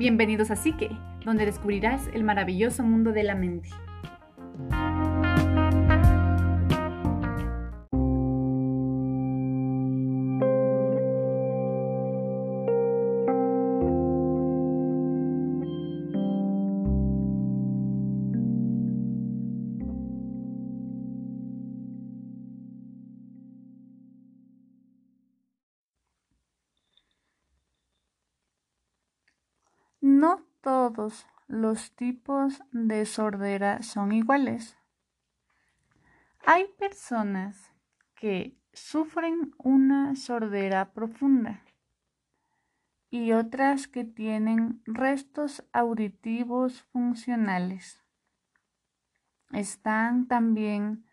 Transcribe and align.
Bienvenidos 0.00 0.50
a 0.50 0.56
Psique, 0.56 0.88
donde 1.26 1.44
descubrirás 1.44 2.08
el 2.14 2.24
maravilloso 2.24 2.82
mundo 2.82 3.12
de 3.12 3.22
la 3.22 3.34
mente. 3.34 3.68
Los 31.50 31.90
tipos 31.96 32.62
de 32.70 33.04
sordera 33.06 33.82
son 33.82 34.12
iguales. 34.12 34.76
Hay 36.46 36.66
personas 36.78 37.72
que 38.14 38.56
sufren 38.72 39.52
una 39.58 40.14
sordera 40.14 40.92
profunda 40.92 41.62
y 43.10 43.32
otras 43.32 43.88
que 43.88 44.04
tienen 44.04 44.80
restos 44.86 45.64
auditivos 45.72 46.82
funcionales. 46.92 48.00
Están 49.52 50.28
también 50.28 51.04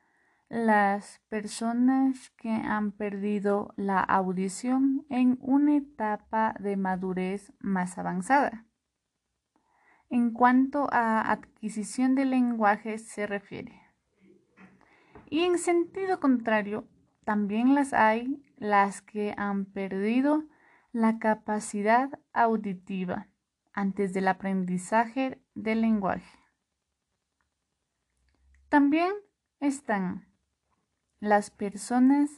las 0.49 1.19
personas 1.29 2.29
que 2.37 2.51
han 2.51 2.91
perdido 2.91 3.73
la 3.75 3.99
audición 4.01 5.05
en 5.09 5.39
una 5.41 5.77
etapa 5.77 6.53
de 6.59 6.77
madurez 6.77 7.51
más 7.59 7.97
avanzada 7.97 8.67
en 10.09 10.31
cuanto 10.31 10.87
a 10.91 11.31
adquisición 11.31 12.15
de 12.15 12.25
lenguaje 12.25 12.97
se 12.97 13.27
refiere. 13.27 13.81
Y 15.29 15.41
en 15.41 15.57
sentido 15.57 16.19
contrario, 16.19 16.87
también 17.25 17.75
las 17.75 17.93
hay 17.93 18.41
las 18.55 19.01
que 19.01 19.33
han 19.37 19.65
perdido 19.65 20.45
la 20.93 21.19
capacidad 21.19 22.09
auditiva 22.31 23.27
antes 23.73 24.13
del 24.13 24.29
aprendizaje 24.29 25.41
del 25.53 25.81
lenguaje. 25.81 26.39
También 28.69 29.11
están 29.59 30.27
las 31.19 31.51
personas 31.51 32.29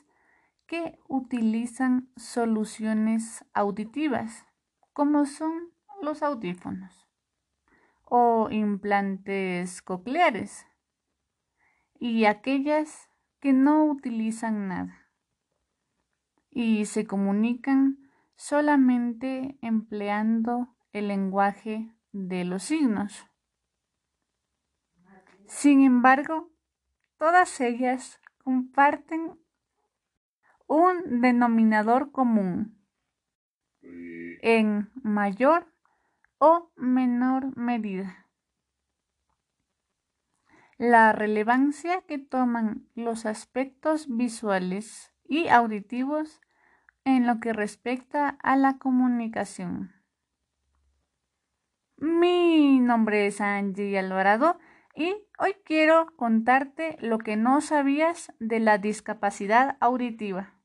que 0.65 0.99
utilizan 1.07 2.09
soluciones 2.15 3.45
auditivas, 3.53 4.45
como 4.93 5.25
son 5.25 5.71
los 6.01 6.21
audífonos 6.23 6.98
o 8.09 8.49
implantes 8.49 9.81
cocleares 9.81 10.65
y 11.99 12.25
aquellas 12.25 13.09
que 13.39 13.53
no 13.53 13.85
utilizan 13.85 14.67
nada 14.67 15.09
y 16.49 16.85
se 16.85 17.05
comunican 17.05 18.09
solamente 18.35 19.57
empleando 19.61 20.75
el 20.91 21.07
lenguaje 21.09 21.93
de 22.11 22.45
los 22.45 22.63
signos. 22.63 23.27
Sin 25.45 25.81
embargo, 25.81 26.51
todas 27.17 27.59
ellas 27.61 28.19
comparten 28.43 29.39
un 30.67 31.21
denominador 31.21 32.11
común 32.11 32.79
en 33.81 34.89
mayor 34.95 35.67
o 36.39 36.71
menor 36.75 37.55
medida. 37.55 38.25
La 40.77 41.11
relevancia 41.11 42.01
que 42.01 42.17
toman 42.17 42.87
los 42.95 43.25
aspectos 43.25 44.07
visuales 44.09 45.13
y 45.27 45.49
auditivos 45.49 46.41
en 47.03 47.27
lo 47.27 47.39
que 47.39 47.53
respecta 47.53 48.29
a 48.41 48.55
la 48.55 48.77
comunicación. 48.77 49.93
Mi 51.97 52.79
nombre 52.79 53.27
es 53.27 53.41
Angie 53.41 53.99
Alvarado 53.99 54.57
y 54.95 55.15
hoy 55.37 55.55
quiero 55.65 56.15
contarte 56.15 56.97
lo 57.01 57.17
que 57.17 57.35
no 57.35 57.59
sabías 57.59 58.31
de 58.39 58.61
la 58.61 58.77
discapacidad 58.77 59.75
auditiva. 59.81 60.58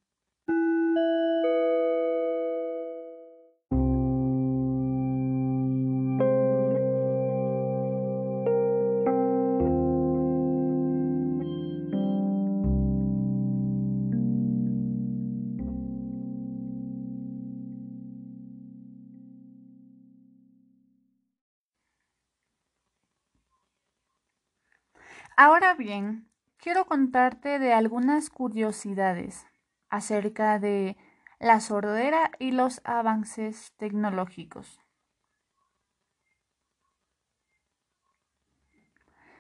Ahora 25.47 25.75
bien, 25.75 26.27
quiero 26.57 26.87
contarte 26.87 27.59
de 27.59 27.75
algunas 27.75 28.31
curiosidades 28.31 29.47
acerca 29.91 30.59
de 30.59 30.97
la 31.39 31.61
sordera 31.61 32.31
y 32.39 32.53
los 32.53 32.81
avances 32.83 33.75
tecnológicos. 33.77 34.81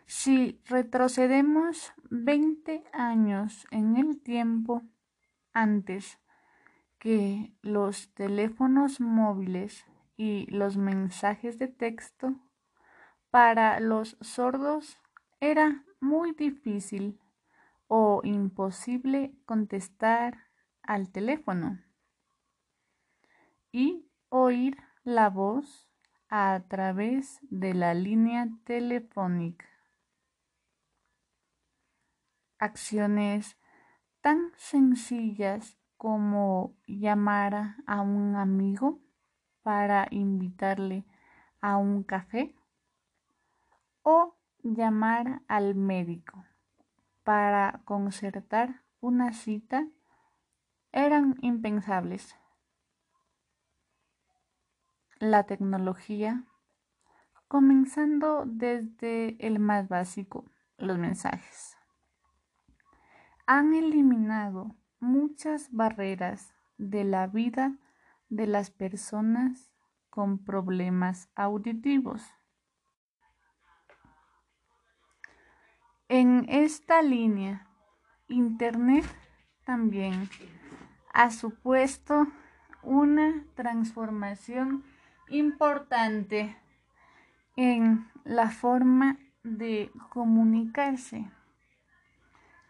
Si 0.04 0.60
retrocedemos 0.66 1.94
20 2.10 2.84
años 2.93 3.66
en 3.70 3.97
el 3.97 4.20
tiempo 4.20 4.82
antes 5.54 6.19
que 6.98 7.54
los 7.62 8.12
teléfonos 8.12 9.00
móviles 9.00 9.87
y 10.19 10.44
los 10.50 10.76
mensajes 10.76 11.59
de 11.59 11.69
texto, 11.69 12.34
para 13.31 13.81
los 13.81 14.19
sordos 14.20 14.98
era 15.41 15.82
muy 16.04 16.32
difícil 16.32 17.19
o 17.88 18.20
imposible 18.25 19.34
contestar 19.47 20.50
al 20.82 21.10
teléfono 21.10 21.81
y 23.72 24.06
oír 24.28 24.76
la 25.03 25.31
voz 25.31 25.88
a 26.28 26.62
través 26.69 27.41
de 27.43 27.72
la 27.72 27.94
línea 27.94 28.48
telefónica. 28.64 29.66
Acciones 32.59 33.56
tan 34.20 34.53
sencillas 34.56 35.78
como 35.97 36.76
llamar 36.87 37.76
a 37.87 38.03
un 38.03 38.37
amigo 38.37 39.00
para 39.62 40.06
invitarle 40.10 41.06
a 41.60 41.78
un 41.78 42.03
café 42.03 42.54
o 44.03 44.34
llamar 44.64 45.42
al 45.47 45.75
médico 45.75 46.44
para 47.22 47.82
concertar 47.84 48.82
una 49.00 49.32
cita 49.32 49.86
eran 50.91 51.36
impensables. 51.42 52.34
La 55.19 55.44
tecnología, 55.44 56.44
comenzando 57.47 58.44
desde 58.47 59.36
el 59.47 59.58
más 59.58 59.88
básico, 59.88 60.44
los 60.78 60.98
mensajes, 60.98 61.76
han 63.46 63.75
eliminado 63.75 64.75
muchas 64.98 65.70
barreras 65.70 66.55
de 66.78 67.05
la 67.05 67.26
vida 67.26 67.76
de 68.31 68.46
las 68.46 68.70
personas 68.70 69.70
con 70.08 70.43
problemas 70.43 71.28
auditivos. 71.34 72.22
En 76.09 76.47
esta 76.51 77.01
línea, 77.01 77.67
Internet 78.29 79.06
también 79.65 80.29
ha 81.15 81.31
supuesto 81.31 82.27
una 82.83 83.43
transformación 83.55 84.85
importante 85.31 86.59
en 87.56 88.06
la 88.25 88.51
forma 88.51 89.19
de 89.43 89.91
comunicarse 90.11 91.31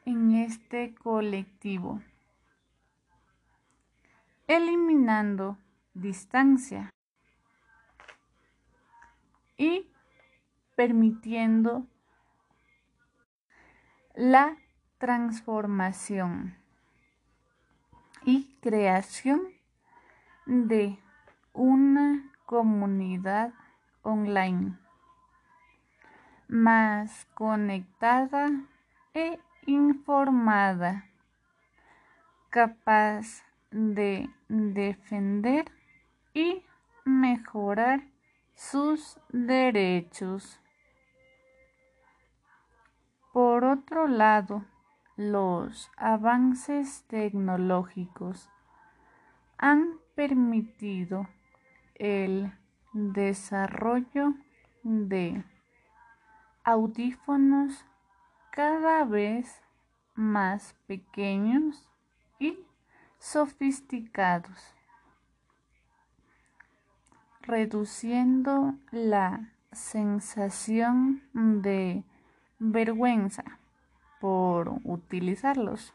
en 0.05 0.37
este 0.37 0.95
colectivo, 0.95 2.01
eliminando 4.47 5.59
distancia 5.93 6.91
y 9.57 9.91
permitiendo 10.77 11.89
la 14.15 14.57
transformación 14.99 16.57
y 18.25 18.57
creación 18.61 19.43
de 20.47 20.99
una 21.53 22.33
comunidad 22.47 23.53
online, 24.03 24.79
más 26.47 27.27
conectada 27.35 28.51
e 29.15 29.41
informada, 29.67 31.07
capaz 32.51 33.43
de 33.73 34.31
defender 34.49 35.65
y 36.35 36.63
mejorar 37.05 38.05
sus 38.55 39.19
derechos. 39.31 40.61
Por 43.35 43.65
otro 43.65 44.07
lado, 44.07 44.65
los 45.17 45.91
avances 45.97 47.03
tecnológicos 47.09 48.49
han 49.59 49.99
permitido 50.15 51.27
el 51.97 52.53
desarrollo 52.93 54.35
de 54.85 55.43
audífonos 56.63 57.85
cada 58.53 59.05
vez 59.05 59.61
más 60.15 60.77
pequeños 60.87 61.89
y 62.39 62.61
sofisticados, 63.19 64.77
reduciendo 67.43 68.75
la 68.93 69.51
sensación 69.73 71.25
de 71.33 72.05
vergüenza 72.73 73.45
por 74.21 74.81
utilizarlos. 74.85 75.93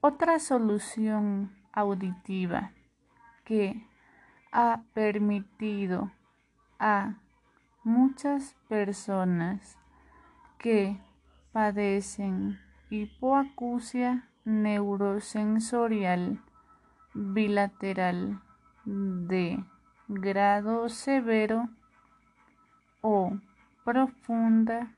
Otra 0.00 0.38
solución 0.38 1.56
auditiva 1.72 2.72
que 3.44 3.86
ha 4.52 4.82
permitido 4.94 6.10
a 6.78 7.14
muchas 7.84 8.56
personas 8.68 9.76
que 10.58 11.00
padecen 11.52 12.58
hipoacusia 12.90 14.28
neurosensorial 14.44 16.40
bilateral 17.14 18.40
de 18.84 19.62
grado 20.08 20.88
severo 20.88 21.68
o 23.02 23.32
profunda 23.88 24.94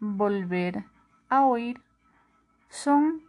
volver 0.00 0.82
a 1.28 1.44
oír 1.44 1.78
son 2.70 3.22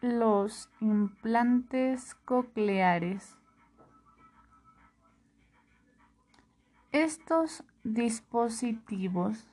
los 0.00 0.70
implantes 0.80 2.14
cocleares. 2.24 3.36
Estos 6.90 7.64
dispositivos 7.82 9.46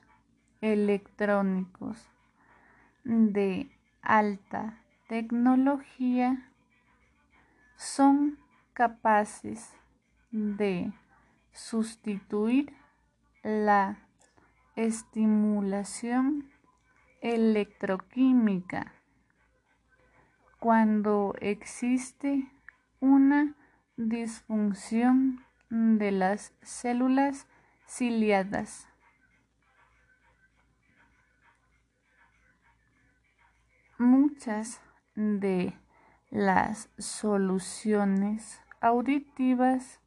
electrónicos 0.62 2.08
de 3.04 3.70
alta 4.00 4.78
tecnología 5.06 6.50
son 7.76 8.38
capaces 8.72 9.70
de 10.30 10.94
sustituir 11.52 12.74
la 13.42 13.98
estimulación 14.76 16.50
electroquímica 17.20 18.94
cuando 20.58 21.34
existe 21.40 22.50
una 23.00 23.54
disfunción 23.96 25.44
de 25.68 26.12
las 26.12 26.54
células 26.62 27.46
ciliadas. 27.86 28.88
Muchas 33.98 34.80
de 35.14 35.74
las 36.30 36.88
soluciones 36.96 38.60
auditivas 38.80 40.00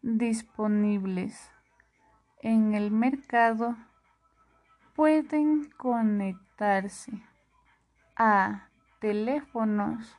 disponibles 0.00 1.50
en 2.40 2.74
el 2.74 2.90
mercado 2.90 3.76
pueden 4.98 5.70
conectarse 5.76 7.12
a 8.16 8.68
teléfonos 9.00 10.18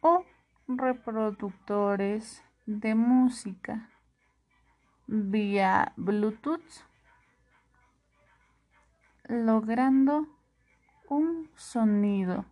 o 0.00 0.24
reproductores 0.68 2.44
de 2.64 2.94
música 2.94 3.90
vía 5.08 5.94
Bluetooth, 5.96 6.86
logrando 9.24 10.28
un 11.08 11.50
sonido 11.56 12.44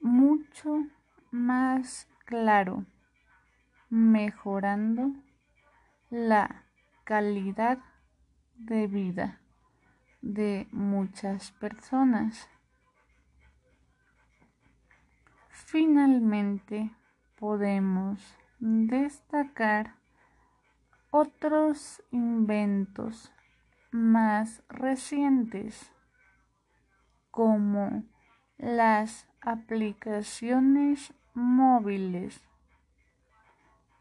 mucho 0.00 0.88
más 1.30 2.08
claro, 2.24 2.84
mejorando 3.90 5.12
la 6.10 6.64
calidad 7.04 7.78
de 8.56 8.88
vida 8.88 9.40
de 10.20 10.68
muchas 10.72 11.52
personas. 11.52 12.48
Finalmente, 15.50 16.90
podemos 17.38 18.36
destacar 18.58 19.94
otros 21.10 22.02
inventos 22.10 23.32
más 23.90 24.62
recientes 24.68 25.92
como 27.30 28.04
las 28.58 29.26
aplicaciones 29.40 31.12
móviles 31.34 32.42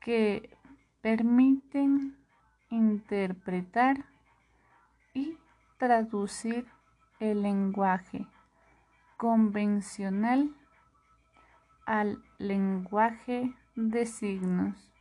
que 0.01 0.57
permiten 1.01 2.17
interpretar 2.69 4.05
traducir 5.77 6.67
el 7.19 7.43
lenguaje 7.43 8.27
convencional 9.17 10.55
al 11.85 12.21
lenguaje 12.37 13.53
de 13.75 14.05
signos, 14.05 14.91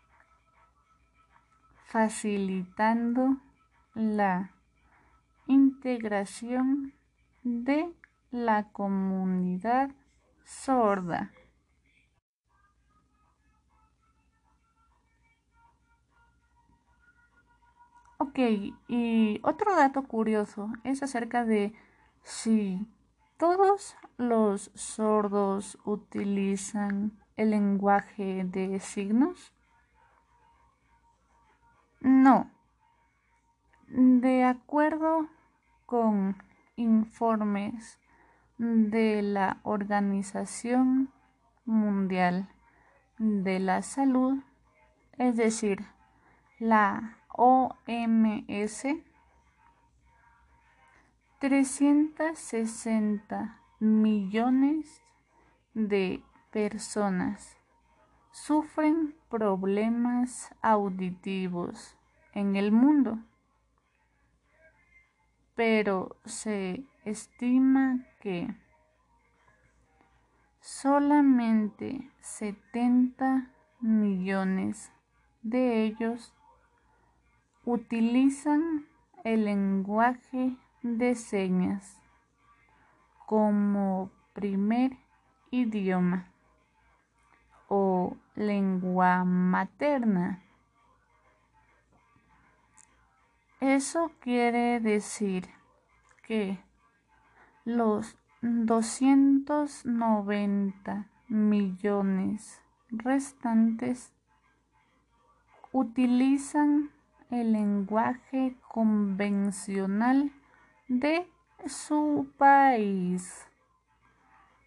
facilitando 1.85 3.37
la 3.95 4.53
integración 5.47 6.95
de 7.43 7.93
la 8.31 8.71
comunidad 8.71 9.91
sorda. 10.45 11.33
Ok, 18.39 18.75
y 18.89 19.41
otro 19.45 19.75
dato 19.75 20.03
curioso 20.03 20.69
es 20.85 21.03
acerca 21.03 21.47
de 21.47 21.73
si 22.23 22.87
todos 23.39 23.97
los 24.19 24.71
sordos 24.75 25.79
utilizan 25.87 27.19
el 27.39 27.53
lenguaje 27.53 28.45
de 28.45 28.79
signos. 28.79 29.55
No. 32.01 32.51
De 33.89 34.45
acuerdo 34.45 35.31
con 35.87 36.37
informes 36.77 37.99
de 38.59 39.23
la 39.23 39.61
Organización 39.63 41.11
Mundial 41.65 42.51
de 43.17 43.61
la 43.61 43.81
Salud, 43.81 44.43
es 45.17 45.37
decir, 45.39 45.87
la 46.59 47.17
OMS, 47.37 48.87
360 51.39 53.61
millones 53.79 55.03
de 55.75 56.23
personas 56.51 57.59
sufren 58.33 59.15
problemas 59.29 60.51
auditivos 60.63 61.95
en 62.33 62.57
el 62.57 62.73
mundo, 62.73 63.19
pero 65.55 66.17
se 66.25 66.87
estima 67.05 68.07
que 68.21 68.49
solamente 70.61 72.11
70 72.21 73.51
millones 73.81 74.91
de 75.43 75.85
ellos 75.85 76.33
utilizan 77.67 78.87
el 79.25 79.45
lenguaje 79.45 80.57
de 80.83 81.15
señas 81.17 82.01
como 83.27 84.11
primer 84.33 84.97
idioma 85.51 86.31
o 87.69 88.17
lengua 88.37 89.25
materna. 89.25 90.41
Eso 93.61 94.13
quiere 94.21 94.79
decir 94.79 95.49
que 96.23 96.61
los 97.65 98.17
290 98.43 101.09
millones 101.29 102.63
restantes 102.91 104.13
utilizan 105.73 106.93
el 107.31 107.53
lenguaje 107.53 108.57
convencional 108.69 110.33
de 110.89 111.29
su 111.67 112.31
país 112.39 113.47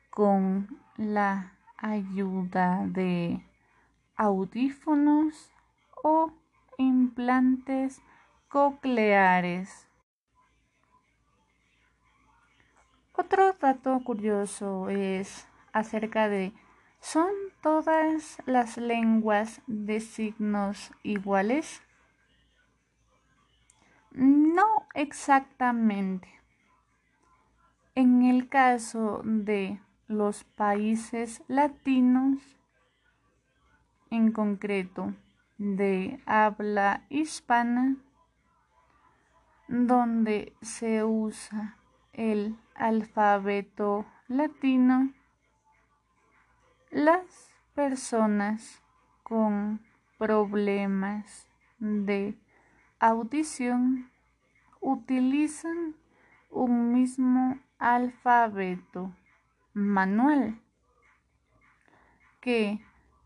con 0.10 0.68
la 0.98 1.54
ayuda 1.78 2.86
de 2.86 3.46
audífonos 4.16 5.52
o 6.04 6.34
implantes 6.78 8.02
cocleares. 8.50 9.88
Otro 13.14 13.54
dato 13.54 14.02
curioso 14.04 14.90
es 14.90 15.48
acerca 15.72 16.28
de 16.30 16.54
¿son 17.00 17.32
todas 17.62 18.42
las 18.46 18.78
lenguas 18.78 19.62
de 19.68 20.00
signos 20.00 20.92
iguales? 21.04 21.82
No 24.20 24.86
exactamente. 24.96 26.28
En 27.96 28.24
el 28.24 28.50
caso 28.50 29.22
de 29.24 29.80
los 30.10 30.44
países 30.44 31.42
latinos, 31.48 32.58
en 34.10 34.34
concreto 34.34 35.14
de 35.58 36.20
habla 36.26 37.06
hispana, 37.08 37.96
donde 39.70 40.52
se 40.62 41.06
usa 41.06 41.78
el 42.12 42.58
alfabeto 42.76 44.06
latino, 44.28 45.14
las 46.92 47.54
personas 47.74 48.82
con 49.24 49.80
problemas 50.18 51.48
de 51.78 52.38
audición 53.00 54.12
utilizan 54.82 55.96
un 56.50 56.92
mismo 56.94 57.60
alfabeto 57.78 59.16
manual 59.74 60.60
que 62.42 62.82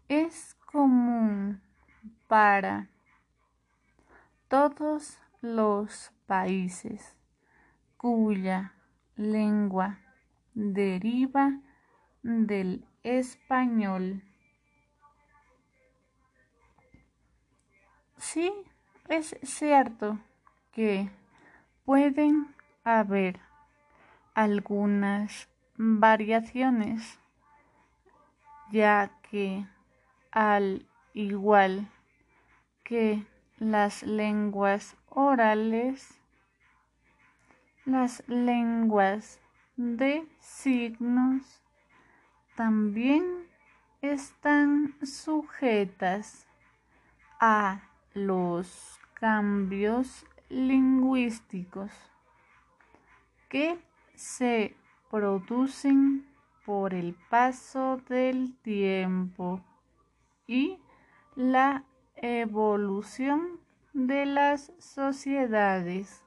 es 0.07 0.55
común 0.71 1.61
para 2.27 2.89
todos 4.47 5.19
los 5.41 6.11
países 6.27 7.15
cuya 7.97 8.73
lengua 9.15 9.99
deriva 10.53 11.59
del 12.21 12.85
español. 13.03 14.23
Sí, 18.17 18.51
es 19.09 19.35
cierto 19.43 20.19
que 20.71 21.09
pueden 21.85 22.53
haber 22.83 23.39
algunas 24.33 25.47
variaciones, 25.75 27.19
ya 28.71 29.11
que 29.29 29.67
al 30.31 30.87
igual 31.13 31.89
que 32.83 33.25
las 33.59 34.03
lenguas 34.03 34.95
orales, 35.09 36.19
las 37.85 38.23
lenguas 38.27 39.39
de 39.75 40.27
signos 40.39 41.61
también 42.55 43.47
están 44.01 44.95
sujetas 45.03 46.47
a 47.39 47.81
los 48.13 48.99
cambios 49.13 50.25
lingüísticos 50.49 51.91
que 53.49 53.79
se 54.15 54.75
producen 55.09 56.27
por 56.65 56.93
el 56.93 57.15
paso 57.29 57.97
del 58.09 58.55
tiempo 58.61 59.61
y 60.47 60.79
la 61.35 61.83
evolución 62.15 63.59
de 63.93 64.25
las 64.25 64.71
sociedades. 64.79 66.23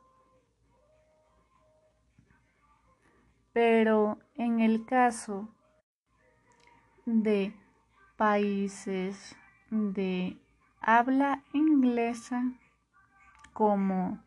Pero 3.53 4.19
en 4.35 4.61
el 4.61 4.85
caso 4.85 5.49
de 7.07 7.55
países 8.17 9.35
de 9.71 10.37
habla 10.87 11.43
inglesa 11.53 12.45
como 13.53 14.23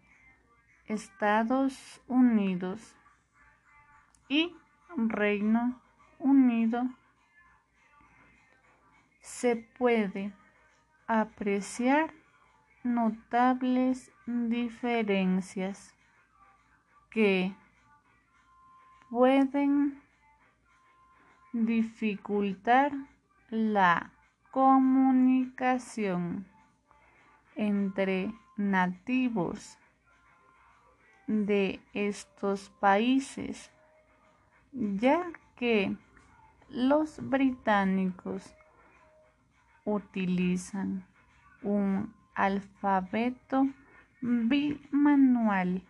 Estados 0.87 2.01
Unidos 2.05 2.97
y 4.27 4.53
Reino 4.97 5.79
Unido, 6.19 6.83
se 9.21 9.55
puede 9.55 10.33
apreciar 11.07 12.13
notables 12.83 14.11
diferencias 14.25 15.95
que 17.09 17.55
pueden 19.09 20.01
dificultar 21.53 22.91
la 23.49 24.11
comunicación 24.51 26.45
entre 27.55 28.33
nativos 28.57 29.77
de 31.27 31.79
estos 31.93 32.69
países, 32.79 33.71
ya 34.71 35.23
que 35.55 35.95
los 36.69 37.19
británicos 37.29 38.55
utilizan 39.85 41.05
un 41.61 42.13
alfabeto 42.33 43.67
bimanual. 44.21 45.83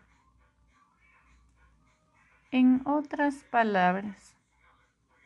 En 2.51 2.81
otras 2.85 3.43
palabras, 3.43 4.35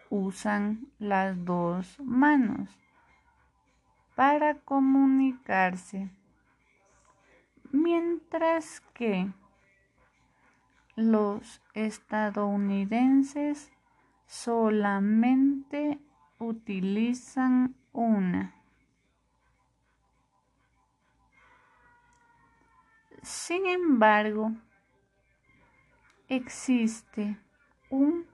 usan 0.09 0.87
las 0.99 1.43
dos 1.45 1.99
manos 1.99 2.82
para 4.15 4.55
comunicarse, 4.59 6.09
mientras 7.71 8.81
que 8.93 9.31
los 10.95 11.61
estadounidenses 11.73 13.71
solamente 14.27 15.99
utilizan 16.37 17.75
una. 17.91 18.53
Sin 23.23 23.65
embargo, 23.65 24.51
existe 26.27 27.39
un 27.89 28.27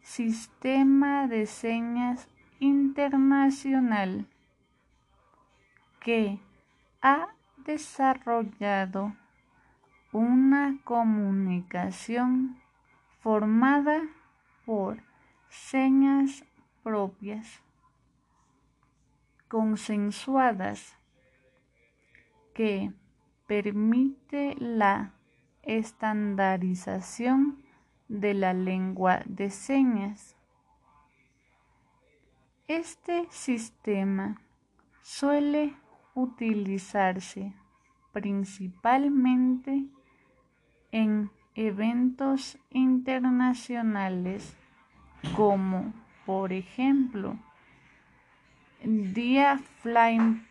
sistema 0.00 1.26
de 1.26 1.46
señas 1.46 2.28
internacional 2.60 4.28
que 6.06 6.38
ha 7.02 7.34
desarrollado 7.56 9.16
una 10.12 10.78
comunicación 10.84 12.62
formada 13.18 14.02
por 14.64 15.02
señas 15.48 16.44
propias, 16.84 17.60
consensuadas, 19.48 20.96
que 22.54 22.92
permite 23.48 24.54
la 24.60 25.12
estandarización 25.62 27.64
de 28.06 28.34
la 28.34 28.54
lengua 28.54 29.22
de 29.24 29.50
señas. 29.50 30.36
Este 32.68 33.26
sistema 33.30 34.40
suele 35.02 35.74
utilizarse 36.16 37.52
principalmente 38.12 39.84
en 40.90 41.30
eventos 41.54 42.58
internacionales 42.70 44.56
como 45.36 45.92
por 46.24 46.52
ejemplo 46.52 47.38
Día 48.82 49.58
Flying, 49.80 50.46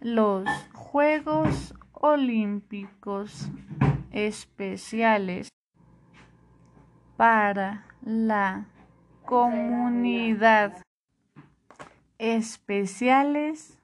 los 0.00 0.48
Juegos 0.72 1.74
olímpicos 1.92 3.48
especiales 4.10 5.48
para 7.16 7.86
la 8.02 8.66
comunidad. 9.24 10.82
Especiales 12.18 13.78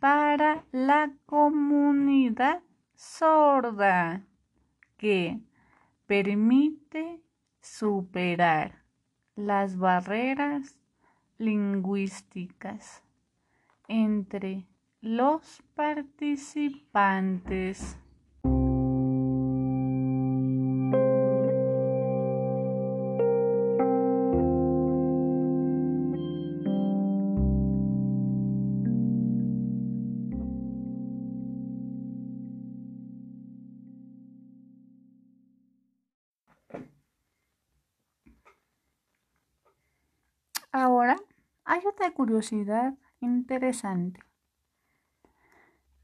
para 0.00 0.64
la 0.72 1.12
comunidad 1.26 2.62
sorda 2.94 4.26
que 4.96 5.38
permite 6.06 7.20
superar 7.60 8.82
las 9.36 9.76
barreras 9.76 10.80
lingüísticas 11.38 13.02
entre 13.88 14.66
los 15.02 15.62
participantes. 15.74 17.99
Curiosidad 42.08 42.94
interesante. 43.20 44.20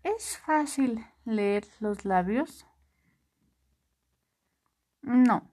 ¿Es 0.03 0.39
fácil 0.39 1.05
leer 1.25 1.67
los 1.81 2.05
labios? 2.05 2.67
No. 5.03 5.51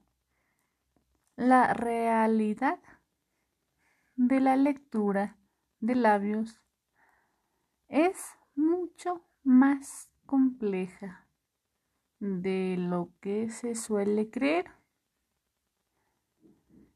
La 1.36 1.72
realidad 1.72 2.78
de 4.16 4.40
la 4.40 4.56
lectura 4.56 5.36
de 5.80 5.96
labios 5.96 6.60
es 7.88 8.36
mucho 8.54 9.24
más 9.42 10.10
compleja 10.26 11.26
de 12.20 12.76
lo 12.78 13.10
que 13.20 13.50
se 13.50 13.74
suele 13.74 14.30
creer. 14.30 14.70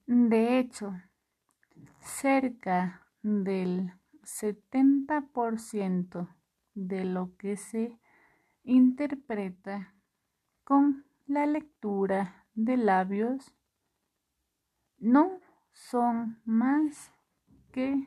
De 0.07 0.59
hecho, 0.59 0.95
cerca 2.00 3.08
del 3.23 3.93
70% 4.23 6.35
de 6.75 7.05
lo 7.05 7.37
que 7.37 7.57
se 7.57 7.99
interpreta 8.63 9.95
con 10.65 11.05
la 11.27 11.47
lectura 11.47 12.47
de 12.55 12.77
labios 12.77 13.55
no 14.99 15.41
son 15.73 16.41
más 16.45 17.13
que 17.73 18.07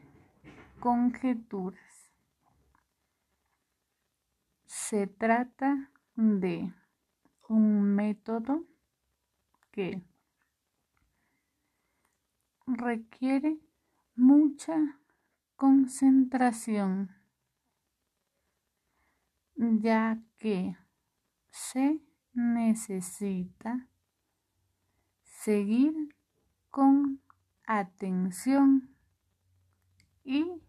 conjeturas. 0.80 1.80
Se 4.65 5.08
trata 5.08 5.91
de 6.15 6.74
un 7.48 7.96
método 7.96 8.65
que 9.72 10.03
requiere 12.65 13.60
mucha 14.15 15.00
concentración, 15.62 17.13
ya 19.56 20.19
que 20.39 20.76
se 21.52 22.02
necesita 22.34 23.88
seguir 25.24 25.93
con 26.71 27.21
atención 27.67 28.89
y 30.24 30.63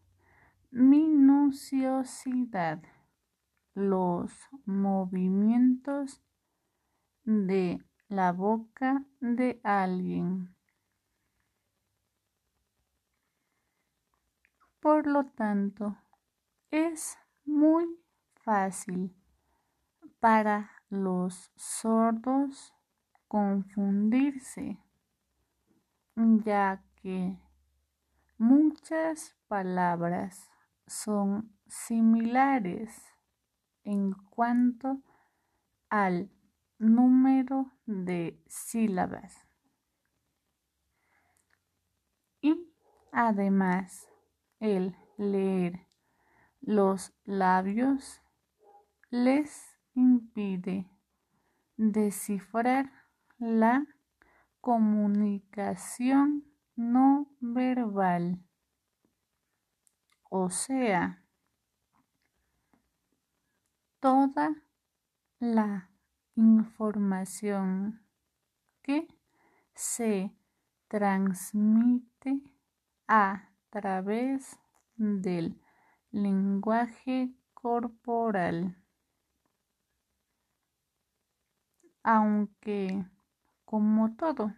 minuciosidad 0.71 2.83
los 3.73 4.31
movimientos 4.67 6.21
de 7.25 7.83
la 8.09 8.33
boca 8.33 9.07
de 9.21 9.59
alguien. 9.65 10.55
Por 14.83 15.07
lo 15.07 15.27
tanto, 15.27 15.97
es 16.73 17.17
muy 17.45 17.87
fácil 18.35 19.15
para 20.19 20.73
los 20.91 21.53
sordos 21.55 22.75
confundirse, 23.29 24.81
ya 26.17 26.83
que 26.97 27.39
muchas 28.39 29.37
palabras 29.47 30.51
son 30.89 31.57
similares 31.69 33.01
en 33.85 34.15
cuanto 34.31 35.01
al 35.91 36.29
número 36.81 37.71
de 37.87 38.37
sílabas. 38.49 39.47
Y 42.41 42.69
además, 43.13 44.12
el 44.63 44.97
leer 45.17 45.89
los 46.61 47.13
labios 47.25 48.23
les 49.11 49.77
impide 49.95 50.89
descifrar 51.77 52.93
la 53.39 53.85
comunicación 54.61 56.45
no 56.77 57.27
verbal. 57.41 58.39
O 60.31 60.49
sea, 60.49 61.27
toda 63.99 64.55
la 65.41 65.91
información 66.37 68.07
que 68.81 69.09
se 69.75 70.33
transmite 70.87 72.41
a 73.09 73.52
través 73.73 74.59
del 74.97 75.59
lenguaje 76.11 77.35
corporal. 77.55 78.77
Aunque, 82.03 83.07
como 83.65 84.15
todo, 84.15 84.53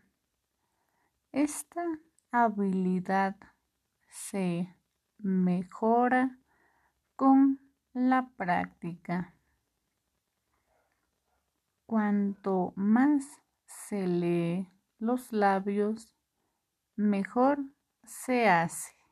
esta 1.30 1.84
habilidad 2.32 3.36
se 4.08 4.74
mejora 5.18 6.40
con 7.14 7.60
la 7.92 8.28
práctica. 8.36 9.34
Cuanto 11.86 12.72
más 12.74 13.24
se 13.66 14.08
lee 14.08 14.68
los 14.98 15.32
labios, 15.32 16.16
mejor 16.96 17.60
se 18.02 18.48
hace. 18.48 19.03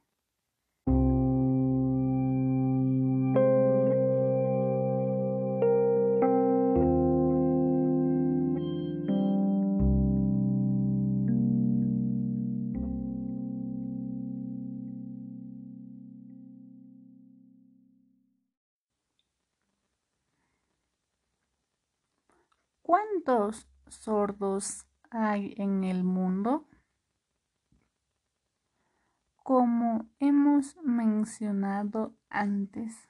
Sordos 24.02 24.84
hay 25.10 25.54
en 25.58 25.84
el 25.84 26.02
mundo? 26.02 26.66
Como 29.36 30.10
hemos 30.18 30.76
mencionado 30.82 32.16
antes, 32.28 33.08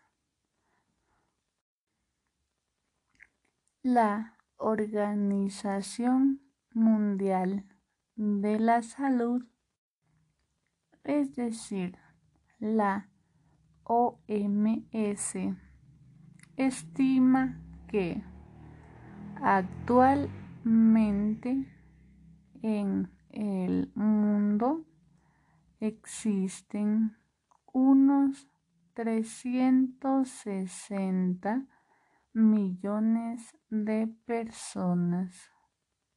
la 3.83 4.37
Organización 4.59 6.43
Mundial 6.75 7.65
de 8.17 8.59
la 8.59 8.83
Salud, 8.83 9.47
es 11.05 11.35
decir, 11.35 11.97
la 12.59 13.09
OMS, 13.85 15.37
estima 16.57 17.63
que 17.89 18.23
Actualmente 20.65 21.67
en 22.63 23.11
el 23.31 23.91
mundo 23.97 24.87
existen 25.81 27.17
unos 27.73 28.47
360 28.95 31.67
millones 32.33 33.59
de 33.71 34.07
personas 34.25 35.51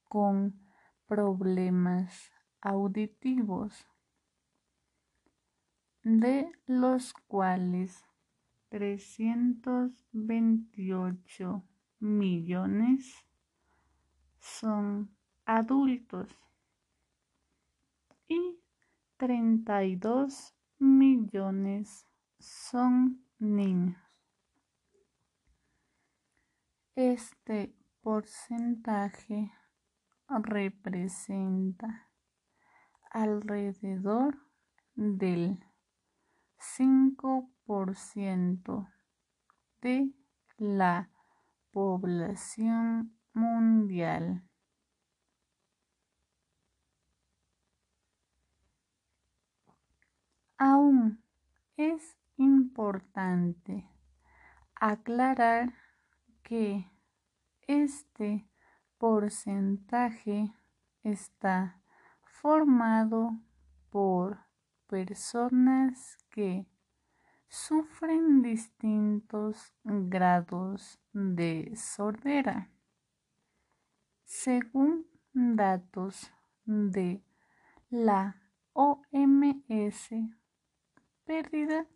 con 0.04 0.54
problemas 1.08 2.30
auditivos, 2.60 3.84
de 6.04 6.52
los 6.66 7.14
cuales 7.26 8.04
328 8.68 11.64
millones 11.98 13.25
son 14.46 15.14
adultos 15.44 16.28
y 18.28 18.60
32 19.16 20.54
millones 20.78 22.06
son 22.38 23.26
niños. 23.38 23.98
Este 26.94 27.74
porcentaje 28.00 29.52
representa 30.28 32.08
alrededor 33.10 34.38
del 34.94 35.58
5% 36.58 38.92
de 39.82 40.10
la 40.56 41.10
población 41.70 43.15
mundial. 43.36 44.42
Aún 50.58 51.22
es 51.76 52.16
importante 52.38 53.86
aclarar 54.74 55.74
que 56.42 56.90
este 57.66 58.48
porcentaje 58.96 60.50
está 61.02 61.82
formado 62.22 63.38
por 63.90 64.38
personas 64.86 66.16
que 66.30 66.66
sufren 67.48 68.40
distintos 68.40 69.74
grados 69.84 70.98
de 71.12 71.74
sordera. 71.76 72.70
Según 74.26 75.06
datos 75.32 76.32
de 76.64 77.22
la 77.90 78.42
OMS, 78.72 80.10
pérdida 81.24 81.86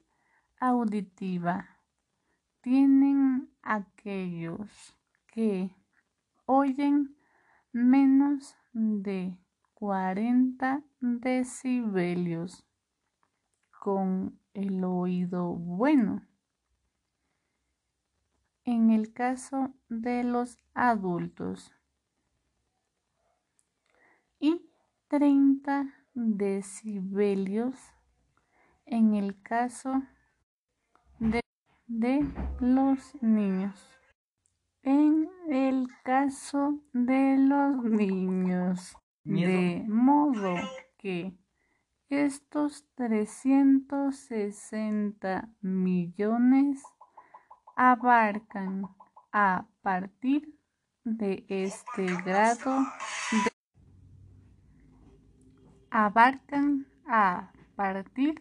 auditiva 0.60 1.80
tienen 2.60 3.50
aquellos 3.62 4.96
que 5.26 5.74
oyen 6.46 7.16
menos 7.72 8.54
de 8.72 9.36
40 9.74 10.84
decibelios 11.00 12.64
con 13.80 14.38
el 14.54 14.84
oído 14.84 15.54
bueno. 15.54 16.24
En 18.64 18.90
el 18.90 19.12
caso 19.12 19.74
de 19.88 20.22
los 20.22 20.60
adultos 20.74 21.74
y 24.40 24.66
30 25.10 25.92
decibelios 26.14 27.74
en 28.86 29.14
el 29.14 29.42
caso 29.42 30.02
de, 31.18 31.40
de 31.88 32.24
los 32.60 33.20
niños. 33.20 33.74
En 34.84 35.28
el 35.48 35.88
caso 36.04 36.78
de 36.92 37.36
los 37.38 37.82
niños, 37.82 38.96
de 39.24 39.84
modo 39.88 40.54
que 40.96 41.36
estos 42.08 42.86
360 42.94 45.48
millones 45.60 46.84
abarcan 47.74 48.86
a 49.32 49.66
partir 49.82 50.56
de 51.02 51.44
este 51.48 52.06
grado 52.24 52.78
de, 53.32 53.49
abarcan 55.90 56.86
a 57.06 57.52
partir 57.74 58.40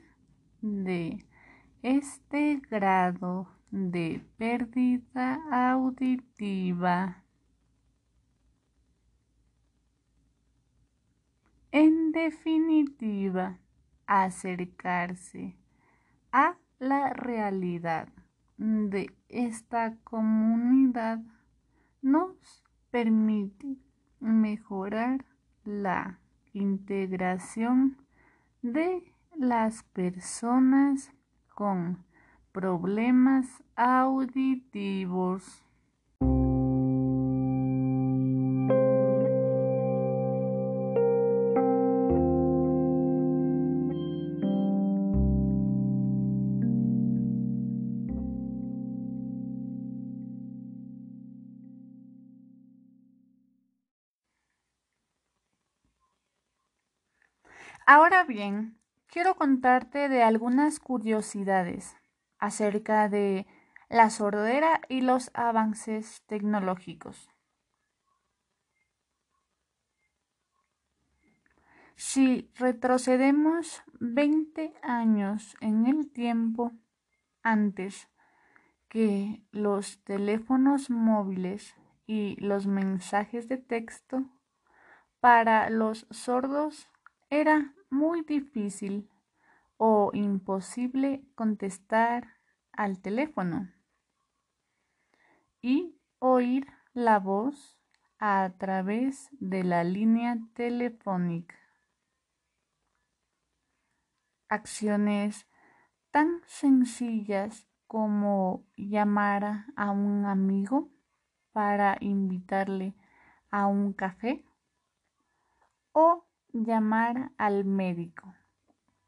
de 0.61 1.25
este 1.81 2.61
grado 2.69 3.47
de 3.71 4.23
pérdida 4.37 5.39
auditiva. 5.51 7.23
En 11.71 12.11
definitiva, 12.11 13.59
acercarse 14.05 15.55
a 16.31 16.57
la 16.79 17.13
realidad 17.13 18.09
de 18.57 19.11
esta 19.27 19.95
comunidad 20.03 21.19
nos 22.01 22.63
permite 22.91 23.77
mejorar 24.19 25.25
la 25.63 26.19
integración 26.61 27.97
de 28.61 29.13
las 29.35 29.83
personas 29.83 31.11
con 31.53 32.03
problemas 32.51 33.47
auditivos. 33.75 35.63
Ahora 57.91 58.23
bien, 58.23 58.77
quiero 59.07 59.33
contarte 59.33 60.09
de 60.09 60.21
algunas 60.21 60.79
curiosidades 60.79 61.97
acerca 62.37 63.09
de 63.09 63.47
la 63.89 64.11
sordera 64.11 64.81
y 64.89 65.01
los 65.01 65.31
avances 65.33 66.21
tecnológicos. 66.27 67.31
Si 71.95 72.51
retrocedemos 72.59 73.81
20 73.99 74.75
años 74.83 75.57
en 75.59 75.87
el 75.87 76.11
tiempo 76.11 76.73
antes 77.41 78.07
que 78.87 79.41
los 79.49 80.03
teléfonos 80.03 80.91
móviles 80.91 81.73
y 82.05 82.35
los 82.35 82.67
mensajes 82.67 83.47
de 83.49 83.57
texto, 83.57 84.25
para 85.19 85.71
los 85.71 86.05
sordos 86.11 86.87
era 87.31 87.73
muy 87.89 88.21
difícil 88.21 89.09
o 89.77 90.11
imposible 90.13 91.23
contestar 91.35 92.35
al 92.71 92.99
teléfono 93.01 93.69
y 95.61 95.99
oír 96.19 96.67
la 96.93 97.19
voz 97.19 97.77
a 98.19 98.51
través 98.57 99.29
de 99.39 99.63
la 99.63 99.83
línea 99.83 100.37
telefónica. 100.53 101.55
Acciones 104.49 105.47
tan 106.11 106.41
sencillas 106.45 107.67
como 107.87 108.65
llamar 108.75 109.65
a 109.75 109.91
un 109.91 110.25
amigo 110.25 110.89
para 111.51 111.97
invitarle 112.01 112.93
a 113.51 113.67
un 113.67 113.93
café 113.93 114.45
o 115.91 116.28
llamar 116.53 117.31
al 117.37 117.65
médico 117.65 118.33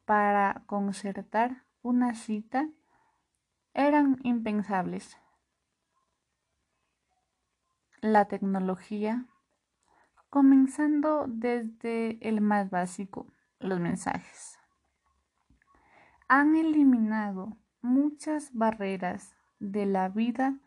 para 0.06 0.64
concertar 0.66 1.64
una 1.82 2.16
cita 2.16 2.70
eran 3.74 4.20
impensables. 4.24 5.18
La 8.02 8.26
tecnología, 8.26 9.26
comenzando 10.30 11.26
desde 11.28 12.18
el 12.28 12.42
más 12.42 12.70
básico, 12.70 13.28
los 13.60 13.80
mensajes, 13.80 14.58
han 16.28 16.56
eliminado 16.56 17.58
muchas 17.82 18.54
barreras 18.54 19.36
de 19.60 19.86
la 19.86 20.10
vida 20.10 20.60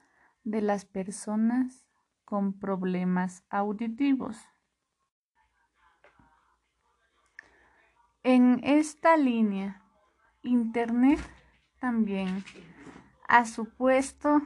de 0.44 0.60
las 0.60 0.84
personas 0.84 1.87
con 2.24 2.58
problemas 2.58 3.44
auditivos. 3.50 4.38
En 8.26 8.64
esta 8.64 9.18
línea, 9.18 9.82
Internet 10.42 11.20
también 11.78 12.42
ha 13.28 13.44
supuesto 13.44 14.40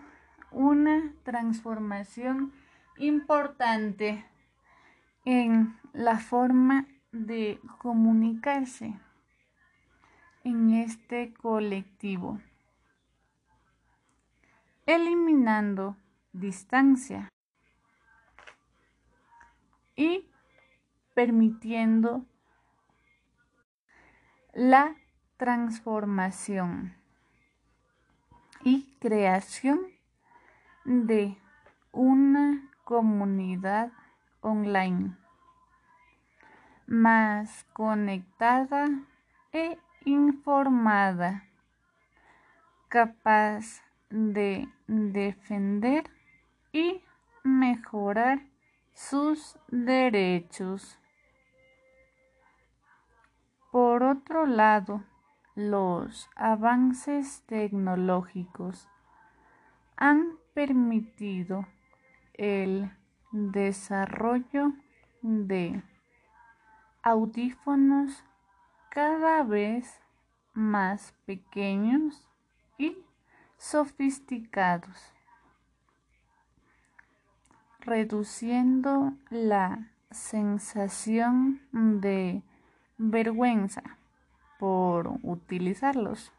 una 0.51 1.15
transformación 1.23 2.53
importante 2.97 4.27
en 5.25 5.79
la 5.93 6.19
forma 6.19 6.89
de 7.13 7.61
comunicarse 7.79 8.99
en 10.43 10.71
este 10.71 11.33
colectivo, 11.35 12.41
eliminando 14.87 15.97
distancia 16.33 17.29
y 19.95 20.27
permitiendo 21.15 22.27
la 24.59 24.97
transformación 25.37 26.97
y 28.65 28.93
creación 28.99 29.79
de 30.85 31.39
una 31.93 32.69
comunidad 32.83 33.93
online 34.41 35.17
más 36.89 37.67
conectada 37.73 38.89
e 39.53 39.79
informada, 40.05 41.45
capaz 42.89 43.81
de 44.11 44.69
defender 44.89 46.11
y 46.73 47.01
mejorar 47.45 48.41
sus 48.93 49.57
derechos. 49.69 50.99
Por 53.81 54.03
otro 54.03 54.45
lado, 54.45 55.05
los 55.55 56.29
avances 56.35 57.45
tecnológicos 57.47 58.89
han 59.97 60.33
permitido 60.53 61.65
el 62.35 62.91
desarrollo 63.31 64.73
de 65.23 65.81
audífonos 67.05 68.25
cada 68.91 69.45
vez 69.45 70.01
más 70.55 71.15
pequeños 71.25 72.29
y 72.79 72.99
sofisticados, 73.59 75.13
reduciendo 77.79 79.13
la 79.31 79.93
sensación 80.11 81.61
de 81.71 82.43
vergüenza 82.99 83.83
por 84.59 85.19
utilizarlos. 85.23 86.33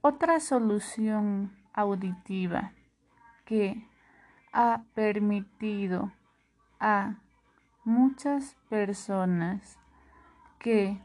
Otra 0.00 0.40
solución 0.40 1.52
auditiva 1.72 2.72
que 3.44 3.86
ha 4.52 4.82
permitido 4.94 6.12
a 6.78 7.16
muchas 7.84 8.56
personas 8.68 9.78
que 10.58 11.00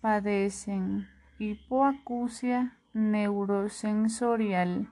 padecen 0.00 1.08
hipoacusia 1.38 2.78
neurosensorial 2.92 4.88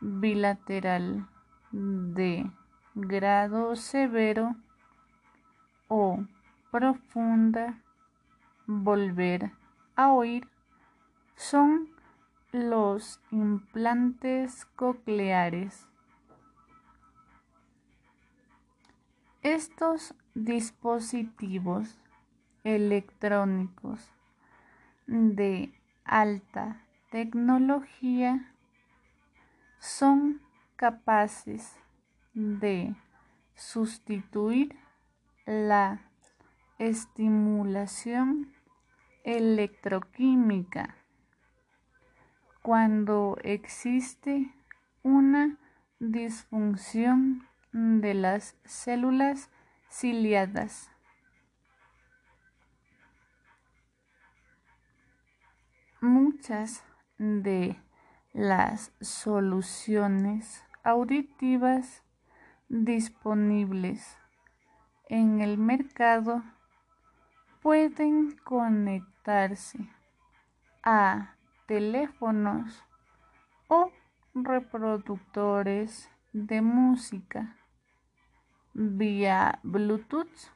bilateral 0.00 1.28
de 1.72 2.50
grado 2.94 3.76
severo 3.76 4.56
o 5.88 6.24
profunda 6.70 7.82
volver 8.66 9.52
a 9.96 10.12
oír 10.12 10.48
son 11.36 11.88
los 12.52 13.20
implantes 13.30 14.64
cocleares. 14.76 15.86
Estos 19.42 20.14
dispositivos 20.34 21.98
electrónicos 22.62 24.12
de 25.06 25.72
alta 26.04 26.84
tecnología 27.10 28.54
son 29.78 30.40
capaces 30.76 31.74
de 32.34 32.94
sustituir 33.54 34.76
la 35.46 36.09
estimulación 36.80 38.54
electroquímica 39.22 40.96
cuando 42.62 43.36
existe 43.42 44.50
una 45.02 45.58
disfunción 45.98 47.46
de 47.72 48.14
las 48.14 48.56
células 48.64 49.50
ciliadas. 49.90 50.90
Muchas 56.00 56.82
de 57.18 57.78
las 58.32 58.94
soluciones 59.02 60.64
auditivas 60.82 62.02
disponibles 62.70 64.16
en 65.10 65.42
el 65.42 65.58
mercado 65.58 66.42
pueden 67.62 68.36
conectarse 68.38 69.78
a 70.82 71.34
teléfonos 71.66 72.82
o 73.68 73.90
reproductores 74.34 76.10
de 76.32 76.62
música 76.62 77.56
vía 78.72 79.58
Bluetooth, 79.62 80.52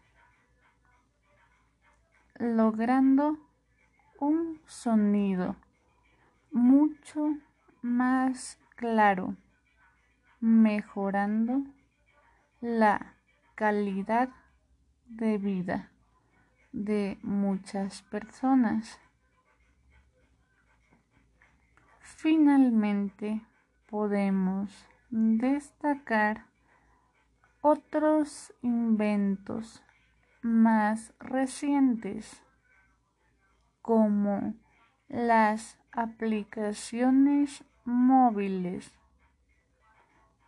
logrando 2.37 3.39
un 4.19 4.61
sonido 4.67 5.57
mucho 6.51 7.37
más 7.83 8.59
claro, 8.77 9.37
mejorando 10.41 11.65
la 12.61 13.15
calidad 13.57 14.31
de 15.07 15.39
vida 15.39 15.94
de 16.75 17.19
muchas 17.23 18.03
personas. 18.03 18.99
Finalmente, 22.01 23.41
podemos 23.87 24.87
destacar 25.09 26.47
otros 27.61 28.53
inventos 28.61 29.85
más 30.43 31.15
recientes 31.21 32.43
como 33.81 34.55
las 35.09 35.79
aplicaciones 35.93 37.65
móviles 37.85 38.93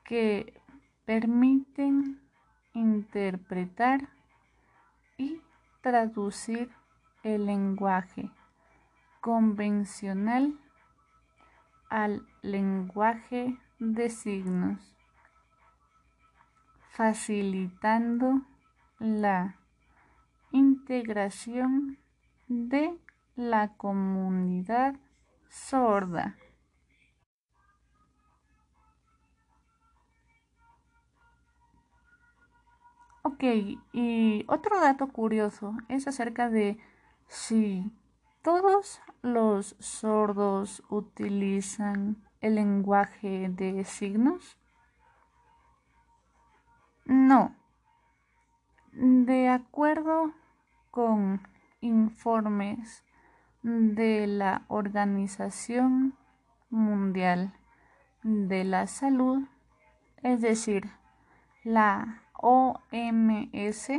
que 0.04 0.60
permiten 1.04 2.20
interpretar 2.74 4.08
y 5.16 5.40
traducir 5.86 6.68
el 7.22 7.46
lenguaje 7.46 8.28
convencional 9.20 10.58
al 11.88 12.26
lenguaje 12.42 13.56
de 13.78 14.10
signos, 14.10 14.80
facilitando 16.90 18.42
la 18.98 19.54
integración 20.50 21.98
de 22.48 22.98
la 23.36 23.68
comunidad 23.76 24.96
sorda. 25.48 26.34
Ok, 33.28 33.42
y 33.92 34.44
otro 34.46 34.80
dato 34.80 35.08
curioso 35.08 35.76
es 35.88 36.06
acerca 36.06 36.48
de 36.48 36.78
si 37.26 37.92
todos 38.40 39.00
los 39.20 39.74
sordos 39.80 40.84
utilizan 40.90 42.22
el 42.40 42.54
lenguaje 42.54 43.48
de 43.48 43.82
signos. 43.82 44.56
No. 47.04 47.56
De 48.92 49.48
acuerdo 49.48 50.32
con 50.92 51.42
informes 51.80 53.02
de 53.64 54.28
la 54.28 54.66
Organización 54.68 56.14
Mundial 56.70 57.52
de 58.22 58.62
la 58.62 58.86
Salud, 58.86 59.48
es 60.22 60.40
decir, 60.40 60.88
la 61.64 62.22
OMS 62.38 63.90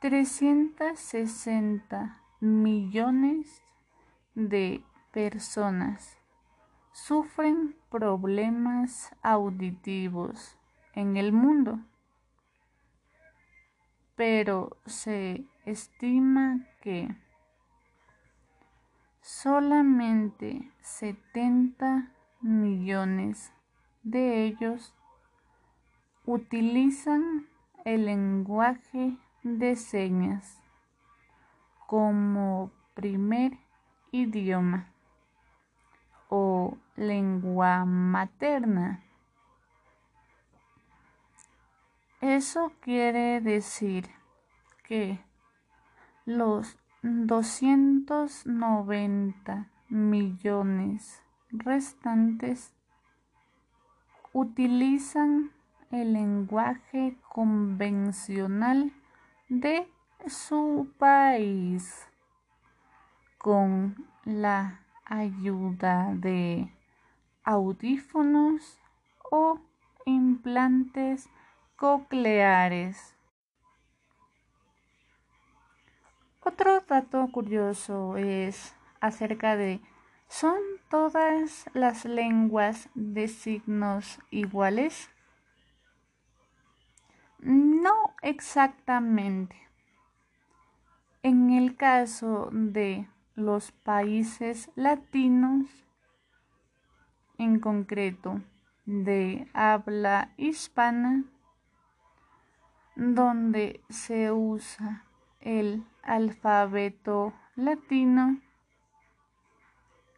360 0.00 2.20
millones 2.40 3.62
de 4.34 4.82
personas 5.12 6.18
sufren 6.92 7.76
problemas 7.90 9.14
auditivos 9.22 10.56
en 10.94 11.16
el 11.16 11.32
mundo, 11.32 11.78
pero 14.16 14.76
se 14.86 15.44
estima 15.64 16.66
que 16.80 17.08
solamente 19.20 20.70
70 20.80 22.12
millones 22.40 23.52
de 24.02 24.44
ellos 24.44 24.94
utilizan 26.24 27.46
el 27.84 28.06
lenguaje 28.06 29.18
de 29.42 29.76
señas 29.76 30.62
como 31.86 32.70
primer 32.94 33.58
idioma 34.12 34.88
o 36.28 36.78
lengua 36.96 37.84
materna. 37.84 39.02
Eso 42.20 42.72
quiere 42.80 43.40
decir 43.40 44.08
que 44.84 45.18
los 46.24 46.78
290 47.02 49.68
millones 49.88 51.20
restantes 51.50 52.72
utilizan 54.32 55.50
el 55.92 56.14
lenguaje 56.14 57.16
convencional 57.28 58.92
de 59.48 59.86
su 60.26 60.90
país 60.98 62.08
con 63.38 64.08
la 64.24 64.80
ayuda 65.04 66.14
de 66.14 66.72
audífonos 67.44 68.78
o 69.30 69.60
implantes 70.06 71.28
cocleares. 71.76 73.14
Otro 76.40 76.80
dato 76.80 77.28
curioso 77.30 78.16
es 78.16 78.74
acerca 79.00 79.56
de 79.56 79.80
¿son 80.28 80.58
todas 80.88 81.66
las 81.74 82.04
lenguas 82.04 82.88
de 82.94 83.28
signos 83.28 84.18
iguales? 84.30 85.11
No 87.42 88.14
exactamente. 88.22 89.56
En 91.24 91.50
el 91.50 91.76
caso 91.76 92.48
de 92.52 93.08
los 93.34 93.72
países 93.72 94.70
latinos, 94.76 95.66
en 97.38 97.58
concreto 97.58 98.40
de 98.86 99.48
habla 99.54 100.32
hispana, 100.36 101.24
donde 102.94 103.82
se 103.88 104.30
usa 104.30 105.04
el 105.40 105.84
alfabeto 106.04 107.32
latino, 107.56 108.40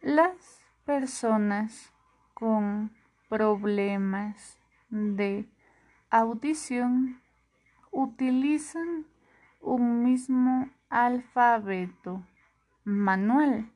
las 0.01 0.63
personas 0.85 1.91
con 2.35 2.95
problemas 3.29 4.59
de 4.91 5.49
audición 6.09 7.21
utilizan 7.91 9.05
un 9.61 10.03
mismo 10.03 10.69
alfabeto 10.89 12.23
manual 12.83 13.71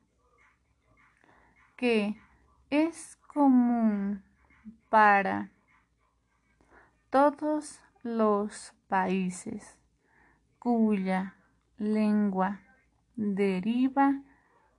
que 1.76 2.16
es 2.68 3.16
común 3.26 4.22
para 4.88 5.50
todos 7.10 7.80
los 8.02 8.74
países 8.88 9.78
cuya 10.58 11.34
lengua 11.78 12.60
deriva 13.16 14.22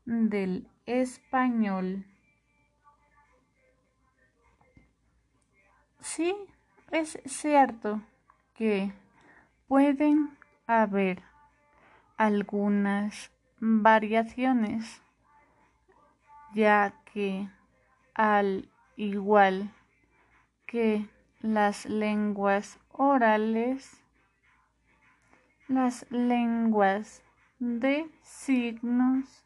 del 0.06 0.68
español. 0.86 2.06
Sí, 6.00 6.36
es 6.92 7.20
cierto 7.26 8.02
que 8.54 8.92
pueden 9.68 10.38
haber 10.68 11.24
algunas 12.18 13.32
variaciones, 13.60 15.02
ya 16.54 16.94
que 17.14 17.50
al 18.14 18.70
igual 18.98 19.72
que 20.66 21.08
las 21.40 21.86
lenguas 21.86 22.78
orales, 22.92 24.02
las 25.68 26.06
lenguas 26.12 27.24
de 27.60 28.10
signos 28.22 29.46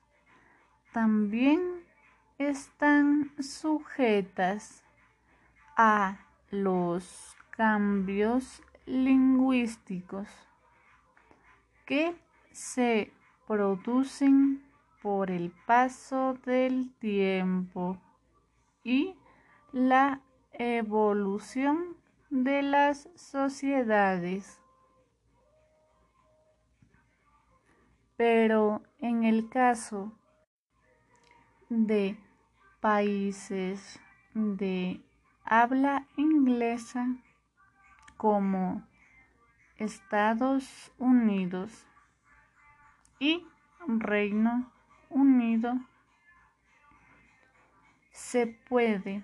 también 0.92 1.62
están 2.38 3.32
sujetas 3.40 4.84
a 5.78 6.18
los 6.52 7.35
cambios 7.56 8.62
lingüísticos 8.86 10.28
que 11.86 12.16
se 12.52 13.12
producen 13.48 14.64
por 15.02 15.30
el 15.30 15.52
paso 15.66 16.34
del 16.46 16.94
tiempo 16.96 17.98
y 18.84 19.16
la 19.72 20.22
evolución 20.54 21.96
de 22.30 22.64
las 22.64 23.10
sociedades. 23.16 24.60
Pero 28.18 28.82
en 29.00 29.24
el 29.24 29.50
caso 29.50 30.12
de 31.70 32.18
países 32.80 34.00
de 34.34 35.02
habla 35.44 36.08
inglesa 36.18 37.18
como 38.26 38.82
Estados 39.78 40.92
Unidos 40.98 41.86
y 43.20 43.46
Reino 43.88 44.72
Unido, 45.12 45.78
se 48.10 48.48
puede 48.48 49.22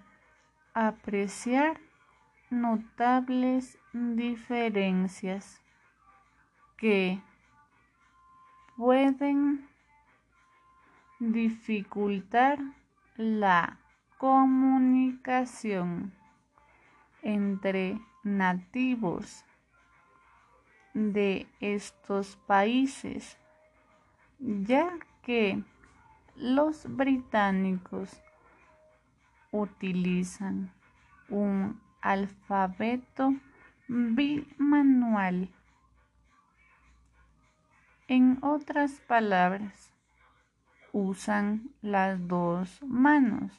apreciar 0.76 1.80
notables 2.52 3.80
diferencias 3.92 5.60
que 6.78 7.24
pueden 8.78 9.68
dificultar 11.18 12.60
la 13.18 13.80
comunicación 14.20 16.14
entre 17.24 18.00
nativos 18.24 19.46
de 20.94 21.48
estos 21.60 22.36
países, 22.48 23.38
ya 24.40 24.92
que 25.24 25.64
los 26.36 26.86
británicos 26.96 28.22
utilizan 29.52 30.72
un 31.30 31.80
alfabeto 32.02 33.34
bimanual. 33.88 35.50
En 38.08 38.40
otras 38.42 39.00
palabras, 39.02 39.94
usan 40.92 41.70
las 41.82 42.28
dos 42.28 42.82
manos 42.84 43.52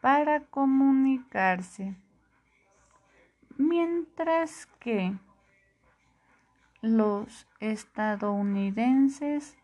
para 0.00 0.40
comunicarse, 0.40 1.96
mientras 3.58 4.66
que 4.78 5.14
los 6.80 7.46
estadounidenses 7.60 9.56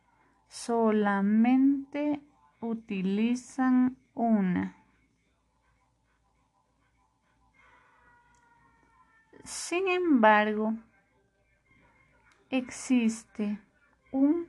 solamente 0.48 2.20
utilizan 2.60 3.96
una. 4.14 4.76
Sin 9.44 9.88
embargo, 9.88 10.74
existe 12.50 13.58
un 14.12 14.48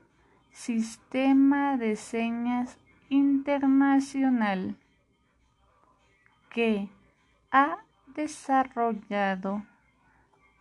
sistema 0.51 1.77
de 1.77 1.95
señas 1.95 2.77
internacional 3.09 4.77
que 6.49 6.89
ha 7.51 7.83
desarrollado 8.13 9.65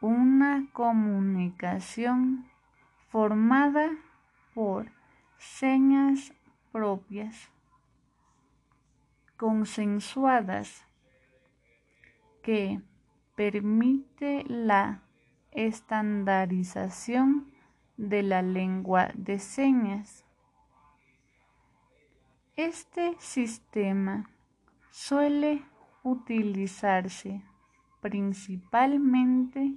una 0.00 0.68
comunicación 0.72 2.48
formada 3.08 3.90
por 4.54 4.90
señas 5.38 6.32
propias, 6.72 7.50
consensuadas 9.36 10.84
que 12.42 12.80
permite 13.34 14.44
la 14.46 15.02
estandarización 15.50 17.52
de 17.96 18.22
la 18.22 18.42
lengua 18.42 19.10
de 19.14 19.38
señas. 19.38 20.24
Este 22.56 23.16
sistema 23.18 24.30
suele 24.90 25.64
utilizarse 26.02 27.42
principalmente 28.00 29.74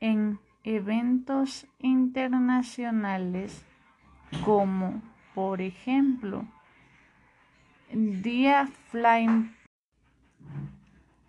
en 0.00 0.38
eventos 0.64 1.66
internacionales 1.78 3.64
como 4.44 5.02
por 5.34 5.60
ejemplo 5.60 6.46
Día 7.92 8.68
Flying 8.90 9.52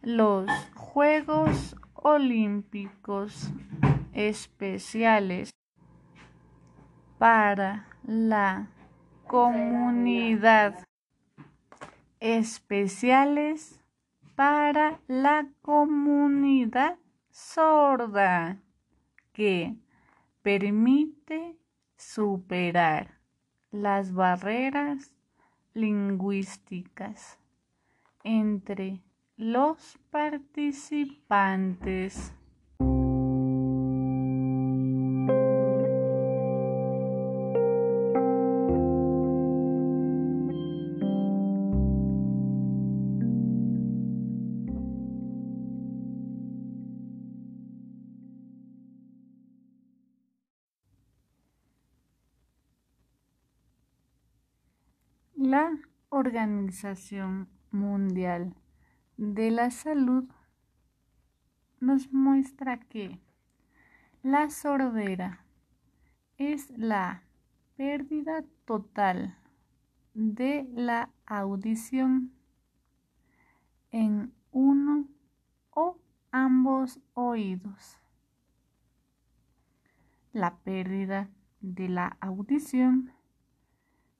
los 0.02 0.50
Juegos 0.76 1.76
Olímpicos 1.94 3.52
Especiales 4.14 5.52
para 7.18 7.88
la 8.04 8.68
comunidad. 9.28 10.84
Especiales 12.20 13.81
para 14.42 15.00
la 15.08 15.48
comunidad 15.62 16.98
sorda 17.30 18.58
que 19.34 19.78
permite 20.42 21.60
superar 21.96 23.20
las 23.70 24.12
barreras 24.12 25.14
lingüísticas 25.76 27.38
entre 28.24 29.04
los 29.38 30.00
participantes. 30.10 32.34
Organización 56.22 57.50
Mundial 57.72 58.54
de 59.18 59.50
la 59.50 59.72
Salud 59.72 60.26
nos 61.80 62.14
muestra 62.14 62.80
que 62.80 63.20
la 64.22 64.52
sordera 64.52 65.44
es 66.38 66.70
la 66.78 67.24
pérdida 67.76 68.44
total 68.66 69.36
de 70.14 70.70
la 70.76 71.10
audición 71.26 72.32
en 73.90 74.32
uno 74.52 75.08
o 75.72 75.98
ambos 76.32 77.00
oídos. 77.16 77.98
La 80.34 80.60
pérdida 80.60 81.32
de 81.62 81.90
la 81.90 82.16
audición 82.22 83.12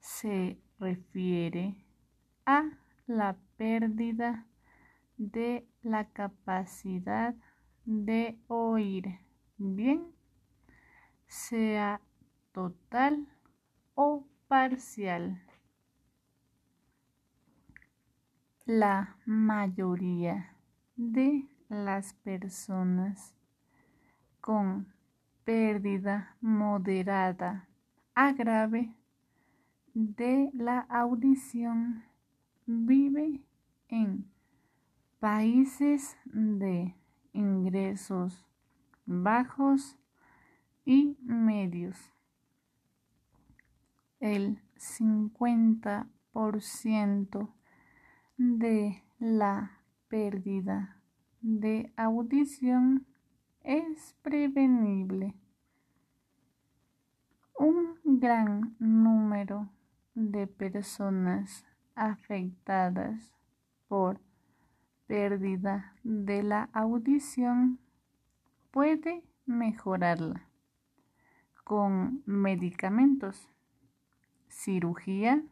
se 0.00 0.58
refiere 0.80 1.81
a 2.46 2.64
la 3.06 3.36
pérdida 3.56 4.46
de 5.16 5.66
la 5.82 6.08
capacidad 6.08 7.34
de 7.84 8.38
oír 8.48 9.18
bien, 9.56 10.06
sea 11.26 12.00
total 12.52 13.26
o 13.94 14.26
parcial. 14.48 15.42
La 18.64 19.16
mayoría 19.26 20.56
de 20.96 21.48
las 21.68 22.14
personas 22.14 23.34
con 24.40 24.92
pérdida 25.44 26.36
moderada 26.40 27.68
a 28.14 28.32
grave 28.32 28.94
de 29.94 30.50
la 30.54 30.80
audición 30.80 32.04
vive 32.66 33.40
en 33.88 34.30
países 35.18 36.16
de 36.24 36.94
ingresos 37.32 38.44
bajos 39.06 39.96
y 40.84 41.16
medios. 41.22 42.12
El 44.20 44.60
50% 44.76 47.48
de 48.36 49.02
la 49.18 49.78
pérdida 50.08 51.00
de 51.40 51.90
audición 51.96 53.06
es 53.62 54.14
prevenible. 54.22 55.34
Un 57.58 57.98
gran 58.04 58.76
número 58.78 59.70
de 60.14 60.46
personas 60.46 61.66
afectadas 61.94 63.32
por 63.88 64.20
pérdida 65.06 65.94
de 66.02 66.42
la 66.42 66.68
audición 66.72 67.78
puede 68.70 69.22
mejorarla 69.46 70.48
con 71.64 72.22
medicamentos, 72.26 73.48
cirugía 74.48 75.42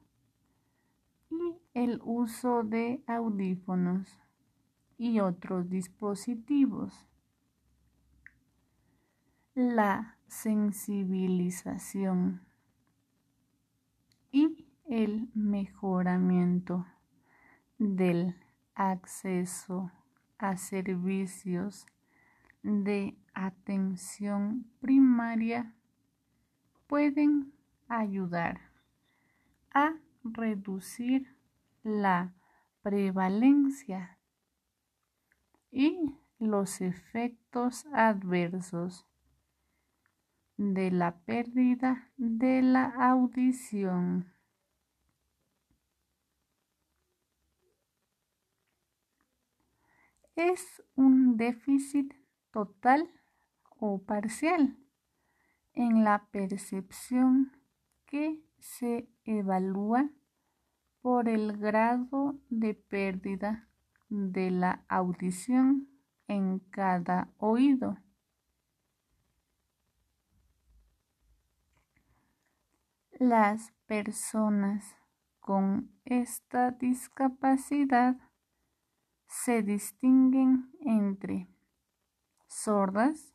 y 1.30 1.57
el 1.74 2.01
uso 2.05 2.62
de 2.62 3.03
audífonos 3.07 4.20
y 4.99 5.20
otros 5.20 5.70
dispositivos. 5.70 7.07
La 9.55 10.18
sensibilización 10.26 12.43
el 14.91 15.28
mejoramiento 15.34 16.84
del 17.78 18.34
acceso 18.74 19.93
a 20.36 20.57
servicios 20.57 21.86
de 22.64 23.16
atención 23.32 24.66
primaria 24.80 25.76
pueden 26.88 27.53
ayudar 27.86 28.61
a 29.72 29.95
reducir 30.24 31.36
la 31.84 32.34
prevalencia 32.82 34.18
y 35.70 36.16
los 36.41 36.80
efectos 36.80 37.86
adversos 37.93 39.07
de 40.57 40.91
la 40.91 41.16
pérdida 41.18 42.11
de 42.16 42.61
la 42.62 42.86
audición. 42.86 44.30
Es 50.49 50.82
un 50.95 51.36
déficit 51.36 52.14
total 52.51 53.11
o 53.78 54.03
parcial 54.03 54.78
en 55.74 56.03
la 56.03 56.26
percepción 56.30 57.53
que 58.07 58.43
se 58.59 59.09
evalúa 59.24 60.11
por 61.03 61.28
el 61.28 61.57
grado 61.59 62.38
de 62.49 62.74
pérdida 62.74 63.68
de 64.09 64.51
la 64.51 64.84
audición 64.88 65.88
en 66.26 66.59
cada 66.59 67.32
oído. 67.38 67.99
Las 73.12 73.72
personas 73.86 74.97
con 75.41 75.91
esta 76.05 76.70
discapacidad 76.70 78.16
se 79.31 79.62
distinguen 79.62 80.72
entre 80.81 81.47
sordas 82.49 83.33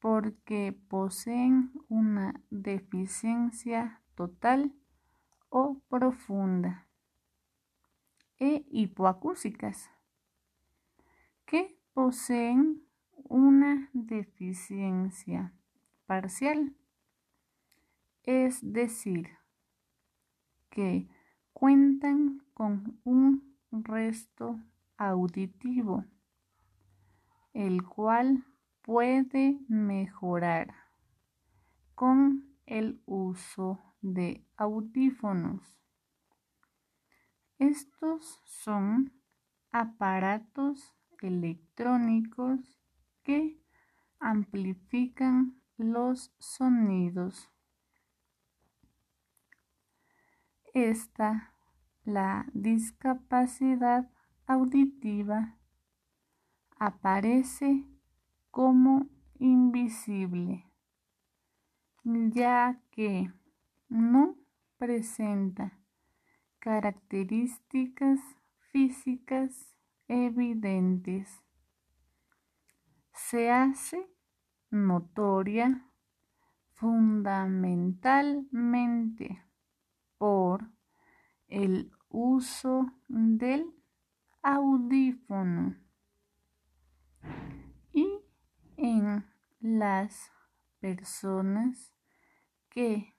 porque 0.00 0.78
poseen 0.88 1.72
una 1.88 2.44
deficiencia 2.50 4.02
total 4.14 4.74
o 5.48 5.80
profunda 5.88 6.86
e 8.36 8.66
hipoacúsicas 8.70 9.90
que 11.46 11.80
poseen 11.94 12.86
una 13.14 13.88
deficiencia 13.94 15.54
parcial, 16.04 16.76
es 18.24 18.60
decir, 18.62 19.30
que 20.68 21.08
cuentan 21.54 22.44
con 22.52 23.00
un 23.04 23.56
resto 23.70 24.60
auditivo, 24.98 26.04
el 27.54 27.82
cual 27.84 28.44
puede 28.82 29.58
mejorar 29.68 30.74
con 31.94 32.56
el 32.66 33.00
uso 33.06 33.80
de 34.02 34.44
audífonos. 34.56 35.62
Estos 37.58 38.40
son 38.44 39.12
aparatos 39.72 40.94
electrónicos 41.20 42.60
que 43.22 43.60
amplifican 44.20 45.60
los 45.76 46.32
sonidos. 46.38 47.50
Esta, 50.74 51.54
la 52.04 52.46
discapacidad 52.52 54.08
auditiva, 54.48 55.56
aparece 56.78 57.84
como 58.50 59.06
invisible, 59.38 60.64
ya 62.02 62.80
que 62.90 63.30
no 63.90 64.36
presenta 64.78 65.78
características 66.58 68.18
físicas 68.72 69.76
evidentes. 70.08 71.42
Se 73.12 73.50
hace 73.50 74.10
notoria 74.70 75.84
fundamentalmente 76.72 79.44
por 80.16 80.70
el 81.48 81.92
uso 82.08 82.90
del 83.08 83.77
audífono 84.42 85.76
y 87.92 88.06
en 88.76 89.24
las 89.60 90.30
personas 90.80 91.92
que 92.68 93.14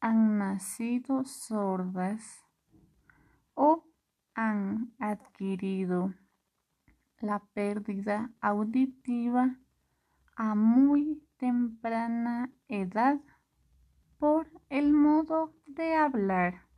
han 0.00 0.38
nacido 0.38 1.24
sordas 1.24 2.44
o 3.54 3.84
han 4.34 4.94
adquirido 4.98 6.14
la 7.18 7.40
pérdida 7.52 8.30
auditiva 8.40 9.58
a 10.36 10.54
muy 10.54 11.22
temprana 11.36 12.50
edad 12.68 13.20
por 14.18 14.48
el 14.70 14.92
modo 14.92 15.54
de 15.66 15.94
hablar. 15.94 16.69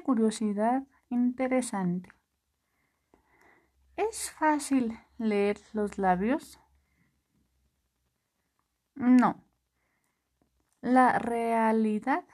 Curiosidad 0.00 0.84
interesante. 1.10 2.10
¿Es 3.96 4.30
fácil 4.30 4.98
leer 5.18 5.58
los 5.72 5.98
labios? 5.98 6.60
No. 8.94 9.44
La 10.80 11.18
realidad 11.18 12.24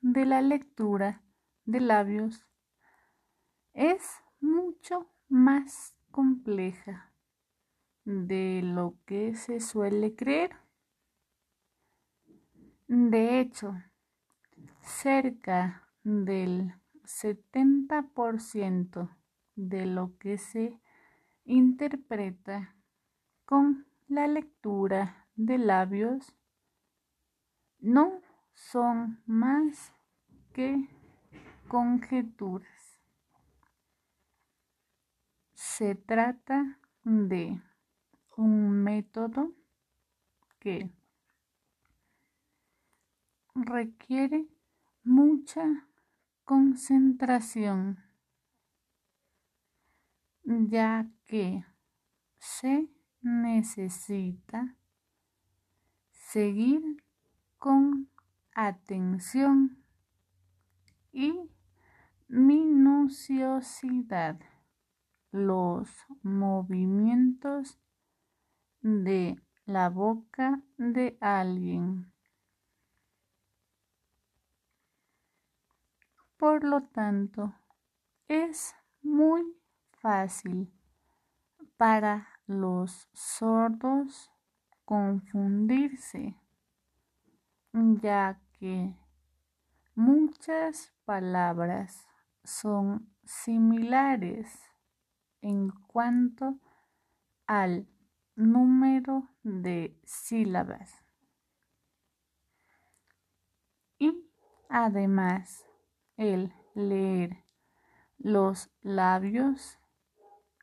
de 0.00 0.24
la 0.26 0.40
lectura 0.40 1.22
de 1.64 1.80
labios 1.80 2.46
es 3.74 4.22
mucho 4.40 5.10
más 5.28 5.96
compleja 6.10 7.12
de 8.04 8.60
lo 8.62 8.94
que 9.04 9.34
se 9.34 9.60
suele 9.60 10.14
creer. 10.14 10.56
De 12.86 13.40
hecho, 13.40 13.74
cerca 14.80 15.87
del 16.08 16.72
70% 17.04 19.14
de 19.56 19.84
lo 19.84 20.16
que 20.16 20.38
se 20.38 20.80
interpreta 21.44 22.74
con 23.44 23.86
la 24.06 24.26
lectura 24.26 25.28
de 25.34 25.58
labios 25.58 26.34
no 27.78 28.22
son 28.54 29.22
más 29.26 29.92
que 30.54 30.88
conjeturas. 31.68 33.02
Se 35.52 35.94
trata 35.94 36.80
de 37.04 37.60
un 38.34 38.82
método 38.82 39.52
que 40.58 40.90
requiere 43.54 44.48
mucha 45.02 45.87
concentración, 46.48 48.02
ya 50.44 51.06
que 51.26 51.62
se 52.38 52.88
necesita 53.20 54.74
seguir 56.10 57.04
con 57.58 58.08
atención 58.54 59.84
y 61.12 61.38
minuciosidad 62.28 64.40
los 65.30 65.90
movimientos 66.22 67.78
de 68.80 69.38
la 69.66 69.90
boca 69.90 70.62
de 70.78 71.18
alguien. 71.20 72.10
Por 76.38 76.62
lo 76.62 76.82
tanto, 76.84 77.52
es 78.28 78.76
muy 79.02 79.42
fácil 79.90 80.72
para 81.76 82.28
los 82.46 83.08
sordos 83.12 84.30
confundirse, 84.84 86.36
ya 87.72 88.40
que 88.52 88.94
muchas 89.96 90.92
palabras 91.04 92.06
son 92.44 93.12
similares 93.24 94.60
en 95.40 95.70
cuanto 95.88 96.60
al 97.48 97.88
número 98.36 99.28
de 99.42 100.00
sílabas. 100.04 101.04
Y 103.98 104.30
además, 104.68 105.67
el 106.18 106.52
leer 106.74 107.44
los 108.18 108.70
labios 108.82 109.78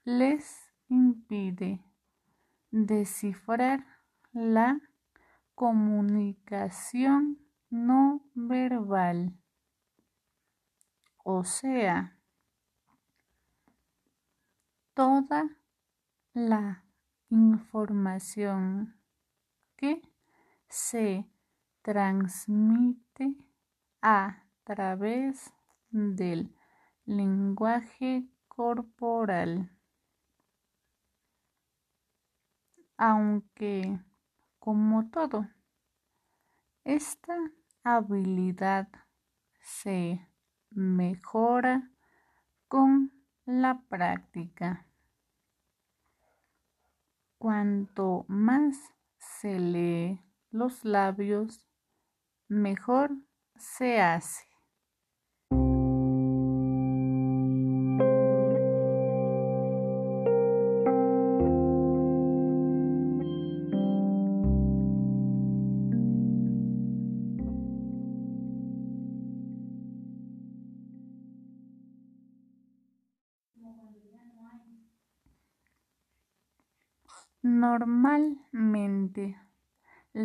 les 0.03 0.71
impide 0.89 1.83
descifrar 2.69 3.85
la 4.33 4.79
comunicación 5.55 7.39
no 7.69 8.21
verbal. 8.33 9.33
O 11.23 11.43
sea, 11.45 12.19
toda 14.93 15.49
la 16.33 16.83
información 17.29 18.99
que 19.77 20.01
se 20.67 21.25
transmite 21.81 23.37
a 24.01 24.44
través 24.65 25.53
del 25.89 26.53
lenguaje 27.05 28.27
corporal. 28.47 29.71
Aunque, 32.97 33.99
como 34.59 35.09
todo, 35.09 35.47
esta 36.83 37.37
habilidad 37.83 38.87
se 39.61 40.27
mejora 40.71 41.91
con 42.67 43.11
la 43.45 43.81
práctica. 43.87 44.87
Cuanto 47.37 48.25
más 48.27 48.75
se 49.19 49.59
lee 49.59 50.21
los 50.49 50.83
labios, 50.83 51.67
mejor 52.47 53.11
se 53.57 54.01
hace. 54.01 54.54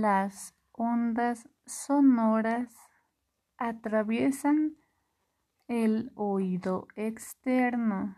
Las 0.01 0.55
ondas 0.73 1.49
sonoras 1.67 2.75
atraviesan 3.59 4.77
el 5.69 6.11
oído 6.15 6.89
externo 6.97 8.17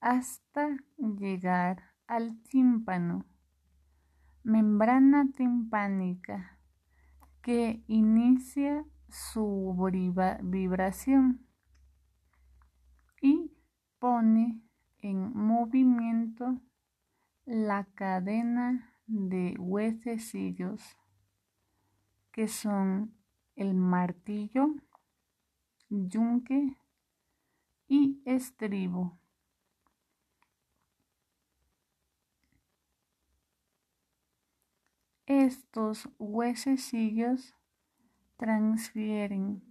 hasta 0.00 0.76
llegar 0.96 1.82
al 2.06 2.40
tímpano, 2.44 3.26
membrana 4.44 5.26
timpánica 5.32 6.58
que 7.42 7.82
inicia 7.88 8.84
su 9.08 9.76
vibración 10.42 11.44
y 13.20 13.52
pone 13.98 14.62
en 14.98 15.32
movimiento 15.34 16.60
la 17.44 17.84
cadena 17.94 18.89
de 19.10 19.56
huesecillos 19.58 20.96
que 22.30 22.46
son 22.46 23.12
el 23.56 23.74
martillo, 23.74 24.68
yunque 25.88 26.76
y 27.88 28.22
estribo. 28.24 29.18
Estos 35.26 36.08
huesecillos 36.18 37.56
transfieren 38.36 39.62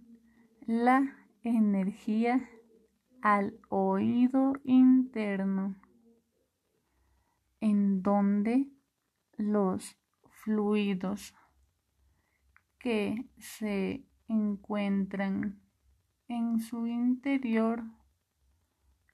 la 0.66 1.16
energía 1.42 2.46
al 3.22 3.58
oído 3.70 4.52
interno, 4.64 5.76
en 7.60 8.02
donde 8.02 8.70
los 9.40 9.96
fluidos 10.44 11.34
que 12.78 13.26
se 13.38 14.06
encuentran 14.28 15.60
en 16.28 16.60
su 16.60 16.86
interior 16.86 17.82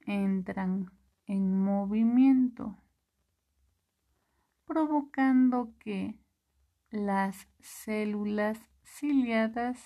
entran 0.04 0.90
en 1.26 1.62
movimiento, 1.62 2.76
provocando 4.64 5.74
que 5.78 6.20
las 6.90 7.48
células 7.60 8.58
ciliadas 8.84 9.80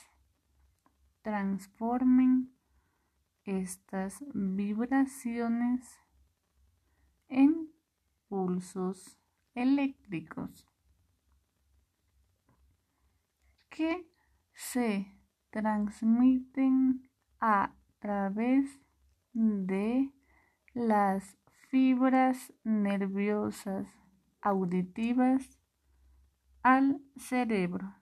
transformen 1.22 2.55
estas 3.45 4.24
vibraciones 4.34 5.99
en 7.28 7.72
pulsos 8.28 9.20
eléctricos 9.55 10.67
que 13.69 14.07
se 14.55 15.07
transmiten 15.51 17.09
a 17.41 17.75
través 17.99 18.79
de 19.33 20.13
las 20.75 21.37
fibras 21.69 22.53
nerviosas 22.65 23.89
auditivas 24.41 25.59
al 26.63 27.01
cerebro. 27.17 27.95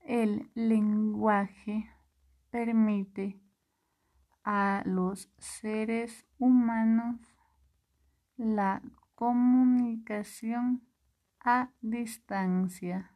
El 0.00 0.50
lenguaje 0.54 1.90
permite 2.50 3.43
a 4.44 4.82
los 4.84 5.30
seres 5.38 6.26
humanos 6.38 7.16
la 8.36 8.82
comunicación 9.14 10.82
a 11.40 11.70
distancia 11.80 13.10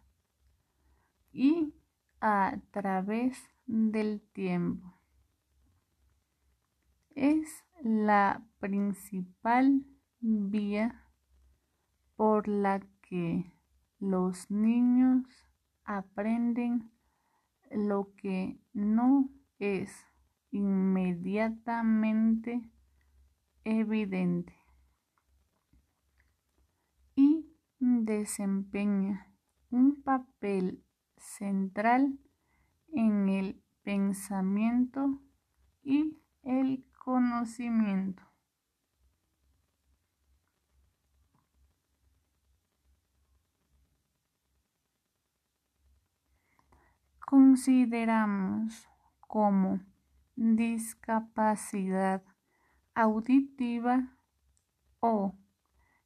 y 1.32 1.74
a 2.20 2.58
través 2.70 3.38
del 3.66 4.20
tiempo. 4.32 4.94
Es 7.14 7.64
la 7.82 8.42
principal 8.58 9.84
vía 10.20 11.04
por 12.16 12.48
la 12.48 12.80
que 13.02 13.52
los 13.98 14.50
niños 14.50 15.26
aprenden 15.84 16.90
lo 17.70 18.14
que 18.16 18.60
no 18.72 19.28
es 19.58 20.07
inmediatamente 20.50 22.62
evidente. 23.64 24.58
desempeña 28.08 29.30
un 29.70 30.02
papel 30.02 30.82
central 31.18 32.18
en 32.92 33.28
el 33.28 33.62
pensamiento 33.82 35.20
y 35.82 36.18
el 36.42 36.86
conocimiento. 37.04 38.22
Consideramos 47.26 48.88
como 49.20 49.80
discapacidad 50.38 52.22
auditiva 52.94 54.16
o 55.00 55.34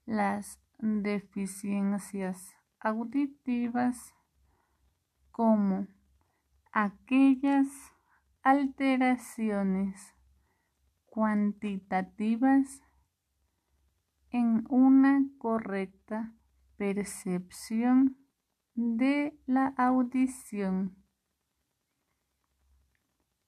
las 0.07 0.59
deficiencias 0.79 2.57
auditivas 2.81 4.15
como 5.31 5.87
aquellas 6.73 7.69
alteraciones 8.43 10.15
cuantitativas 11.05 12.83
en 14.31 14.65
una 14.71 15.27
correcta 15.37 16.33
percepción 16.79 18.17
de 18.75 19.39
la 19.45 19.75
audición. 19.77 21.02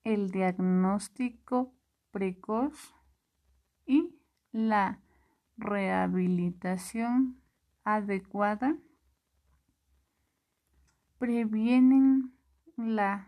El 0.04 0.30
diagnóstico 0.30 1.74
precoz 2.10 2.94
y 3.86 4.14
la 4.52 5.00
rehabilitación 5.56 7.40
adecuada 7.84 8.76
previenen 11.18 12.34
las 12.76 13.26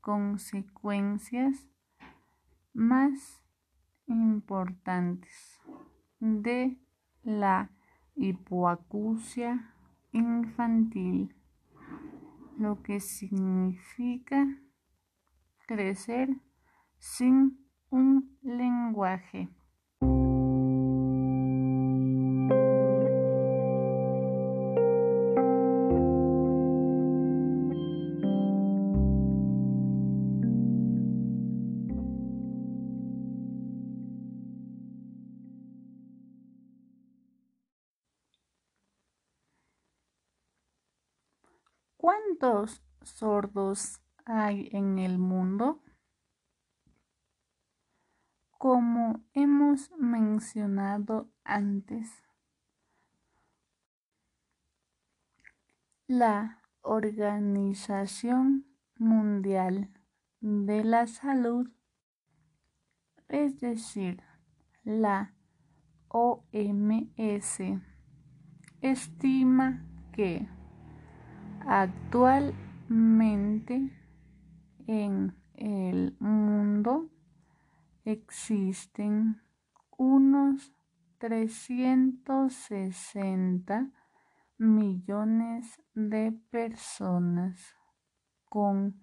consecuencias 0.00 1.66
más 2.72 3.42
importantes 4.06 5.60
de 6.20 6.78
la 7.22 7.70
hipoacusia 8.14 9.74
infantil, 10.12 11.35
lo 12.58 12.82
que 12.82 13.00
significa 13.00 14.46
crecer 15.66 16.28
sin 16.98 17.66
un 17.90 18.38
lenguaje. 18.42 19.48
¿Cuántos 42.38 42.82
sordos 43.02 44.00
hay 44.26 44.68
en 44.72 44.98
el 44.98 45.18
mundo? 45.18 45.80
Como 48.58 49.24
hemos 49.32 49.90
mencionado 49.92 51.30
antes, 51.44 52.10
la 56.06 56.62
Organización 56.82 58.66
Mundial 58.98 59.90
de 60.40 60.84
la 60.84 61.06
Salud, 61.06 61.70
es 63.28 63.60
decir, 63.60 64.22
la 64.84 65.34
OMS, 66.08 67.60
estima 68.82 69.86
que 70.12 70.48
Actualmente 71.68 73.90
en 74.86 75.36
el 75.56 76.16
mundo 76.20 77.10
existen 78.04 79.42
unos 79.98 80.72
360 81.18 83.90
millones 84.58 85.82
de 85.92 86.30
personas 86.50 87.74
con 88.44 88.94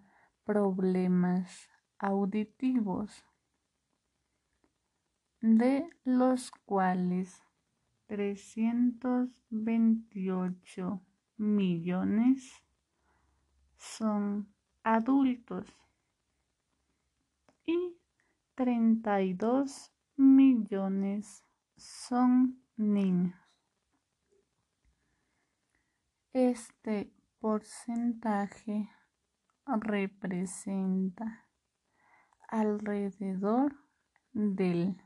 problemas 0.46 1.70
auditivos, 2.00 3.26
de 5.42 5.90
los 6.06 6.50
cuales 6.66 7.42
328 8.08 11.02
millones 11.38 12.64
son 13.78 14.54
adultos 14.84 15.68
y 17.66 17.98
32 18.56 19.92
millones 20.16 21.44
son 21.76 22.62
niños. 22.78 23.36
Este 26.34 27.12
porcentaje 27.40 28.90
representa 29.66 31.48
alrededor 32.48 33.76
del 34.34 35.02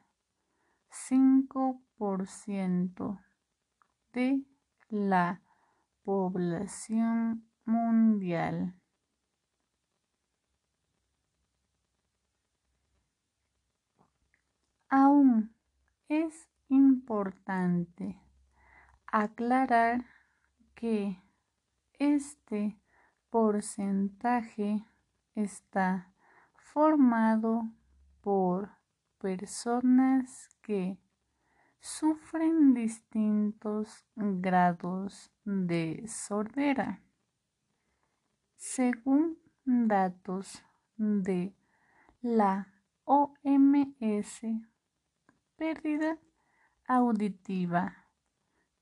5% 0.90 3.20
de 4.14 4.42
la 4.90 5.42
población 6.08 7.46
mundial. 7.66 8.74
Aún 14.88 15.54
es 16.08 16.48
importante 16.70 18.22
aclarar 19.06 20.06
que 20.76 21.22
este 22.00 22.80
porcentaje 23.30 24.86
está 25.36 26.14
formado 26.56 27.70
por 28.22 28.70
personas 29.18 30.48
que 30.62 31.02
sufren 31.88 32.74
distintos 32.74 34.06
grados 34.16 35.32
de 35.46 36.04
sordera. 36.06 37.02
Según 38.58 39.40
datos 39.64 40.62
de 40.98 41.56
la 42.22 42.68
OMS, 43.06 44.42
pérdida 45.56 46.20
auditiva 46.86 47.96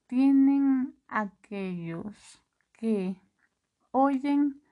tienen 0.08 0.98
aquellos 1.08 2.42
que 2.74 3.22
oyen 3.92 4.64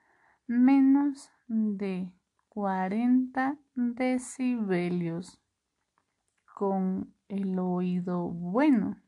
menos 0.48 1.30
de 1.46 2.12
40 2.48 3.56
decibelios 3.76 5.40
con 6.52 7.13
el 7.28 7.58
oído 7.58 8.28
bueno. 8.28 9.00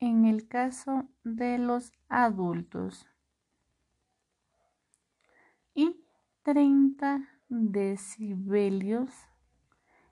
En 0.00 0.24
el 0.24 0.48
caso 0.48 1.08
de 1.22 1.58
los 1.58 1.92
adultos 2.08 3.06
y 5.74 6.04
30 6.42 7.28
decibelios 7.48 9.10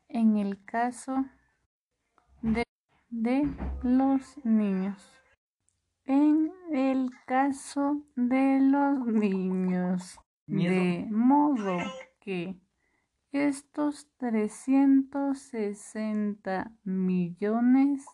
en 0.09 0.37
el 0.37 0.65
caso 0.65 1.25
de, 2.43 2.65
de 3.11 3.49
los 3.83 4.37
niños. 4.45 5.03
En 6.05 6.53
el 6.73 7.11
caso 7.27 8.03
de 8.17 8.61
los 8.61 9.07
niños, 9.07 10.19
de 10.47 11.07
modo 11.11 11.79
que 12.21 12.61
estos 13.33 14.09
360 14.19 16.71
millones 16.85 18.05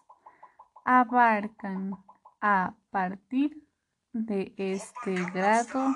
abarcan 0.85 1.93
a 2.41 2.75
partir 2.91 3.65
de 4.13 4.55
este 4.57 5.15
grado 5.33 5.89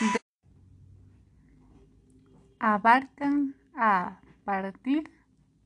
de, 0.00 0.18
abarcan 2.60 3.56
a 3.76 4.20
partir 4.44 5.10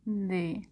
de 0.04 0.68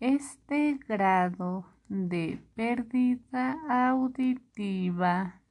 este 0.00 0.78
grado 0.88 1.66
de 1.88 2.42
pérdida 2.54 3.56
auditiva. 3.90 5.42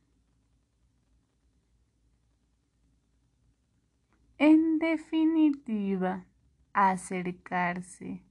En 4.37 4.79
definitiva, 4.79 6.25
acercarse 6.73 8.21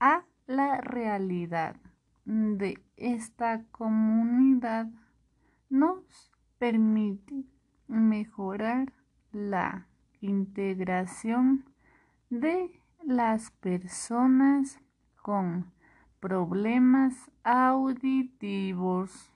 a 0.00 0.24
la 0.46 0.80
realidad 0.80 1.76
de 2.24 2.78
esta 2.96 3.62
comunidad 3.70 4.88
nos 5.68 6.32
permite 6.58 7.44
mejorar 7.86 8.92
la 9.30 9.86
integración 10.20 11.66
de 12.30 12.80
las 13.04 13.50
personas 13.50 14.80
con 15.20 15.70
problemas 16.18 17.30
auditivos. 17.44 19.35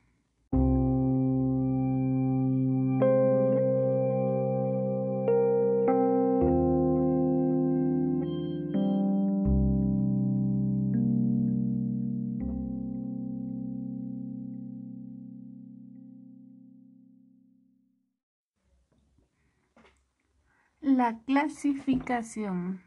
La 21.10 21.18
clasificación. 21.24 22.84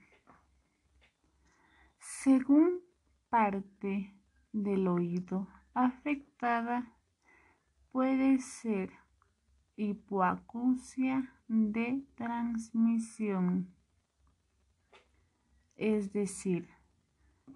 Según 1.99 2.79
parte 3.27 4.15
del 4.53 4.87
oído 4.87 5.49
afectada 5.73 6.89
puede 7.91 8.39
ser 8.39 8.93
hipoacusia 9.75 11.33
de 11.49 12.05
transmisión, 12.15 13.75
es 15.75 16.13
decir, 16.13 16.69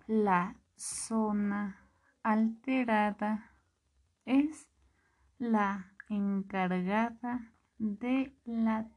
la 0.06 0.58
zona 0.76 1.90
alterada 2.24 3.54
es 4.26 4.68
la 5.38 5.94
encargada 6.10 7.54
de 7.78 8.36
la 8.44 8.97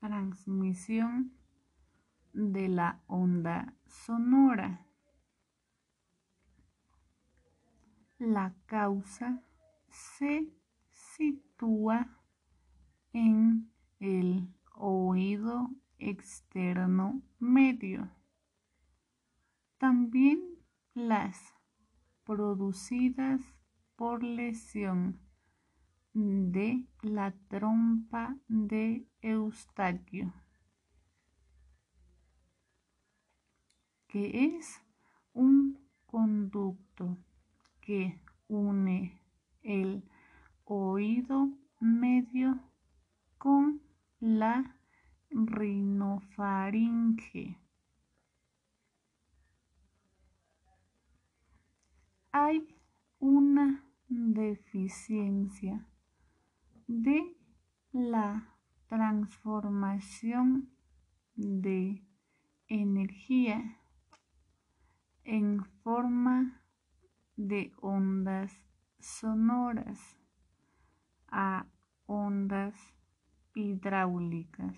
transmisión 0.00 1.32
de 2.32 2.68
la 2.68 3.02
onda 3.06 3.74
sonora. 3.86 4.86
La 8.18 8.54
causa 8.66 9.42
se 9.88 10.52
sitúa 10.90 12.08
en 13.12 13.70
el 14.00 14.48
oído 14.74 15.70
externo 15.98 17.22
medio. 17.38 18.10
También 19.78 20.40
las 20.94 21.54
producidas 22.24 23.40
por 23.96 24.22
lesión 24.22 25.20
de 26.12 26.86
la 27.02 27.32
trompa 27.48 28.36
de 28.48 29.06
Eustaquio, 29.26 30.32
que 34.06 34.56
es 34.56 34.80
un 35.32 35.80
conducto 36.06 37.18
que 37.80 38.20
une 38.46 39.20
el 39.62 40.08
oído 40.64 41.50
medio 41.80 42.60
con 43.36 43.82
la 44.20 44.76
rinofaringe. 45.30 46.38
Hay 52.30 52.68
una 53.18 53.84
deficiencia 54.08 55.84
de 56.86 57.36
la 57.90 58.55
transformación 58.88 60.70
de 61.34 62.02
energía 62.68 63.78
en 65.24 65.64
forma 65.82 66.62
de 67.36 67.72
ondas 67.80 68.52
sonoras 68.98 70.16
a 71.28 71.66
ondas 72.06 72.74
hidráulicas 73.54 74.76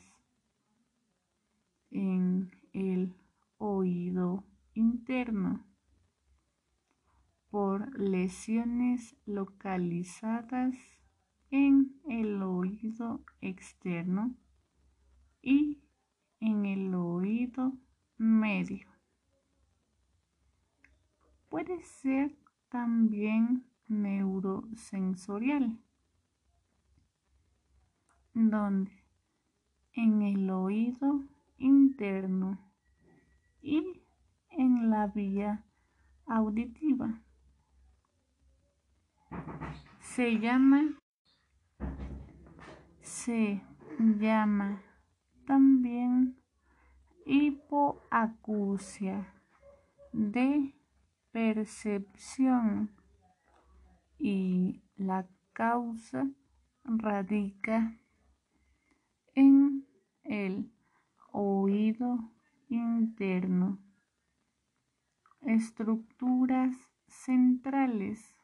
en 1.90 2.50
el 2.72 3.14
oído 3.58 4.44
interno 4.74 5.64
por 7.50 7.98
lesiones 7.98 9.16
localizadas 9.26 10.97
en 11.50 12.00
el 12.08 12.42
oído 12.42 13.24
externo 13.40 14.34
y 15.42 15.78
en 16.40 16.66
el 16.66 16.94
oído 16.94 17.72
medio. 18.16 18.88
Puede 21.48 21.82
ser 21.82 22.36
también 22.68 23.64
neurosensorial, 23.88 25.78
donde 28.34 28.92
en 29.92 30.22
el 30.22 30.50
oído 30.50 31.24
interno 31.56 32.58
y 33.62 34.02
en 34.50 34.90
la 34.90 35.06
vía 35.06 35.64
auditiva 36.26 37.22
se 40.00 40.38
llama 40.38 40.98
se 43.08 43.62
llama 43.98 44.82
también 45.46 46.36
hipoacusia 47.24 49.32
de 50.12 50.74
percepción 51.32 52.90
y 54.18 54.82
la 54.96 55.26
causa 55.54 56.28
radica 56.84 57.96
en 59.34 59.86
el 60.22 60.70
oído 61.32 62.30
interno, 62.68 63.78
estructuras 65.46 66.76
centrales 67.06 68.36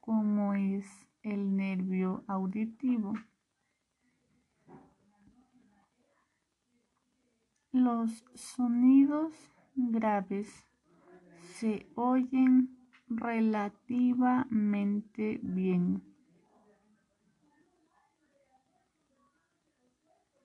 como 0.00 0.54
es 0.54 1.07
el 1.22 1.56
nervio 1.56 2.24
auditivo. 2.26 3.14
Los 7.72 8.24
sonidos 8.34 9.32
graves 9.74 10.66
se 11.42 11.90
oyen 11.94 12.76
relativamente 13.08 15.40
bien. 15.42 16.02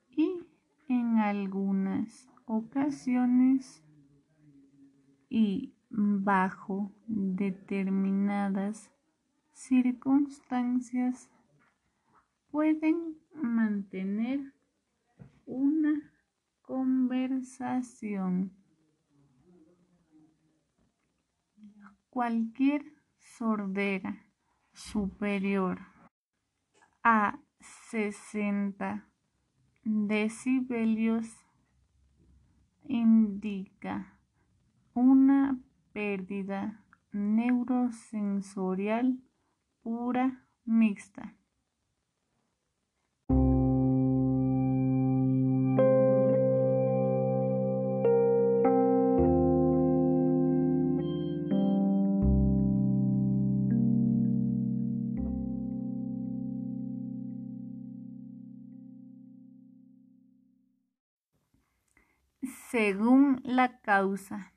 Y 0.10 0.46
en 0.88 1.18
algunas 1.18 2.30
ocasiones 2.46 3.84
y 5.30 5.74
bajo 5.90 6.92
determinadas 7.08 8.92
circunstancias 9.54 11.30
pueden 12.52 13.18
mantener 13.34 14.54
una 15.46 16.12
conversación. 16.62 18.52
Cualquier 22.10 22.84
sordera 23.18 24.26
superior 24.74 25.80
a 27.04 27.40
60 27.90 29.08
decibelios 29.84 31.28
indica 32.86 34.18
una 34.94 35.60
pérdida 35.92 36.86
neurosensorial 37.12 39.20
pura 39.84 40.48
mixta. 40.66 41.36
según 62.74 63.40
la 63.44 63.80
causa. 63.82 64.53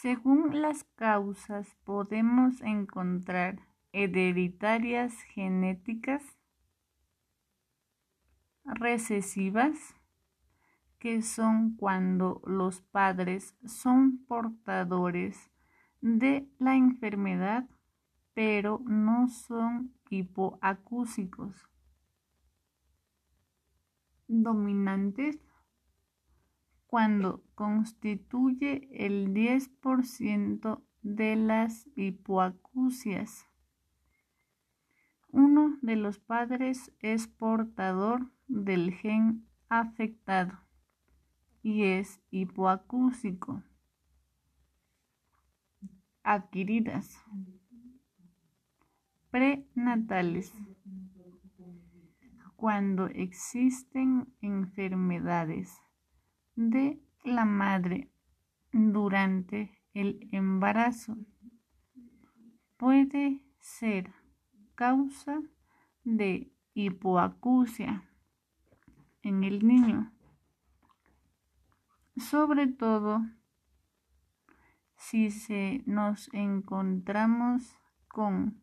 Según 0.00 0.62
las 0.62 0.84
causas 0.94 1.76
podemos 1.84 2.62
encontrar 2.62 3.60
hereditarias 3.92 5.12
genéticas, 5.34 6.22
recesivas, 8.64 9.94
que 10.98 11.20
son 11.20 11.76
cuando 11.76 12.40
los 12.46 12.80
padres 12.80 13.54
son 13.66 14.24
portadores 14.24 15.50
de 16.00 16.48
la 16.58 16.76
enfermedad, 16.76 17.68
pero 18.32 18.80
no 18.86 19.28
son 19.28 19.92
hipoacúsicos. 20.08 21.68
Dominantes 24.28 25.38
cuando 26.86 27.44
constituye 27.60 28.88
el 28.90 29.34
10% 29.34 30.82
de 31.02 31.36
las 31.36 31.86
hipoacusias. 31.94 33.46
Uno 35.28 35.76
de 35.82 35.96
los 35.96 36.18
padres 36.18 36.90
es 37.00 37.28
portador 37.28 38.32
del 38.48 38.94
gen 38.94 39.46
afectado 39.68 40.58
y 41.62 41.82
es 41.82 42.22
hipoacúsico. 42.30 43.62
Adquiridas. 46.22 47.14
Prenatales 49.30 50.50
cuando 52.56 53.08
existen 53.08 54.32
enfermedades 54.40 55.78
de 56.56 57.02
la 57.24 57.44
madre 57.44 58.10
durante 58.72 59.82
el 59.94 60.28
embarazo. 60.32 61.16
Puede 62.76 63.42
ser 63.58 64.12
causa 64.74 65.40
de 66.04 66.52
hipoacusia 66.74 68.08
en 69.22 69.44
el 69.44 69.66
niño, 69.66 70.12
sobre 72.16 72.66
todo 72.66 73.20
si 74.96 75.30
se 75.30 75.82
nos 75.86 76.32
encontramos 76.32 77.76
con 78.08 78.62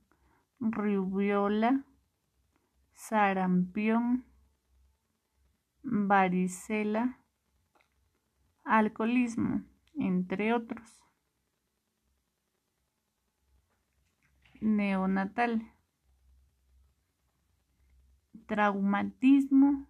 rubiola 0.59 1.85
sarampión, 2.93 4.25
varicela, 5.83 7.19
alcoholismo, 8.67 9.63
entre 9.95 10.53
otros. 10.53 10.99
Neonatal. 14.59 15.73
Traumatismo 18.45 19.87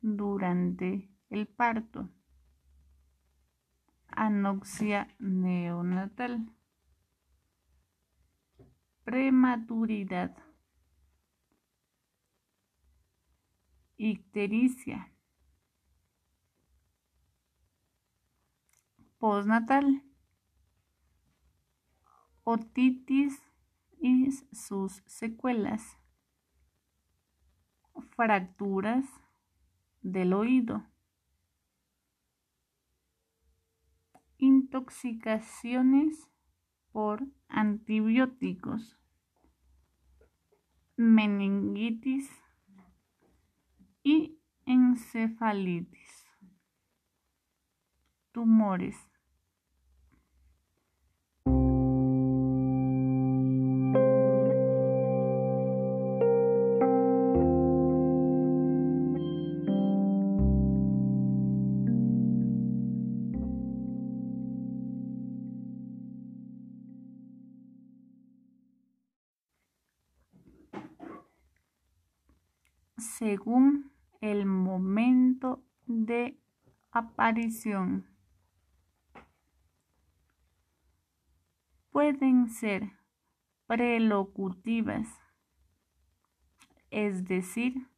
durante 0.00 1.10
el 1.30 1.46
parto. 1.46 2.08
Anoxia 4.08 5.14
neonatal. 5.18 6.52
Prematuridad. 9.04 10.36
ictericia. 13.98 15.10
Postnatal. 19.26 20.04
Otitis 22.44 23.42
y 23.98 24.30
sus 24.52 25.02
secuelas. 25.04 25.98
fracturas 28.14 29.04
del 30.00 30.32
oído, 30.32 30.86
intoxicaciones 34.38 36.30
por 36.92 37.26
antibióticos, 37.48 38.96
meningitis 40.96 42.30
y 44.04 44.38
encefalitis, 44.66 46.28
tumores. 48.30 48.96
De 76.06 76.38
aparición. 76.92 78.06
Pueden 81.90 82.48
ser 82.48 82.92
prelocutivas, 83.66 85.08
es 86.90 87.24
decir, 87.24 87.88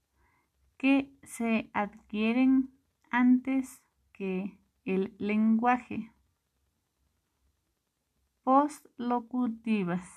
que 0.79 1.13
se 1.23 1.71
adquieren 1.75 2.73
antes 3.11 3.83
que 4.13 4.59
el 4.85 5.15
lenguaje. 5.19 6.13
Postlocutivas 8.43 10.09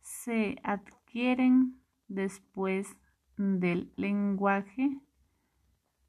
se 0.00 0.56
adquieren 0.62 1.82
después 2.08 2.96
del 3.36 3.92
lenguaje 3.96 5.00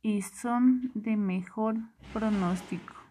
y 0.03 0.21
son 0.21 0.91
de 0.93 1.15
mejor 1.15 1.77
pronóstico. 2.11 3.02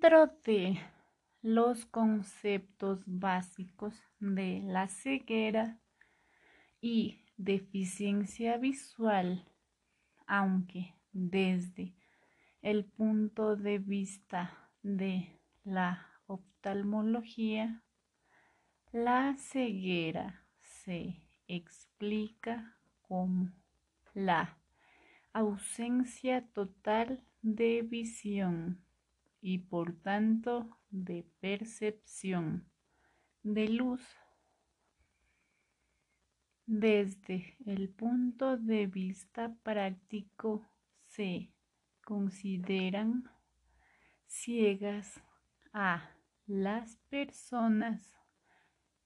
Dentro 0.00 0.28
de 0.46 0.80
los 1.42 1.84
conceptos 1.84 3.02
básicos 3.04 3.94
de 4.18 4.62
la 4.64 4.88
ceguera 4.88 5.78
y 6.80 7.26
deficiencia 7.36 8.56
visual, 8.56 9.44
aunque 10.26 10.94
desde 11.12 11.94
el 12.62 12.86
punto 12.86 13.56
de 13.56 13.78
vista 13.78 14.70
de 14.82 15.38
la 15.64 16.06
oftalmología, 16.26 17.84
la 18.92 19.36
ceguera 19.36 20.46
se 20.62 21.20
explica 21.46 22.78
como 23.02 23.52
la 24.14 24.56
ausencia 25.34 26.48
total 26.54 27.22
de 27.42 27.82
visión 27.82 28.82
y 29.40 29.58
por 29.58 29.94
tanto 30.00 30.78
de 30.90 31.24
percepción 31.40 32.70
de 33.42 33.68
luz. 33.68 34.02
Desde 36.66 37.56
el 37.66 37.88
punto 37.88 38.56
de 38.56 38.86
vista 38.86 39.54
práctico 39.62 40.68
se 41.06 41.52
consideran 42.04 43.24
ciegas 44.26 45.20
a 45.72 46.10
las 46.46 46.96
personas 47.08 48.14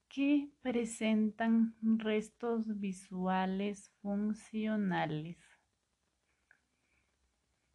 que 0.07 0.49
presentan 0.61 1.75
restos 1.81 2.79
visuales 2.79 3.91
funcionales 4.01 5.37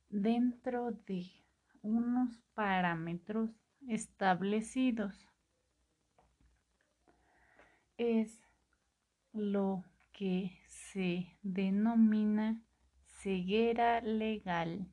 dentro 0.08 0.92
de 1.06 1.39
unos 1.82 2.42
parámetros 2.54 3.50
establecidos. 3.88 5.28
Es 7.96 8.42
lo 9.32 9.84
que 10.12 10.58
se 10.66 11.36
denomina 11.42 12.62
ceguera 13.06 14.00
legal. 14.00 14.86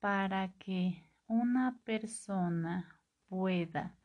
Para 0.00 0.52
que 0.58 1.02
una 1.26 1.80
persona 1.84 3.00
pueda 3.28 3.96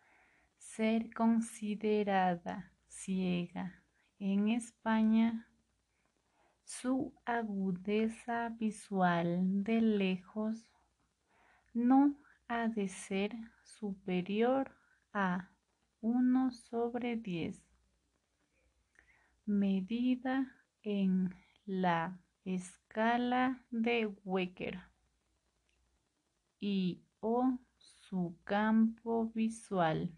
ser 0.57 1.13
considerada 1.13 2.71
ciega 2.87 3.83
en 4.19 4.49
España 4.49 5.50
su 6.71 7.13
agudeza 7.25 8.47
visual 8.47 9.61
de 9.61 9.81
lejos 9.81 10.71
no 11.73 12.15
ha 12.47 12.69
de 12.69 12.87
ser 12.87 13.35
superior 13.61 14.71
a 15.11 15.49
1 15.99 16.51
sobre 16.51 17.17
10, 17.17 17.61
medida 19.45 20.55
en 20.81 21.35
la 21.65 22.17
escala 22.45 23.61
de 23.69 24.07
Wecker 24.23 24.79
y 26.57 27.03
o 27.19 27.59
su 27.75 28.37
campo 28.45 29.29
visual 29.35 30.15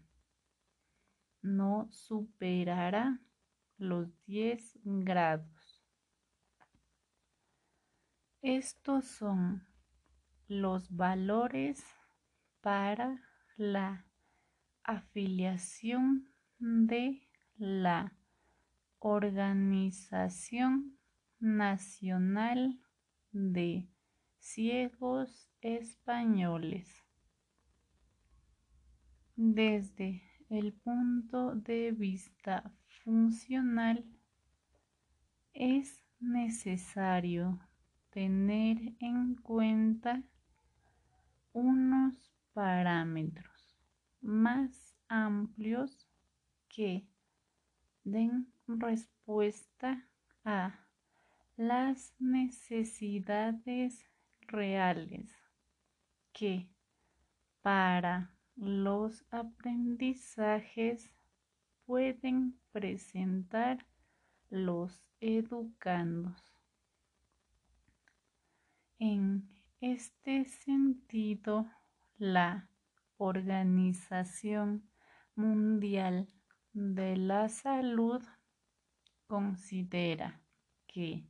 no 1.42 1.88
superará 1.90 3.20
los 3.76 4.08
10 4.26 4.78
grados. 4.84 5.53
Estos 8.46 9.06
son 9.06 9.66
los 10.48 10.94
valores 10.94 11.82
para 12.60 13.22
la 13.56 14.04
afiliación 14.82 16.28
de 16.58 17.22
la 17.56 18.12
Organización 18.98 20.98
Nacional 21.40 22.78
de 23.32 23.88
Ciegos 24.40 25.48
Españoles. 25.62 27.02
Desde 29.36 30.22
el 30.50 30.74
punto 30.74 31.54
de 31.54 31.92
vista 31.92 32.74
funcional, 33.04 34.04
es 35.54 36.04
necesario 36.20 37.58
tener 38.14 38.94
en 39.00 39.34
cuenta 39.34 40.22
unos 41.52 42.32
parámetros 42.52 43.76
más 44.20 44.94
amplios 45.08 46.08
que 46.68 47.08
den 48.04 48.52
respuesta 48.68 50.06
a 50.44 50.78
las 51.56 52.14
necesidades 52.20 54.06
reales 54.42 55.34
que 56.32 56.68
para 57.62 58.30
los 58.54 59.24
aprendizajes 59.32 61.10
pueden 61.84 62.60
presentar 62.70 63.84
los 64.50 65.02
educandos. 65.18 66.53
En 69.06 69.46
este 69.82 70.46
sentido, 70.46 71.70
la 72.16 72.70
Organización 73.18 74.88
Mundial 75.34 76.26
de 76.72 77.18
la 77.18 77.50
Salud 77.50 78.22
considera 79.26 80.40
que 80.86 81.28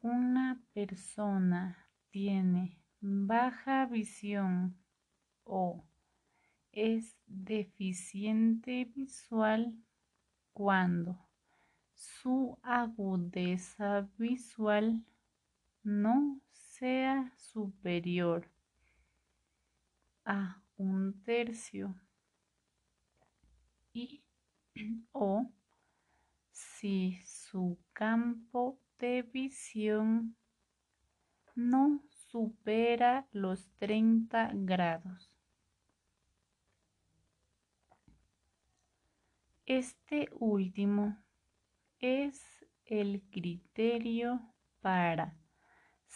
una 0.00 0.60
persona 0.72 1.78
tiene 2.10 2.82
baja 3.00 3.86
visión 3.86 4.76
o 5.44 5.84
es 6.72 7.16
deficiente 7.28 8.86
visual 8.96 9.78
cuando 10.52 11.24
su 11.94 12.58
agudeza 12.64 14.08
visual 14.18 15.04
no 15.84 16.40
sea 16.78 17.32
superior 17.36 18.50
a 20.24 20.60
un 20.76 21.22
tercio 21.22 21.94
y 23.92 24.24
o 25.12 25.52
si 26.50 27.20
su 27.24 27.78
campo 27.92 28.80
de 28.98 29.22
visión 29.22 30.36
no 31.54 32.02
supera 32.08 33.28
los 33.30 33.70
30 33.78 34.50
grados. 34.54 35.30
Este 39.64 40.28
último 40.32 41.22
es 42.00 42.66
el 42.84 43.22
criterio 43.30 44.40
para 44.80 45.38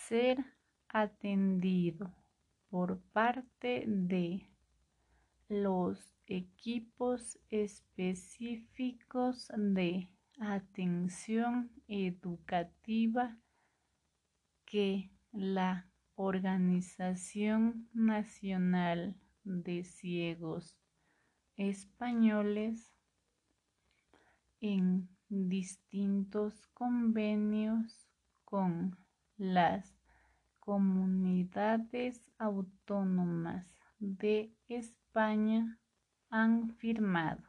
ser 0.06 0.44
atendido 0.88 2.14
por 2.70 3.00
parte 3.12 3.84
de 3.86 4.48
los 5.48 6.14
equipos 6.26 7.38
específicos 7.50 9.50
de 9.56 10.08
atención 10.38 11.70
educativa 11.88 13.36
que 14.64 15.10
la 15.32 15.90
Organización 16.14 17.88
Nacional 17.92 19.16
de 19.44 19.84
Ciegos 19.84 20.76
Españoles 21.56 22.92
en 24.60 25.08
distintos 25.28 26.66
convenios 26.68 28.06
con 28.44 28.96
las 29.38 29.96
comunidades 30.58 32.20
autónomas 32.38 33.66
de 34.00 34.52
España 34.68 35.78
han 36.28 36.74
firmado. 36.74 37.42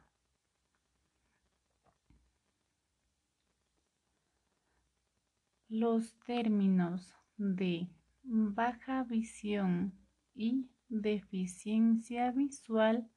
Los 5.68 6.14
términos 6.20 7.14
de 7.36 7.88
baja 8.22 9.04
visión 9.04 9.92
y 10.34 10.68
deficiencia 10.88 12.30
visual 12.30 13.08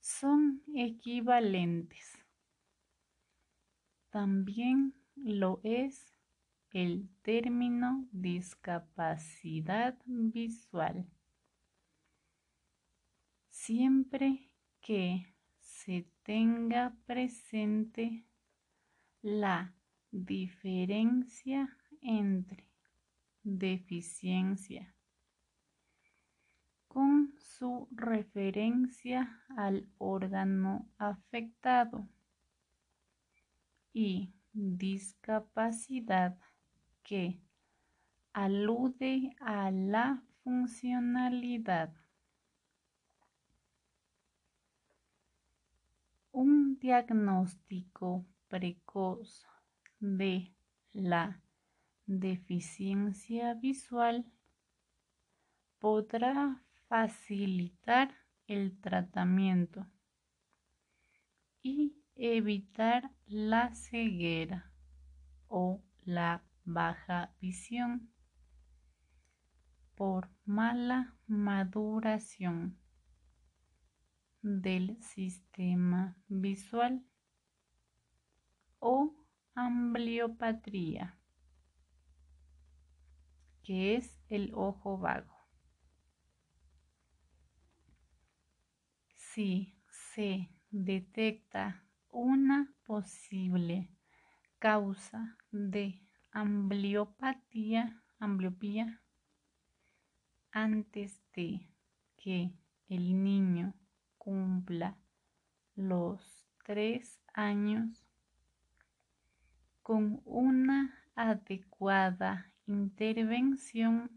son 0.00 0.62
equivalentes. 0.74 2.16
También 4.10 4.94
lo 5.14 5.60
es 5.62 6.19
el 6.72 7.08
término 7.22 8.06
discapacidad 8.12 9.98
visual. 10.06 11.06
Siempre 13.48 14.50
que 14.80 15.34
se 15.60 16.06
tenga 16.22 16.96
presente 17.06 18.24
la 19.22 19.74
diferencia 20.10 21.76
entre 22.00 22.68
deficiencia 23.42 24.94
con 26.88 27.34
su 27.38 27.88
referencia 27.92 29.42
al 29.56 29.88
órgano 29.98 30.88
afectado 30.98 32.08
y 33.92 34.34
discapacidad 34.52 36.36
que 37.10 37.40
alude 38.32 39.34
a 39.40 39.72
la 39.72 40.22
funcionalidad. 40.44 41.92
Un 46.30 46.78
diagnóstico 46.78 48.24
precoz 48.46 49.44
de 49.98 50.54
la 50.92 51.42
deficiencia 52.06 53.54
visual 53.54 54.24
podrá 55.80 56.62
facilitar 56.88 58.14
el 58.46 58.80
tratamiento 58.80 59.84
y 61.60 61.96
evitar 62.14 63.10
la 63.26 63.74
ceguera 63.74 64.70
o 65.48 65.82
la 66.04 66.44
baja 66.72 67.34
visión 67.40 68.12
por 69.94 70.30
mala 70.44 71.16
maduración 71.26 72.78
del 74.42 75.02
sistema 75.02 76.16
visual 76.28 77.04
o 78.78 79.14
ambliopatría, 79.54 81.18
que 83.62 83.96
es 83.96 84.18
el 84.28 84.52
ojo 84.54 84.96
vago. 84.96 85.36
Si 89.14 89.76
se 90.14 90.50
detecta 90.70 91.84
una 92.08 92.74
posible 92.86 93.90
causa 94.58 95.36
de 95.50 96.02
ambliopatía, 96.32 98.02
ambliopía, 98.18 99.00
antes 100.52 101.22
de 101.34 101.68
que 102.16 102.52
el 102.88 103.22
niño 103.22 103.74
cumpla 104.18 104.96
los 105.74 106.46
tres 106.64 107.20
años 107.32 108.04
con 109.82 110.20
una 110.24 110.94
adecuada 111.14 112.52
intervención 112.66 114.10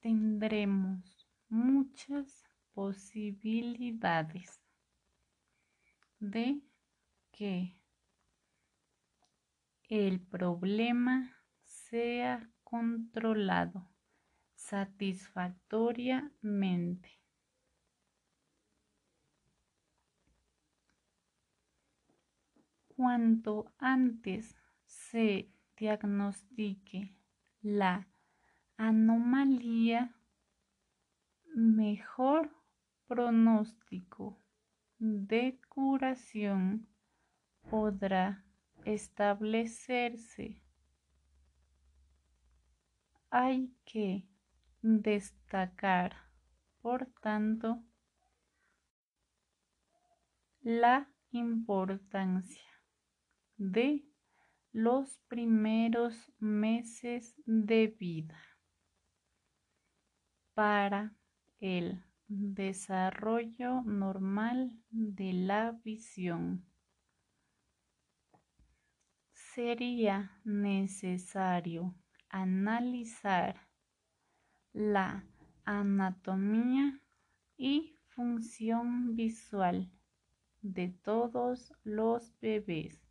tendremos 0.00 1.26
muchas 1.48 2.44
posibilidades 2.72 4.60
de 6.20 6.62
que 7.32 7.79
el 9.90 10.20
problema 10.20 11.36
sea 11.64 12.48
controlado 12.62 13.90
satisfactoriamente. 14.54 17.18
Cuanto 22.86 23.72
antes 23.78 24.54
se 24.84 25.50
diagnostique 25.76 27.16
la 27.60 28.06
anomalía, 28.76 30.14
mejor 31.52 32.54
pronóstico 33.08 34.38
de 34.98 35.60
curación 35.68 36.86
podrá 37.68 38.44
establecerse. 38.94 40.62
Hay 43.30 43.72
que 43.84 44.26
destacar, 44.82 46.16
por 46.80 47.06
tanto, 47.20 47.82
la 50.62 51.08
importancia 51.30 52.62
de 53.56 54.04
los 54.72 55.18
primeros 55.28 56.32
meses 56.38 57.34
de 57.46 57.88
vida 57.88 58.38
para 60.54 61.14
el 61.60 62.02
desarrollo 62.26 63.82
normal 63.82 64.72
de 64.90 65.32
la 65.32 65.72
visión. 65.84 66.69
Sería 69.54 70.30
necesario 70.44 71.96
analizar 72.28 73.66
la 74.72 75.24
anatomía 75.64 77.00
y 77.56 77.96
función 78.10 79.16
visual 79.16 79.90
de 80.62 80.90
todos 81.02 81.72
los 81.82 82.32
bebés 82.40 83.02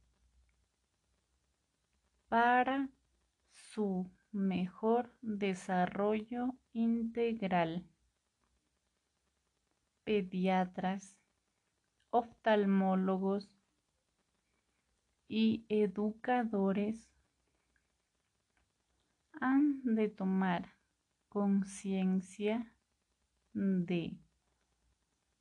para 2.30 2.88
su 3.52 4.10
mejor 4.32 5.14
desarrollo 5.22 6.56
integral. 6.72 7.86
Pediatras, 10.06 11.18
oftalmólogos 12.12 13.59
y 15.30 15.64
educadores 15.70 17.08
han 19.40 19.82
de 19.84 20.10
tomar 20.10 20.76
conciencia 21.30 22.74
de 23.54 24.20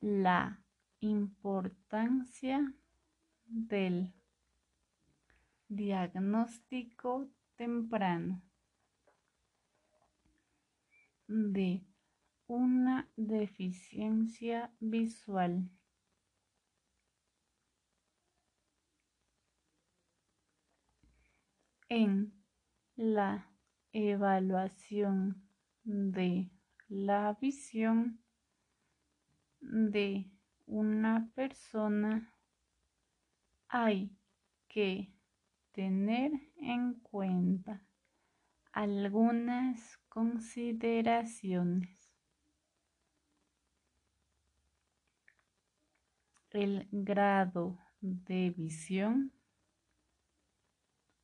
la 0.01 0.63
importancia 1.01 2.75
del 3.47 4.13
diagnóstico 5.69 7.29
temprano 7.57 8.43
de 11.27 11.83
una 12.47 13.09
deficiencia 13.17 14.71
visual. 14.81 15.71
En 21.91 22.35
la 22.97 23.49
evaluación 23.93 25.49
de 25.85 26.51
la 26.89 27.39
visión 27.41 28.21
de 29.61 30.31
una 30.67 31.31
persona 31.35 32.35
hay 33.69 34.15
que 34.69 35.15
tener 35.73 36.33
en 36.57 36.93
cuenta 37.01 37.83
algunas 38.73 39.97
consideraciones. 40.11 42.13
El 46.51 46.87
grado 46.91 47.79
de 48.01 48.51
visión, 48.51 49.33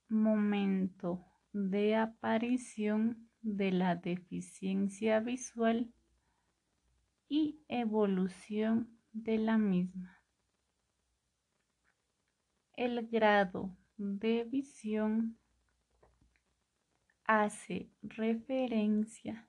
momento 0.09 1.25
de 1.53 1.97
aparición 1.97 3.31
de 3.43 3.73
la 3.73 3.97
deficiencia 3.97 5.21
visual 5.21 5.93
y 7.29 7.61
evolución 7.69 8.99
de 9.13 9.39
la 9.39 9.59
misma. 9.59 10.23
El 12.77 13.07
grado 13.09 13.77
de 13.97 14.45
visión 14.45 15.39
hace 17.25 17.91
referencia 18.03 19.49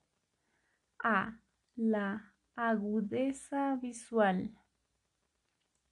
a 0.99 1.39
la 1.75 2.33
agudeza 2.55 3.75
visual 3.75 4.55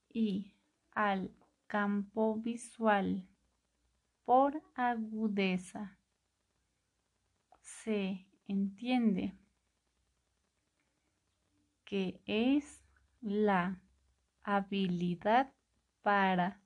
y 0.09 0.53
al 0.91 1.31
campo 1.67 2.35
visual 2.35 3.27
por 4.25 4.61
agudeza. 4.75 5.97
Se 7.61 8.27
entiende 8.47 9.33
que 11.85 12.21
es 12.25 12.83
la 13.21 13.81
habilidad 14.43 15.53
para 16.01 16.61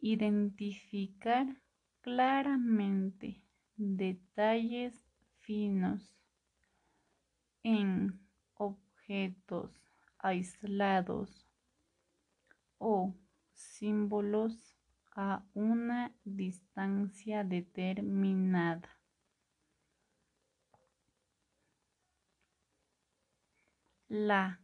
identificar 0.00 1.46
claramente 2.00 3.42
detalles 3.76 4.94
finos 5.38 6.16
en 7.62 8.20
objetos 8.54 9.70
aislados 10.18 11.48
o 12.78 13.14
símbolos 13.52 14.67
a 15.20 15.42
una 15.52 16.14
distancia 16.22 17.42
determinada. 17.42 18.88
La 24.06 24.60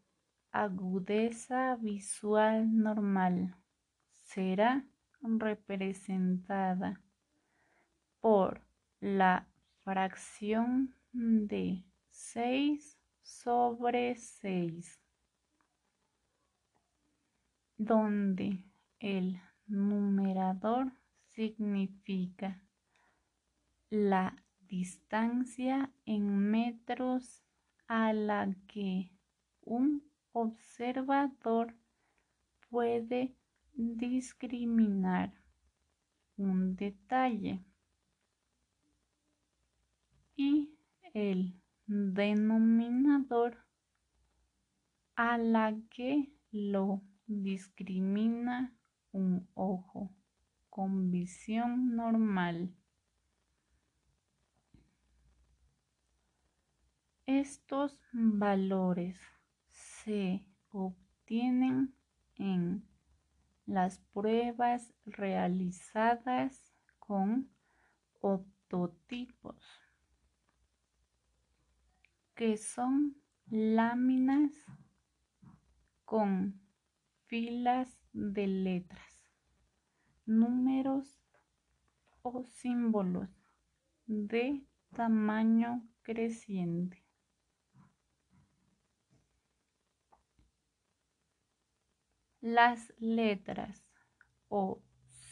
agudeza 0.53 1.75
visual 1.75 2.73
normal 2.73 3.57
será 4.13 4.87
representada 5.23 7.03
por 8.21 8.63
la 9.01 9.49
fracción 9.83 10.95
de 11.11 11.85
6 12.11 12.97
sobre 13.23 14.15
6, 14.15 15.01
donde 17.77 18.65
el 19.01 19.41
numerador 19.75 20.93
significa 21.29 22.63
la 23.91 24.37
distancia 24.61 25.93
en 26.07 26.39
metros 26.39 27.45
a 27.87 28.13
la 28.13 28.55
que 28.67 29.11
un 29.61 30.03
observador 30.33 31.75
puede 32.71 33.35
discriminar 33.75 35.33
un 36.37 36.77
detalle. 36.77 37.61
Y 40.37 40.75
el 41.13 41.61
denominador 41.87 43.59
a 45.15 45.39
la 45.39 45.77
que 45.91 46.33
lo 46.51 47.03
discrimina 47.27 48.75
un 49.15 49.49
ojo 49.55 50.13
con 50.69 51.13
visión 51.13 51.95
normal. 51.95 52.75
Estos 57.25 57.99
valores 58.13 59.19
se 59.71 60.45
obtienen 60.71 61.95
en 62.35 62.87
las 63.67 63.99
pruebas 64.13 64.93
realizadas 65.07 66.75
con 66.99 67.49
optotipos 68.21 69.63
que 72.35 72.57
son 72.57 73.17
láminas 73.49 74.51
con 76.05 76.61
filas 77.27 78.04
de 78.15 78.47
letras, 78.47 79.29
números 80.25 81.21
o 82.23 82.45
símbolos 82.45 83.29
de 84.07 84.65
tamaño 84.95 85.87
creciente. 86.03 87.05
Las 92.41 92.93
letras 92.99 93.83
o 94.49 94.81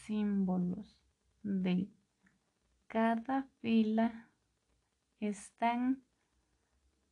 símbolos 0.05 0.99
de 1.43 1.89
cada 2.89 3.45
fila 3.61 4.29
están 5.21 6.03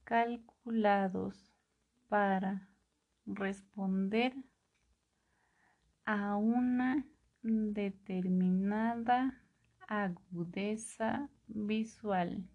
calculados 0.03 1.55
para 2.09 2.69
responder 3.25 4.35
a 6.05 6.37
una 6.37 7.07
determinada 7.43 9.43
agudeza 9.89 11.29
visual. 11.47 12.47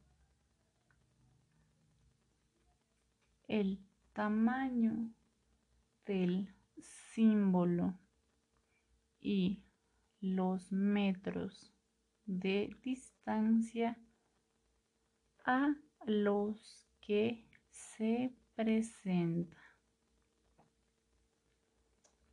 El 3.47 3.79
tamaño 4.13 5.11
del 6.05 6.53
símbolo 7.13 7.97
y 9.19 9.63
los 10.21 10.71
metros 10.71 11.73
de 12.25 12.75
distancia 12.81 13.97
a 15.45 15.75
los 16.05 16.87
que 17.01 17.47
se 17.69 18.35
presenta 18.55 19.64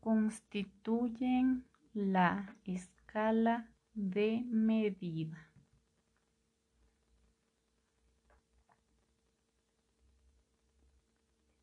constituyen 0.03 1.65
la 1.95 2.57
escala 2.65 3.71
de 3.95 4.43
medida. 4.49 5.49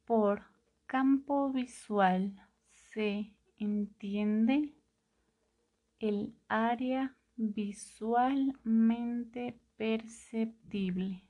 Por 0.05 0.43
campo 0.85 1.51
visual 1.51 2.41
se 2.93 3.33
entiende 3.57 4.73
el 5.99 6.33
área 6.47 7.17
visualmente 7.35 9.59
perceptible 9.75 11.25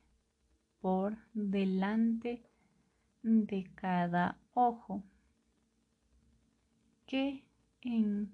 por 0.80 1.18
delante 1.34 2.44
de 3.23 3.64
cada 3.73 4.38
ojo 4.53 5.03
que 7.10 7.44
en 7.81 8.31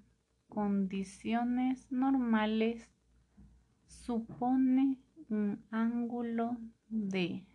condiciones 0.50 1.90
normales 1.90 2.90
supone 3.86 4.98
un 5.30 5.64
ángulo 5.70 6.58
de 6.90 7.46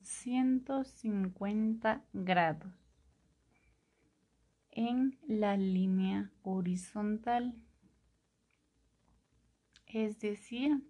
150 0.00 2.04
grados 2.12 2.72
en 4.70 5.18
la 5.26 5.56
línea 5.56 6.30
horizontal, 6.44 7.60
es 9.86 10.20
decir, 10.20 10.88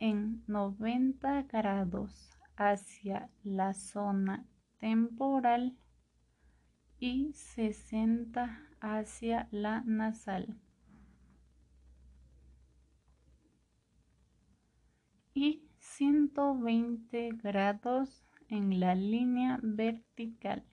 en 0.00 0.42
90 0.48 1.42
grados 1.42 2.32
hacia 2.56 3.30
la 3.44 3.72
zona 3.72 4.44
temporal 4.78 5.76
y 6.98 7.32
60 7.32 8.62
hacia 8.80 9.48
la 9.50 9.82
nasal. 9.82 10.58
Y 15.34 15.68
120 15.78 17.30
grados 17.42 18.24
en 18.48 18.80
la 18.80 18.94
línea 18.94 19.58
vertical, 19.62 20.64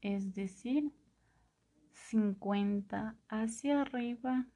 es 0.00 0.34
decir, 0.34 0.92
50 1.92 3.16
hacia 3.28 3.82
arriba 3.82 4.46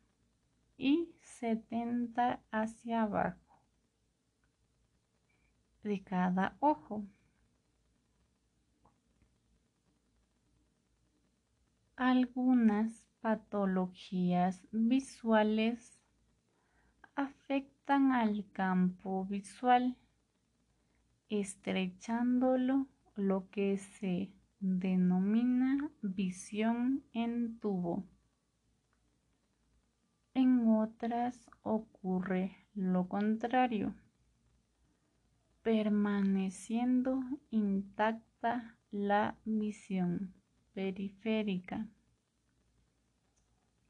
y 0.79 1.11
70 1.21 2.43
hacia 2.51 3.03
abajo 3.03 3.43
de 5.83 6.03
cada 6.03 6.57
ojo. 6.61 7.05
Algunas 12.05 13.07
patologías 13.21 14.67
visuales 14.73 16.01
afectan 17.15 18.11
al 18.11 18.45
campo 18.51 19.25
visual, 19.25 19.97
estrechándolo 21.29 22.89
lo 23.15 23.49
que 23.51 23.79
se 23.79 24.33
denomina 24.59 25.93
visión 26.03 27.05
en 27.13 27.61
tubo. 27.61 28.03
En 30.35 30.67
otras 30.67 31.49
ocurre 31.63 32.67
lo 32.75 33.07
contrario 33.07 33.95
permaneciendo 35.63 37.21
intacta 37.53 38.77
la 38.91 39.37
visión 39.45 40.42
periférica 40.75 41.87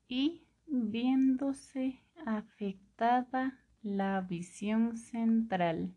y 0.09 0.43
viéndose 0.67 2.01
afectada 2.27 3.59
la 3.83 4.21
visión 4.21 4.97
central. 4.97 5.95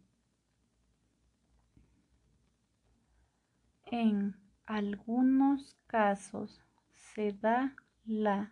En 3.85 4.35
algunos 4.65 5.75
casos 5.87 6.61
se 6.93 7.31
da 7.33 7.75
la 8.05 8.51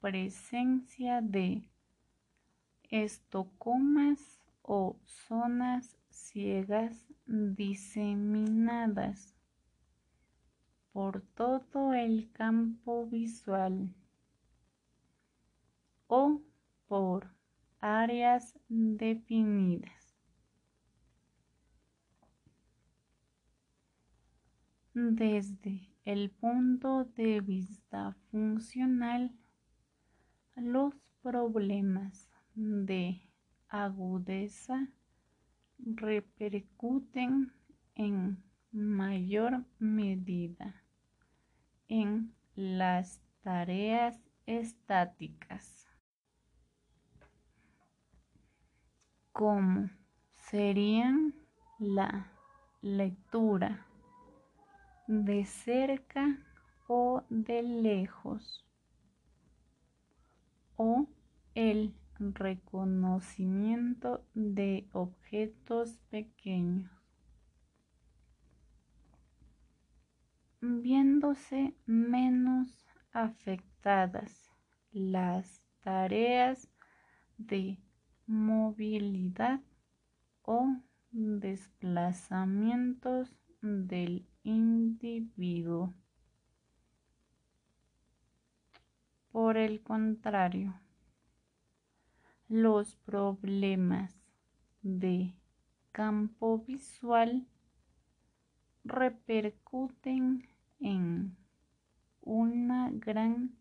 presencia 0.00 1.20
de 1.20 1.68
estocomas 2.90 4.40
o 4.62 4.96
zonas 5.04 5.96
ciegas 6.10 7.06
diseminadas 7.26 9.37
por 10.98 11.22
todo 11.36 11.94
el 11.94 12.28
campo 12.32 13.06
visual 13.06 13.94
o 16.08 16.42
por 16.88 17.32
áreas 17.78 18.58
definidas. 18.68 20.18
Desde 24.92 25.88
el 26.04 26.30
punto 26.30 27.04
de 27.04 27.42
vista 27.42 28.16
funcional, 28.32 29.30
los 30.56 30.94
problemas 31.22 32.28
de 32.56 33.22
agudeza 33.68 34.88
repercuten 35.78 37.52
en 37.94 38.42
mayor 38.72 39.64
medida 39.78 40.87
en 41.88 42.34
las 42.54 43.20
tareas 43.42 44.20
estáticas, 44.46 45.86
como 49.32 49.90
serían 50.34 51.34
la 51.78 52.32
lectura 52.82 53.86
de 55.06 55.44
cerca 55.44 56.38
o 56.86 57.22
de 57.28 57.62
lejos 57.62 58.64
o 60.76 61.06
el 61.54 61.94
reconocimiento 62.18 64.24
de 64.34 64.88
objetos 64.92 65.98
pequeños, 66.10 66.90
viéndose 70.60 71.76
menos 71.86 72.86
afectadas 73.12 74.50
las 74.90 75.64
tareas 75.80 76.68
de 77.36 77.78
movilidad 78.26 79.60
o 80.42 80.76
desplazamientos 81.10 83.36
del 83.60 84.26
individuo. 84.42 85.94
Por 89.30 89.56
el 89.56 89.82
contrario, 89.82 90.80
los 92.48 92.96
problemas 92.96 94.20
de 94.82 95.34
campo 95.92 96.58
visual 96.58 97.46
repercuten 98.84 100.47
en 100.80 101.36
una 102.20 102.90
gran 102.92 103.56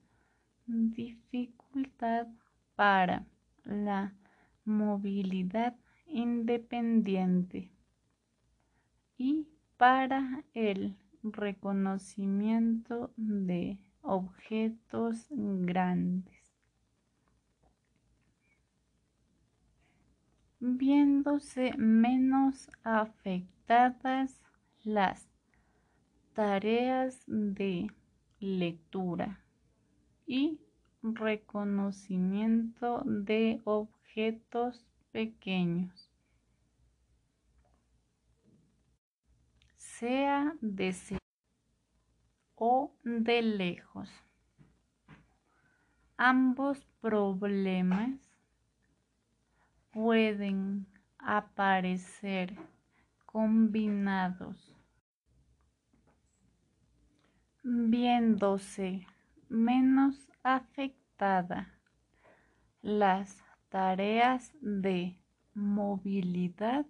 dificultad 0.66 2.28
para 2.76 3.26
la 3.64 4.14
movilidad 4.66 5.76
independiente 6.08 7.72
y 9.18 9.48
para 9.78 10.44
el 10.54 10.96
reconocimiento 11.24 13.12
de 13.16 13.80
objetos 14.02 15.28
grandes. 15.32 16.38
viéndose 20.60 21.74
menos 21.78 22.70
afectadas 22.84 24.42
las 24.84 25.28
tareas 26.38 27.24
de 27.26 27.90
lectura 28.40 29.44
y 30.28 30.62
reconocimiento 31.02 33.02
de 33.06 33.60
objetos 33.64 34.86
pequeños, 35.12 36.12
sea 39.78 40.54
de 40.62 40.94
cerca 40.94 41.26
o 42.54 42.94
de 43.04 43.42
lejos. 43.42 44.08
Ambos 46.18 46.86
problemas 47.02 48.12
pueden 49.90 50.86
aparecer 51.18 52.56
combinados, 53.26 54.77
viéndose 57.70 59.06
menos 59.50 60.30
afectada 60.42 61.78
las 62.82 63.44
tareas 63.68 64.54
de 64.62 65.20
movilidad 65.54 66.86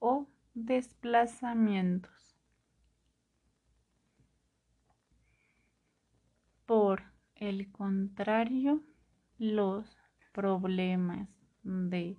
o 0.00 0.26
desplazamientos. 0.54 2.36
Por 6.66 7.04
el 7.36 7.70
contrario, 7.70 8.82
los 9.38 9.96
problemas 10.32 11.28
de 11.62 12.16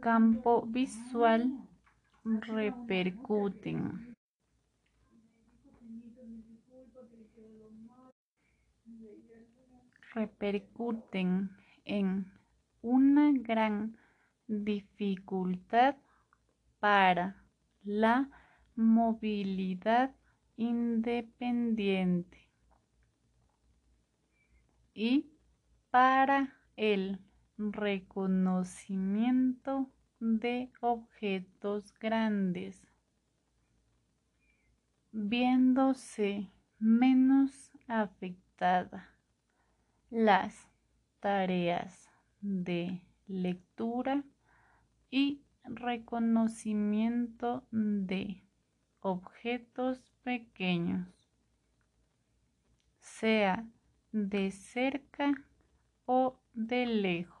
campo 0.00 0.64
visual 0.66 1.68
repercuten. 2.24 4.07
Repercuten 10.14 11.50
en 11.84 12.32
una 12.82 13.32
gran 13.32 13.96
dificultad 14.46 15.96
para 16.78 17.42
la 17.82 18.30
movilidad 18.74 20.14
independiente 20.56 22.50
y 24.94 25.30
para 25.90 26.54
el 26.76 27.18
reconocimiento 27.56 29.90
de 30.20 30.70
objetos 30.80 31.92
grandes, 31.98 32.86
viéndose 35.12 36.50
menos 36.78 37.70
afectada 37.86 39.17
las 40.10 40.68
tareas 41.20 42.08
de 42.40 43.02
lectura 43.26 44.24
y 45.10 45.42
reconocimiento 45.64 47.66
de 47.70 48.42
objetos 49.00 50.12
pequeños, 50.22 51.08
sea 53.00 53.66
de 54.12 54.50
cerca 54.50 55.32
o 56.06 56.40
de 56.54 56.86
lejos. 56.86 57.38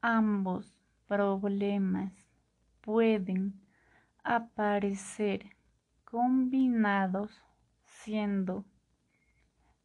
Ambos 0.00 0.76
problemas 1.06 2.12
pueden 2.82 3.60
aparecer 4.22 5.56
combinados 6.04 7.42
siendo 7.84 8.64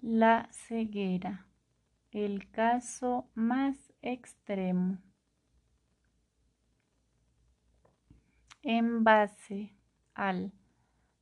la 0.04 0.50
ceguera 0.52 1.48
el 2.12 2.52
caso 2.52 3.30
más 3.36 3.94
extremo. 4.02 4.98
En 8.64 9.06
base 9.06 9.74
al 10.14 10.52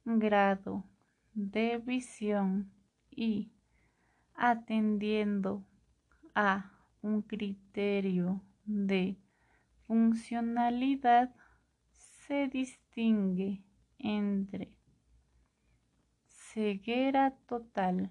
grado 0.03 0.83
de 1.35 1.77
visión 1.77 2.73
y 3.11 3.51
atendiendo 4.33 5.63
a 6.33 6.71
un 7.03 7.21
criterio 7.21 8.41
de 8.65 9.15
funcionalidad 9.85 11.35
se 11.91 12.47
distingue 12.47 13.63
entre 13.99 14.73
ceguera 16.29 17.37
total, 17.45 18.09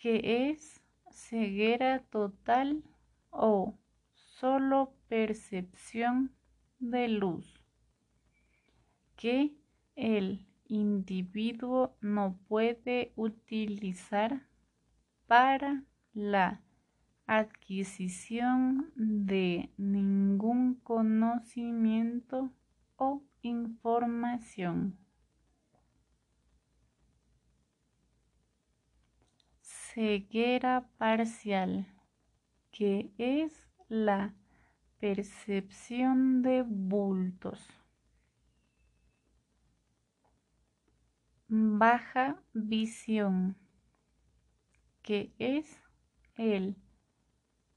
que 0.00 0.48
es 0.50 0.82
ceguera 1.10 2.00
total 2.10 2.82
o 3.28 3.78
solo 4.14 4.94
percepción 5.08 6.34
de 6.78 7.08
luz, 7.08 7.62
que 9.16 9.54
el 9.96 10.46
individuo 10.66 11.98
no 12.00 12.38
puede 12.48 13.12
utilizar 13.14 14.48
para 15.26 15.84
la 16.14 16.62
adquisición 17.26 18.92
de 18.96 19.70
ningún 19.76 20.76
conocimiento 20.76 22.50
o 22.96 23.22
información. 23.42 24.96
Ceguera 29.94 30.88
parcial, 30.98 31.84
que 32.70 33.10
es 33.18 33.68
la 33.88 34.32
percepción 35.00 36.42
de 36.42 36.62
bultos. 36.62 37.58
Baja 41.48 42.40
visión, 42.52 43.56
que 45.02 45.32
es 45.40 45.66
el 46.36 46.76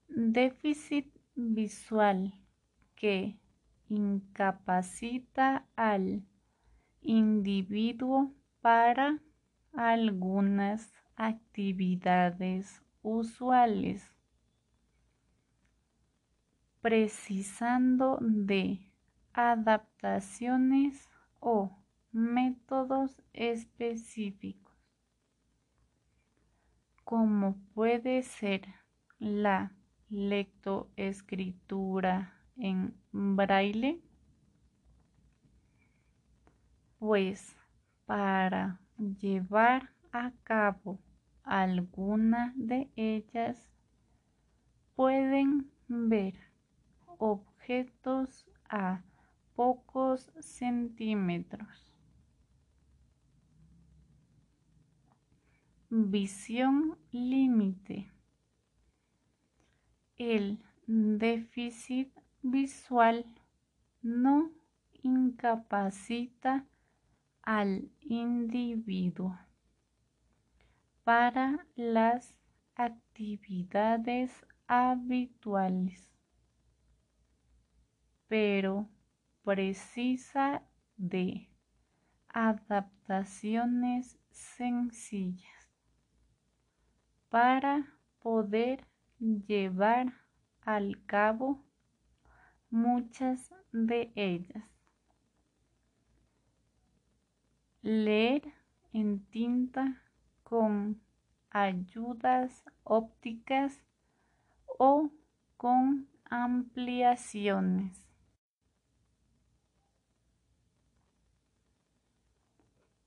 déficit 0.08 1.12
visual 1.34 2.40
que 2.94 3.40
incapacita 3.90 5.66
al 5.76 6.24
individuo 7.02 8.36
para 8.62 9.20
algunas 9.74 11.03
actividades 11.16 12.82
usuales, 13.02 14.14
precisando 16.82 18.20
de 18.22 18.92
adaptaciones 19.34 21.10
o 21.40 21.76
métodos 22.12 23.22
específicos, 23.34 24.74
como 27.04 27.58
puede 27.74 28.22
ser 28.24 28.68
la 29.20 29.72
lectoescritura 30.10 32.34
en 32.58 32.96
braille, 33.12 34.02
pues 37.00 37.56
para 38.06 38.80
llevar 38.98 39.93
a 40.14 40.32
cabo 40.44 41.00
alguna 41.44 42.54
de 42.56 42.88
ellas 42.96 43.68
pueden 44.96 45.72
ver 45.88 46.36
objetos 47.18 48.46
a 48.70 49.02
pocos 49.56 50.32
centímetros. 50.40 51.92
Visión 55.90 56.98
límite. 57.12 58.12
El 60.18 60.64
déficit 60.86 62.12
visual 62.44 63.26
no 64.04 64.52
incapacita 65.02 66.66
al 67.42 67.90
individuo 68.02 69.38
para 71.04 71.68
las 71.76 72.34
actividades 72.76 74.32
habituales, 74.68 76.10
pero 78.28 78.90
precisa 79.44 80.64
de 80.98 81.50
adaptaciones 82.30 84.18
sencillas 84.32 85.70
para 87.30 87.98
poder 88.20 88.88
llevar 89.20 90.14
al 90.62 91.04
cabo 91.06 91.64
muchas 92.70 93.54
de 93.72 94.12
ellas. 94.16 94.64
Leer 97.82 98.54
en 98.94 99.26
tinta 99.26 100.03
con 100.54 101.02
ayudas 101.50 102.64
ópticas 102.84 103.84
o 104.68 105.10
con 105.58 106.08
ampliaciones. 106.26 108.06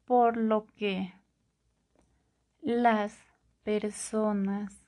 Por 0.05 0.37
lo 0.37 0.67
que 0.75 1.13
las 2.63 3.17
personas 3.63 4.85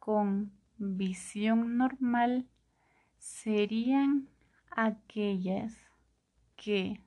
con 0.00 0.50
visión 0.78 1.76
normal 1.76 2.48
serían 3.18 4.28
aquellas 4.72 5.76
que 6.56 7.04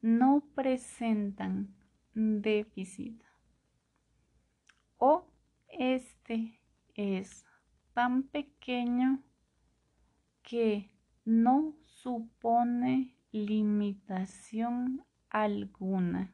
no 0.00 0.42
presentan 0.56 1.76
déficit 2.12 3.25
o 4.98 5.26
este 5.68 6.60
es 6.94 7.44
tan 7.92 8.24
pequeño 8.24 9.22
que 10.42 10.90
no 11.24 11.74
supone 11.84 13.16
limitación 13.32 15.04
alguna 15.28 16.32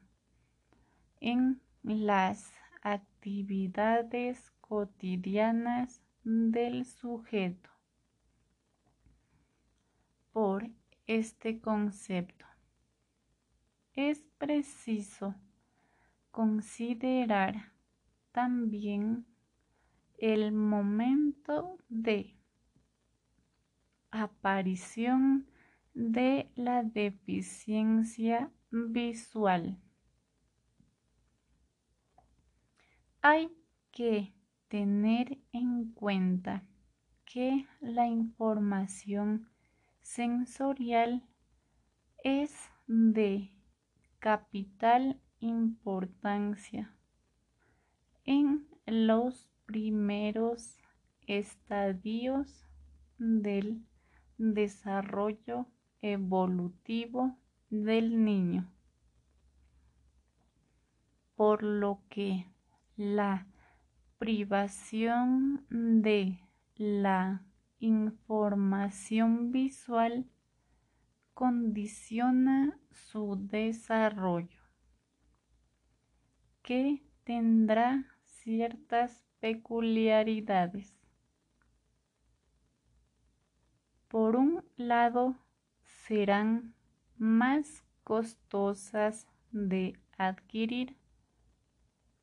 en 1.19 1.61
las 1.83 2.53
actividades 2.81 4.51
cotidianas 4.61 6.01
del 6.23 6.85
sujeto. 6.85 7.69
este 11.05 11.59
concepto. 11.59 12.45
Es 13.93 14.23
preciso 14.37 15.35
considerar 16.31 17.72
también 18.33 19.25
el 20.17 20.51
momento 20.51 21.77
de 21.87 22.35
aparición 24.09 25.47
de 25.93 26.51
la 26.55 26.83
deficiencia 26.83 28.51
visual. 28.71 29.79
Hay 33.21 33.55
que 33.91 34.33
tener 34.67 35.37
en 35.51 35.93
cuenta 35.93 36.63
que 37.25 37.67
la 37.79 38.07
información 38.07 39.47
sensorial 40.01 41.23
es 42.23 42.51
de 42.87 43.51
capital 44.19 45.21
importancia 45.39 46.95
en 48.25 48.67
los 48.85 49.49
primeros 49.65 50.77
estadios 51.27 52.65
del 53.17 53.85
desarrollo 54.37 55.67
evolutivo 56.01 57.37
del 57.69 58.23
niño, 58.23 58.71
por 61.35 61.63
lo 61.63 62.03
que 62.09 62.45
la 62.95 63.47
privación 64.17 65.65
de 65.69 66.39
la 66.75 67.43
información 67.79 69.51
visual 69.51 70.29
condiciona 71.33 72.79
su 72.91 73.35
desarrollo, 73.49 74.61
que 76.61 77.03
tendrá 77.23 78.12
ciertas 78.43 79.23
peculiaridades. 79.39 80.93
Por 84.09 84.35
un 84.35 84.63
lado, 84.75 85.37
serán 86.05 86.73
más 87.17 87.83
costosas 88.03 89.27
de 89.51 89.97
adquirir 90.17 90.97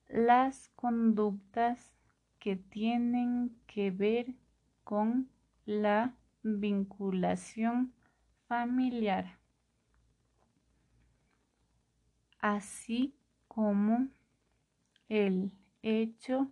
las 0.08 0.68
conductas 0.76 1.94
que 2.38 2.56
tienen 2.56 3.56
que 3.66 3.90
ver 3.90 4.34
con 4.84 5.30
la 5.64 6.14
vinculación 6.42 7.94
familiar, 8.46 9.38
así 12.40 13.14
como 13.48 14.08
el 15.08 15.50
hecho 15.82 16.50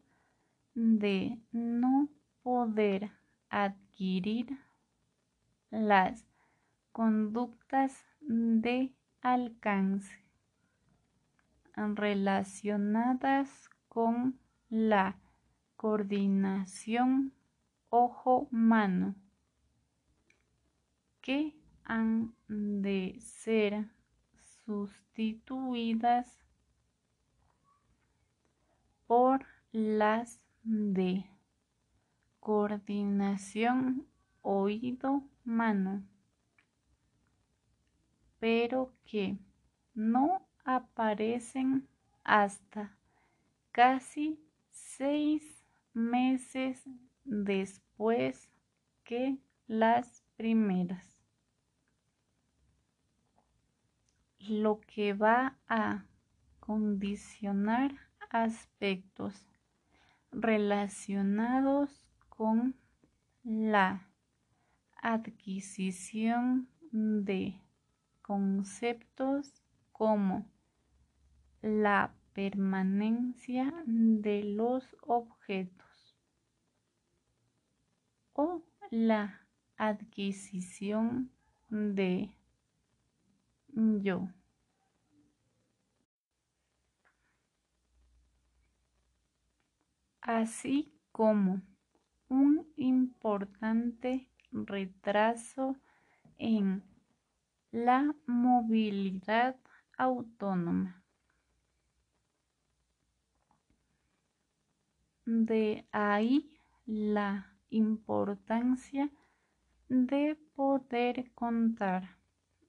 de 0.75 1.39
no 1.53 2.09
poder 2.43 3.11
adquirir 3.51 4.59
las 5.71 6.25
conductas 6.93 8.05
de 8.21 8.93
alcance 9.21 10.25
relacionadas 11.75 13.71
con 13.89 14.39
la 14.69 15.19
coordinación 15.77 17.33
ojo-mano 17.89 19.15
que 21.21 21.55
han 21.85 22.35
de 22.49 23.17
ser 23.21 23.89
sustituidas 24.65 26.48
por 29.09 29.45
las 29.73 30.39
de 30.63 31.25
coordinación 32.39 34.07
oído-mano, 34.43 36.05
pero 38.39 38.93
que 39.05 39.39
no 39.95 40.47
aparecen 40.63 41.89
hasta 42.23 42.95
casi 43.73 44.39
seis 44.71 45.65
meses 45.95 46.85
después 47.25 48.51
que 49.05 49.39
las 49.67 50.23
primeras. 50.37 51.19
Lo 54.39 54.81
que 54.81 55.15
va 55.15 55.57
a 55.67 56.05
condicionar 56.61 58.08
aspectos 58.31 59.47
relacionados 60.31 62.07
con 62.29 62.77
la 63.43 64.09
adquisición 65.03 66.69
de 66.91 67.61
conceptos 68.23 69.63
como 69.93 70.47
la 71.63 72.15
permanencia 72.33 73.73
de 73.87 74.45
los 74.45 74.85
objetos 75.03 76.17
o 78.33 78.63
la 78.91 79.41
adquisición 79.77 81.33
de 81.69 82.31
yo. 83.69 84.29
Así 90.29 90.93
como 91.11 91.63
un 92.29 92.71
importante 92.77 94.29
retraso 94.53 95.75
en 96.37 96.83
la 97.71 98.15
movilidad 98.27 99.57
autónoma. 99.97 101.03
De 105.25 105.89
ahí 105.93 106.61
la 106.85 107.57
importancia 107.71 109.11
de 109.89 110.37
poder 110.55 111.33
contar 111.33 112.19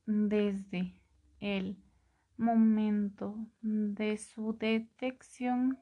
desde 0.05 0.93
el 1.41 1.75
momento 2.37 3.35
de 3.61 4.17
su 4.17 4.53
detección 4.57 5.77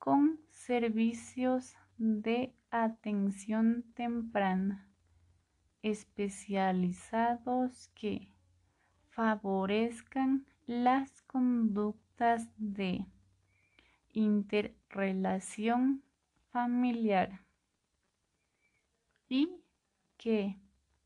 con 0.00 0.40
servicios 0.50 1.76
de 1.98 2.52
atención 2.70 3.84
temprana 3.94 4.88
especializados 5.82 7.88
que 7.94 8.32
favorezcan 9.10 10.46
las 10.66 11.22
conductas 11.22 12.48
de 12.56 13.04
interrelación 14.12 16.02
familiar 16.50 17.44
y 19.28 19.50
que 20.16 20.58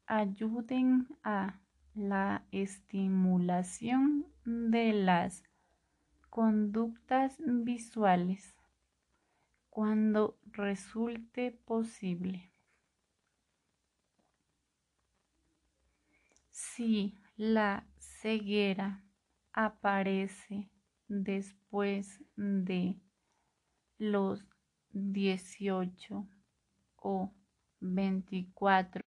ayuden 0.06 1.08
a 1.24 1.58
la 1.94 2.44
estimulación 2.52 4.26
de 4.44 4.92
las 4.92 5.42
conductas 6.30 7.36
visuales 7.44 8.54
cuando 9.74 10.38
resulte 10.52 11.50
posible. 11.50 12.52
Si 16.50 17.18
la 17.36 17.84
ceguera 17.98 19.02
aparece 19.52 20.70
después 21.08 22.22
de 22.36 23.00
los 23.98 24.46
18 24.92 26.24
o 26.94 27.34
24 27.80 29.02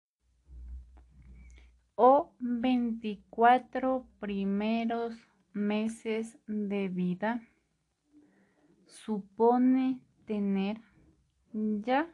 o 1.96 2.36
24 2.40 4.06
primeros 4.20 5.16
meses 5.54 6.38
de 6.46 6.90
vida, 6.90 7.42
supone 8.86 10.02
tener 10.28 10.80
ya 11.54 12.08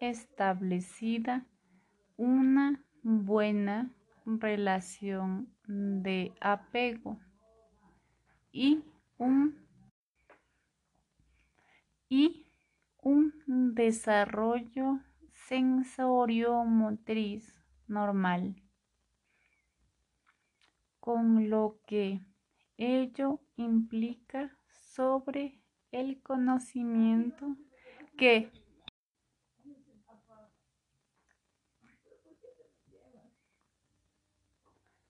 establecida 0.00 1.46
una 2.16 2.82
buena 3.02 3.94
relación 4.24 5.54
de 5.66 6.32
apego 6.40 7.20
y 8.50 8.82
un, 9.18 9.68
y 12.08 12.46
un 13.00 13.34
desarrollo 13.74 15.00
sensorio-motriz 15.48 17.54
normal. 17.86 18.56
con 21.08 21.48
lo 21.48 21.80
que 21.86 22.20
ello 22.76 23.40
implica 23.56 24.54
sobre 24.68 25.57
el 25.90 26.20
conocimiento 26.22 27.56
que 28.16 28.50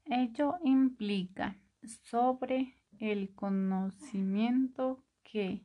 ello 0.04 0.54
implica 0.64 1.56
sobre 2.04 2.74
el 2.98 3.34
conocimiento 3.34 5.04
que 5.22 5.64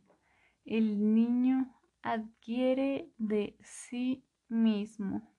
el 0.65 1.14
niño 1.14 1.73
adquiere 2.02 3.10
de 3.18 3.57
sí 3.64 4.26
mismo 4.49 5.34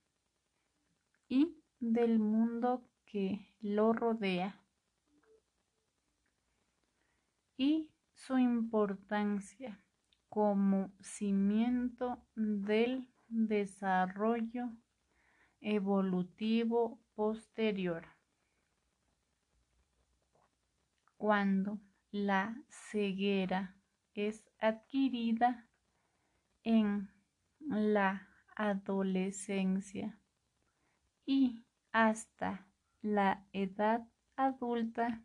y 1.29 1.57
del 1.81 2.19
mundo 2.19 2.89
que 3.05 3.55
lo 3.61 3.93
rodea. 3.93 4.61
Y 7.57 7.94
su 8.27 8.39
importancia 8.39 9.79
como 10.31 10.91
cimiento 11.03 12.25
del 12.35 13.07
desarrollo 13.29 14.71
evolutivo 15.61 17.03
posterior. 17.15 18.07
Cuando 21.19 21.81
la 22.13 22.57
ceguera 22.71 23.77
es 24.15 24.49
adquirida 24.59 25.69
en 26.63 27.11
la 27.61 28.27
adolescencia 28.57 30.19
y 31.27 31.67
hasta 31.93 32.67
la 33.03 33.47
edad 33.53 34.09
adulta, 34.37 35.23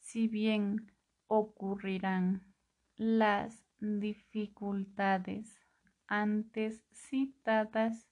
si 0.00 0.28
bien 0.28 0.93
ocurrirán 1.26 2.54
las 2.96 3.64
dificultades 3.78 5.60
antes 6.06 6.84
citadas 6.92 8.08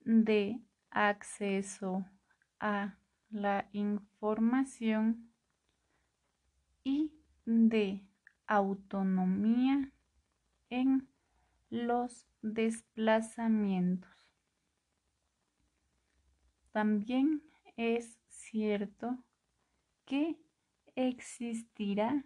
de 0.00 0.60
acceso 0.90 2.04
a 2.60 2.98
la 3.30 3.68
información 3.72 5.30
y 6.84 7.12
de 7.44 8.06
autonomía 8.46 9.92
en 10.70 11.08
los 11.70 12.26
desplazamientos. 12.42 14.10
También 16.72 17.42
es 17.76 18.18
cierto 18.28 19.18
que 20.04 20.43
existirá 20.96 22.24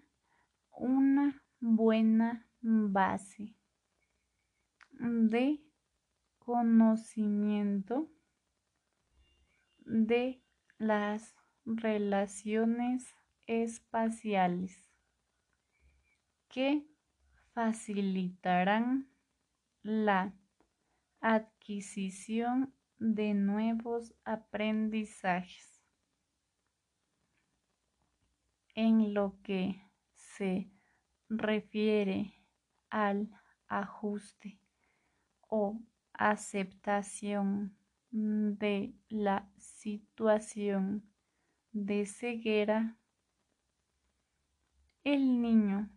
una 0.70 1.42
buena 1.60 2.46
base 2.60 3.54
de 4.92 5.60
conocimiento 6.38 8.10
de 9.78 10.42
las 10.78 11.34
relaciones 11.64 13.14
espaciales 13.46 14.90
que 16.48 16.86
facilitarán 17.52 19.08
la 19.82 20.32
adquisición 21.20 22.74
de 22.98 23.34
nuevos 23.34 24.14
aprendizajes. 24.24 25.77
En 28.80 29.12
lo 29.12 29.34
que 29.42 29.82
se 30.14 30.70
refiere 31.28 32.32
al 32.90 33.28
ajuste 33.66 34.60
o 35.48 35.80
aceptación 36.12 37.76
de 38.12 38.94
la 39.08 39.50
situación 39.56 41.02
de 41.72 42.06
ceguera, 42.06 42.96
el 45.02 45.42
niño 45.42 45.90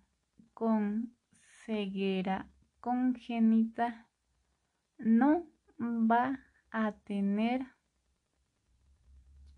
con 0.55 1.15
ceguera 1.63 2.49
congénita 2.79 4.07
no 4.97 5.45
va 5.77 6.39
a 6.71 6.93
tener 6.93 7.61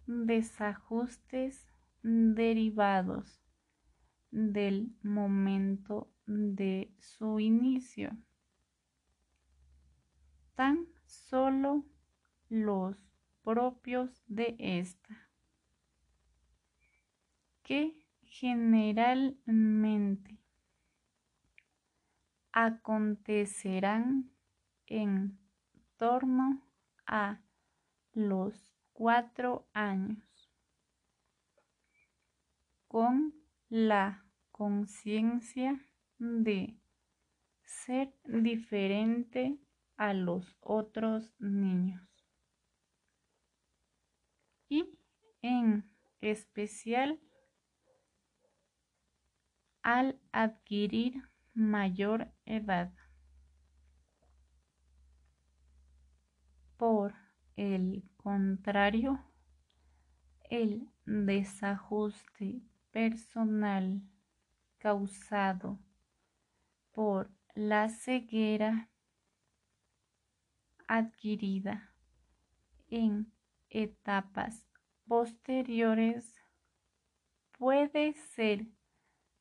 desajustes 0.07 1.72
derivados 2.03 3.41
del 4.29 4.95
momento 5.01 6.11
de 6.25 6.93
su 6.99 7.39
inicio. 7.39 8.15
Tan 10.55 10.87
solo 11.05 11.85
los 12.49 12.97
propios 13.43 14.23
de 14.27 14.55
esta, 14.59 15.29
que 17.63 18.05
generalmente 18.23 20.37
acontecerán 22.51 24.29
en 24.85 25.39
torno 25.97 26.61
a 27.07 27.41
los 28.13 28.75
cuatro 28.93 29.67
años 29.73 30.32
con 32.93 33.33
la 33.69 34.23
conciencia 34.51 35.83
de 36.19 36.77
ser 37.63 38.13
diferente 38.23 39.57
a 39.97 40.13
los 40.13 40.45
otros 40.61 41.33
niños 41.39 42.07
y 44.69 44.99
en 45.41 45.89
especial 46.21 47.19
al 49.81 50.19
adquirir 50.31 51.15
mayor 51.55 52.31
edad. 52.45 52.93
Por 56.77 57.15
el 57.55 58.03
contrario, 58.17 59.19
el 60.51 60.87
desajuste 61.07 62.61
personal 62.93 64.03
causado 64.77 65.79
por 66.91 67.31
la 67.55 67.89
ceguera 67.89 68.87
adquirida 70.87 71.91
en 72.89 73.33
etapas 73.71 74.67
posteriores 75.07 76.35
puede 77.57 78.13
ser 78.13 78.67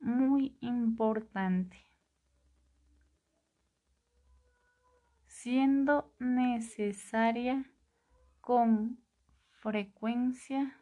muy 0.00 0.56
importante, 0.60 1.76
siendo 5.26 6.14
necesaria 6.18 7.70
con 8.40 8.98
frecuencia 9.60 10.74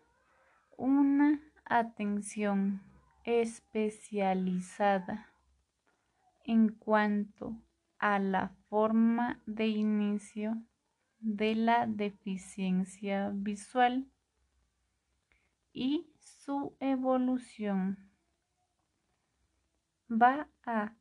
una 0.77 1.50
atención 1.71 2.83
especializada 3.23 5.33
en 6.45 6.69
cuanto 6.69 7.57
a 7.99 8.19
la 8.19 8.49
forma 8.69 9.41
de 9.47 9.69
inicio 9.69 10.61
de 11.21 11.55
la 11.55 11.87
deficiencia 11.87 13.31
visual 13.33 14.11
y 15.73 16.13
su 16.19 16.77
evolución 16.81 18.11
va 20.11 20.49
a 20.65 20.97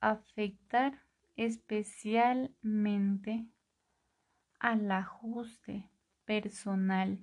afectar 0.00 1.02
especialmente 1.36 3.46
al 4.58 4.90
ajuste 4.90 5.90
personal 6.24 7.22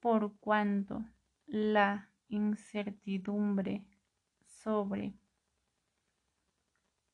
por 0.00 0.36
cuanto 0.36 1.02
la 1.48 2.10
incertidumbre 2.28 3.84
sobre 4.44 5.14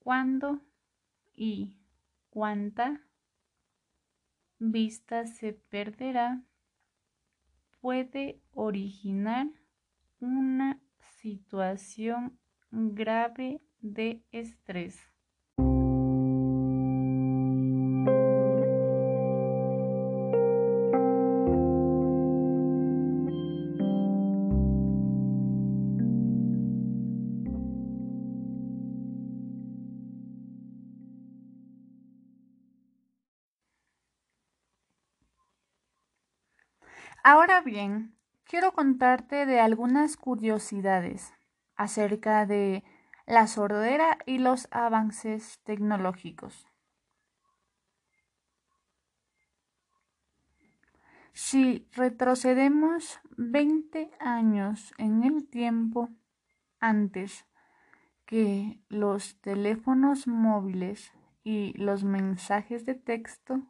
cuándo 0.01 0.61
y 1.35 1.79
cuánta 2.31 3.01
vista 4.59 5.27
se 5.27 5.53
perderá 5.53 6.45
puede 7.81 8.41
originar 8.53 9.47
una 10.19 10.81
situación 11.21 12.39
grave 12.71 13.61
de 13.81 14.25
estrés. 14.33 15.14
Ahora 37.27 37.63
bien, 37.63 38.15
quiero 38.45 38.73
contarte 38.73 39.47
de 39.47 39.59
algunas 39.59 40.19
curiosidades 40.19 41.33
acerca 41.75 42.45
de 42.45 42.85
la 43.25 43.47
sordera 43.47 44.19
y 44.27 44.37
los 44.37 44.69
avances 44.71 45.59
tecnológicos. 45.65 46.69
Si 51.33 51.89
retrocedemos 51.93 53.21
20 53.39 54.11
años 54.21 54.93
en 54.99 55.25
el 55.25 55.49
tiempo 55.49 56.11
antes 56.79 57.47
que 58.27 58.83
los 58.91 59.41
teléfonos 59.41 60.27
móviles 60.27 61.11
y 61.43 61.73
los 61.79 62.05
mensajes 62.05 62.85
de 62.85 62.95
texto, 62.95 63.63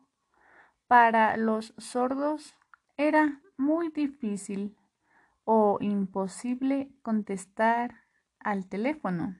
para 0.89 1.36
los 1.36 1.72
sordos 1.78 2.56
era 2.97 3.40
muy 3.56 3.90
difícil 3.90 4.76
o 5.44 5.78
imposible 5.81 6.90
contestar 7.02 8.02
al 8.39 8.66
teléfono 8.66 9.39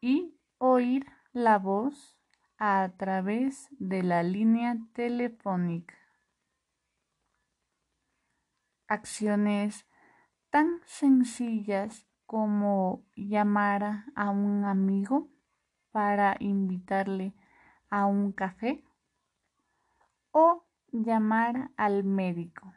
y 0.00 0.38
oír 0.58 1.06
la 1.32 1.58
voz 1.58 2.16
a 2.58 2.92
través 2.96 3.68
de 3.70 4.02
la 4.02 4.22
línea 4.22 4.78
telefónica. 4.92 5.94
Acciones 8.88 9.86
tan 10.50 10.80
sencillas 10.86 12.06
como 12.24 13.04
llamar 13.14 14.04
a 14.14 14.30
un 14.30 14.64
amigo 14.64 15.28
para 15.90 16.36
invitarle 16.40 17.34
a 17.90 18.06
un 18.06 18.32
café 18.32 18.84
o 20.32 20.65
llamar 21.04 21.70
al 21.76 22.04
médico 22.04 22.74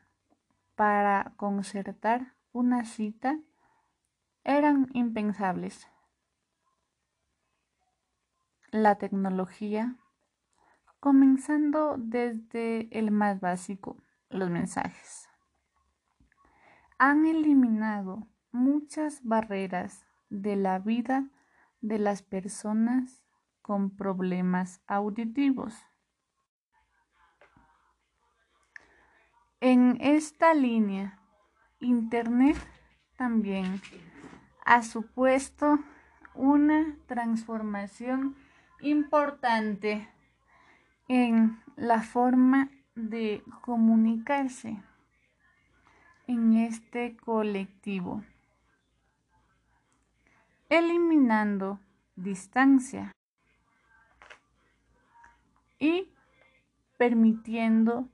para 0.76 1.34
concertar 1.38 2.36
una 2.52 2.86
cita 2.86 3.40
eran 4.44 4.88
impensables. 4.94 5.88
La 8.72 8.98
tecnología, 8.98 9.96
comenzando 11.00 11.96
desde 11.98 12.88
el 12.98 13.12
más 13.12 13.40
básico, 13.40 13.98
los 14.30 14.50
mensajes 14.50 15.30
han 17.00 17.26
eliminado 17.26 18.28
muchas 18.52 19.24
barreras 19.24 20.06
de 20.30 20.58
la 20.58 20.80
vida 20.80 21.30
de 21.80 21.98
las 21.98 22.22
personas 22.22 23.24
con 23.62 23.96
problemas 23.96 24.82
auditivos. 24.86 25.74
En 29.62 29.98
esta 30.00 30.54
línea, 30.54 31.20
Internet 31.82 32.56
también 33.18 33.82
ha 34.66 34.82
supuesto 34.84 35.80
una 36.34 36.96
transformación 37.08 38.38
importante 38.80 40.08
en 41.10 41.62
la 41.76 42.02
forma 42.02 42.70
de 42.96 43.44
comunicarse 43.62 44.82
en 46.28 46.54
este 46.54 47.18
colectivo, 47.18 48.24
eliminando 50.70 51.82
distancia 52.16 53.12
y 55.80 56.14
permitiendo 56.98 58.08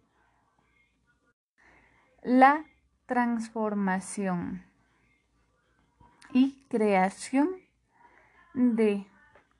la 2.26 2.66
transformación 3.06 4.66
y 6.34 6.66
creación 6.70 7.52
de 8.56 9.06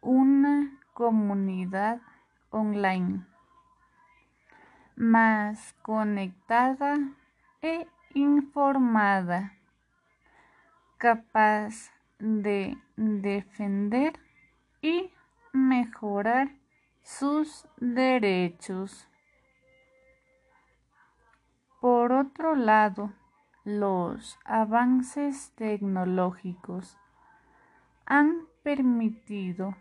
una 0.02 0.82
comunidad 0.96 2.02
online 2.50 3.24
más 4.96 5.76
conectada 5.84 6.98
e 7.62 7.88
informada, 8.16 9.54
capaz 10.98 11.92
de 12.18 12.76
defender 12.96 14.20
y 14.82 15.14
mejorar 15.54 16.50
sus 17.04 17.68
derechos. 17.78 19.08
Por 21.86 22.14
otro 22.14 22.56
lado, 22.56 23.14
los 23.64 24.40
avances 24.44 25.52
tecnológicos 25.54 26.98
han 28.08 28.48
permitido 28.64 29.76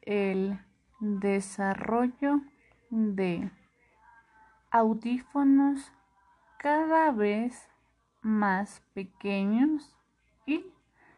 el 0.00 0.58
desarrollo 1.00 2.40
de 2.88 3.50
audífonos 4.70 5.92
cada 6.56 7.10
vez 7.12 7.68
más 8.22 8.82
pequeños 8.94 9.94
y 10.46 10.64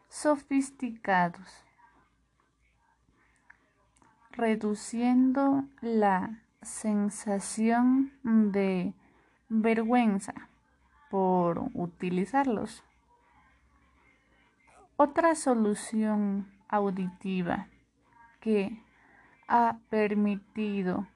sofisticados, 0.09 1.63
reduciendo 4.31 5.63
la 5.79 6.43
sensación 6.61 8.11
de 8.23 8.93
vergüenza 9.49 10.33
por 11.09 11.69
utilizarlos. 11.73 12.83
Otra 14.97 15.35
solución 15.35 16.51
auditiva 16.67 17.67
que 18.39 18.81
ha 19.47 19.77
permitido 19.89 21.07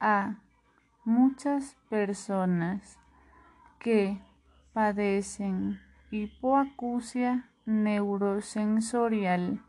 a 0.00 0.36
muchas 1.04 1.76
personas 1.88 2.98
que 3.78 4.20
padecen 4.72 5.80
hipoacusia 6.10 7.48
neurosensorial 7.64 9.62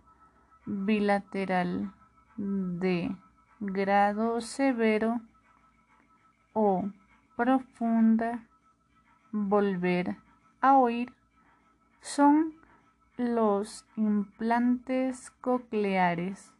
bilateral 0.65 1.93
de 2.37 3.15
grado 3.59 4.41
severo 4.41 5.21
o 6.53 6.89
profunda 7.35 8.47
volver 9.31 10.17
a 10.61 10.77
oír 10.77 11.13
son 12.01 12.53
los 13.17 13.85
implantes 13.95 15.31
cocleares. 15.41 16.51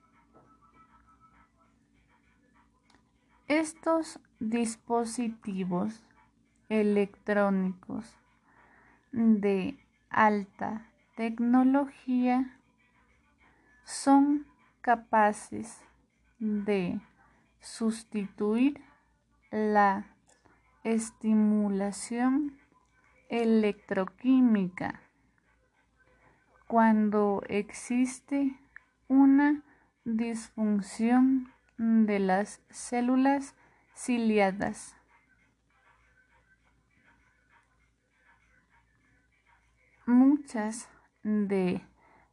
Estos 3.48 4.20
dispositivos 4.40 6.02
electrónicos 6.70 8.18
de 9.12 9.78
alta 10.10 10.88
tecnología 11.16 12.58
son 13.84 14.48
capaces 14.82 15.82
de 16.40 17.00
sustituir 17.60 18.82
la 19.52 20.13
estimulación 20.84 22.60
electroquímica 23.30 25.02
cuando 26.68 27.42
existe 27.48 28.60
una 29.08 29.64
disfunción 30.04 31.54
de 31.78 32.20
las 32.20 32.62
células 32.70 33.56
ciliadas. 33.96 34.96
Muchas 40.06 40.90
de 41.24 41.82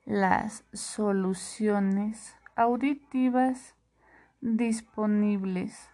las 0.05 0.65
soluciones 0.73 2.35
auditivas 2.57 3.77
disponibles 4.41 5.89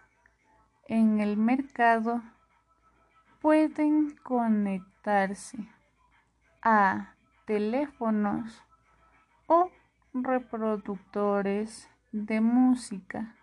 en 0.87 1.19
el 1.19 1.37
mercado 1.37 2.23
pueden 3.47 4.13
conectarse 4.23 5.57
a 6.61 7.13
teléfonos 7.45 8.61
o 9.47 9.71
reproductores 10.13 11.89
de 12.11 12.41
música 12.41 13.37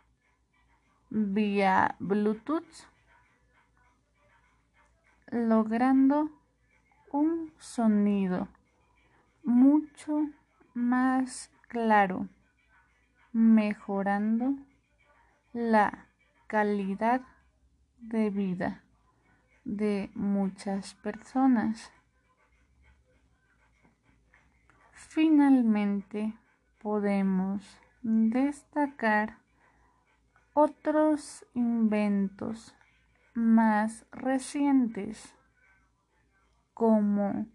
vía 1.08 1.96
Bluetooth, 2.00 2.86
logrando 5.28 6.28
un 7.10 7.54
sonido 7.56 8.48
mucho 9.42 10.28
más 10.74 11.50
claro, 11.66 12.28
mejorando 13.32 14.54
la 15.54 16.08
calidad 16.46 17.22
de 17.96 18.28
vida 18.28 18.83
de 19.64 20.10
muchas 20.14 20.94
personas. 20.94 21.90
Finalmente, 24.92 26.34
podemos 26.80 27.62
destacar 28.02 29.38
otros 30.52 31.44
inventos 31.54 32.74
más 33.34 34.06
recientes 34.12 35.34
como 36.74 37.46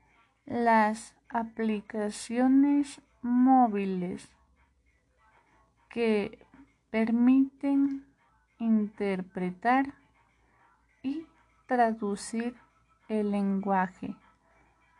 las 0.46 1.16
aplicaciones 1.30 3.02
móviles 3.22 4.30
que 5.90 6.46
permiten 6.90 8.06
interpretar 8.58 9.94
y 11.04 11.26
traducir 11.70 12.56
el 13.10 13.30
lenguaje 13.30 14.16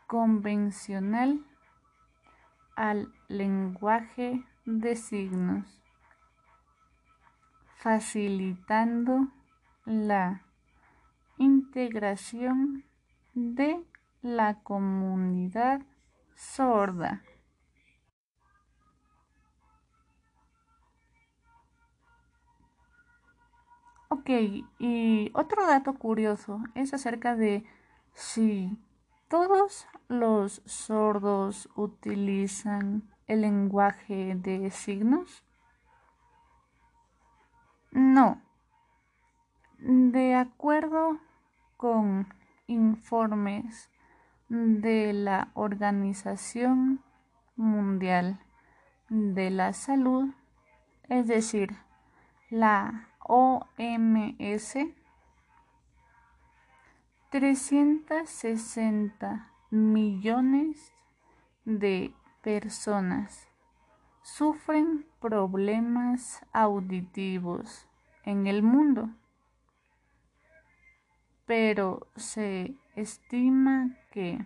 convencional 0.06 1.44
al 2.76 3.12
lenguaje 3.26 4.44
de 4.64 4.94
signos, 4.94 5.82
facilitando 7.74 9.32
la 9.84 10.42
integración 11.38 12.84
de 13.34 13.84
la 14.22 14.60
comunidad 14.62 15.82
sorda. 16.36 17.20
Ok, 24.12 24.28
y 24.80 25.30
otro 25.34 25.68
dato 25.68 25.94
curioso 25.94 26.60
es 26.74 26.92
acerca 26.92 27.36
de 27.36 27.64
si 28.12 28.76
todos 29.28 29.86
los 30.08 30.62
sordos 30.64 31.68
utilizan 31.76 33.08
el 33.28 33.42
lenguaje 33.42 34.34
de 34.34 34.68
signos. 34.72 35.44
No. 37.92 38.42
De 39.78 40.34
acuerdo 40.34 41.20
con 41.76 42.26
informes 42.66 43.90
de 44.48 45.12
la 45.12 45.52
Organización 45.54 47.00
Mundial 47.54 48.40
de 49.08 49.50
la 49.50 49.72
Salud, 49.72 50.34
es 51.08 51.28
decir, 51.28 51.76
la 52.50 53.06
OMS 53.20 54.76
360 57.30 59.52
millones 59.70 60.92
de 61.64 62.12
personas 62.42 63.48
sufren 64.22 65.06
problemas 65.20 66.44
auditivos 66.52 67.86
en 68.24 68.46
el 68.46 68.62
mundo, 68.62 69.08
pero 71.46 72.06
se 72.16 72.74
estima 72.96 73.96
que 74.10 74.44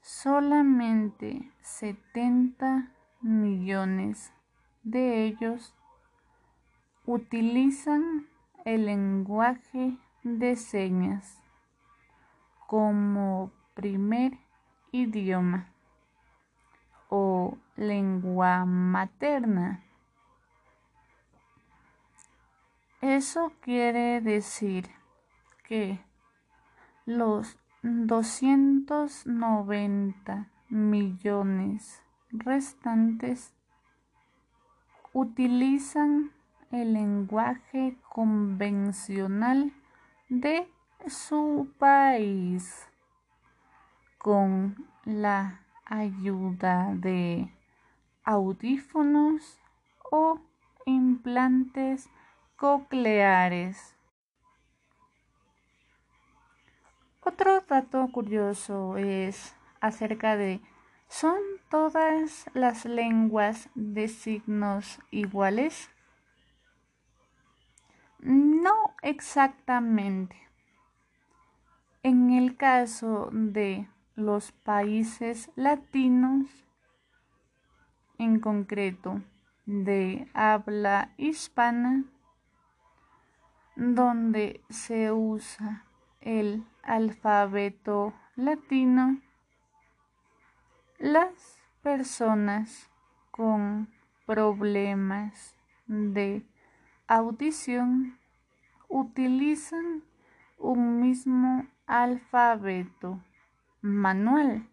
solamente 0.00 1.52
70 1.60 2.90
millones 3.20 4.32
de 4.82 5.26
ellos 5.26 5.74
utilizan 7.06 8.26
el 8.64 8.86
lenguaje 8.86 9.98
de 10.22 10.56
señas 10.56 11.38
como 12.66 13.52
primer 13.74 14.38
idioma 14.92 15.72
o 17.08 17.56
lengua 17.76 18.64
materna. 18.64 19.84
Eso 23.00 23.52
quiere 23.60 24.20
decir 24.20 24.90
que 25.64 26.00
los 27.06 27.56
290 27.82 30.48
millones 30.68 32.02
restantes 32.30 33.54
utilizan 35.12 36.30
el 36.70 36.92
lenguaje 36.92 37.96
convencional 38.08 39.72
de 40.28 40.68
su 41.08 41.68
país 41.78 42.86
con 44.18 44.88
la 45.04 45.64
ayuda 45.84 46.94
de 46.94 47.52
audífonos 48.22 49.58
o 50.10 50.40
implantes 50.86 52.08
cocleares. 52.56 53.96
Otro 57.22 57.60
dato 57.62 58.08
curioso 58.12 58.96
es 58.96 59.56
acerca 59.80 60.36
de 60.36 60.60
¿son 61.08 61.40
todas 61.70 62.46
las 62.54 62.84
lenguas 62.84 63.68
de 63.74 64.08
signos 64.08 65.00
iguales? 65.10 65.90
No 68.22 68.94
exactamente. 69.02 70.36
En 72.02 72.30
el 72.30 72.56
caso 72.56 73.30
de 73.32 73.88
los 74.14 74.52
países 74.52 75.50
latinos, 75.56 76.46
en 78.18 78.38
concreto 78.40 79.22
de 79.64 80.28
habla 80.34 81.14
hispana, 81.16 82.04
donde 83.76 84.62
se 84.68 85.12
usa 85.12 85.86
el 86.20 86.64
alfabeto 86.82 88.12
latino, 88.36 89.18
las 90.98 91.62
personas 91.82 92.90
con 93.30 93.88
problemas 94.26 95.54
de 95.86 96.44
audición 97.10 98.16
utilizan 98.88 100.04
un 100.58 101.00
mismo 101.00 101.66
alfabeto 101.84 103.20
manual 103.80 104.68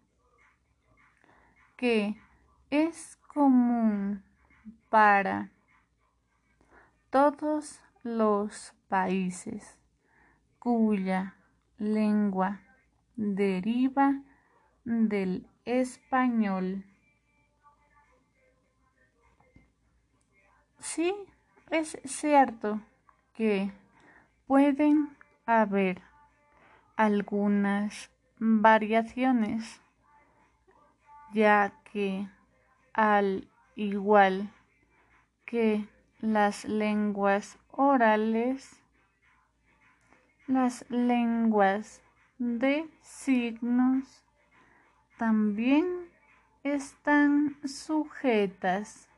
que 1.76 2.16
es 2.70 3.16
común 3.26 4.22
para 4.88 5.50
todos 7.10 7.80
los 8.04 8.72
países 8.86 9.76
cuya 10.60 11.34
lengua 11.76 12.60
deriva 13.16 14.22
del 14.84 15.44
español. 15.64 16.84
Es 21.70 21.98
cierto 22.04 22.80
que 23.34 23.70
pueden 24.46 25.16
haber 25.46 26.02
algunas 26.96 28.10
variaciones, 28.38 29.80
ya 31.32 31.72
que 31.92 32.28
al 32.92 33.48
igual 33.76 34.50
que 35.44 35.86
las 36.20 36.64
lenguas 36.64 37.58
orales, 37.70 38.80
las 40.46 40.84
lenguas 40.88 42.02
de 42.38 42.88
signos 43.02 44.24
también 45.16 46.08
están 46.62 47.56
sujetas 47.66 49.08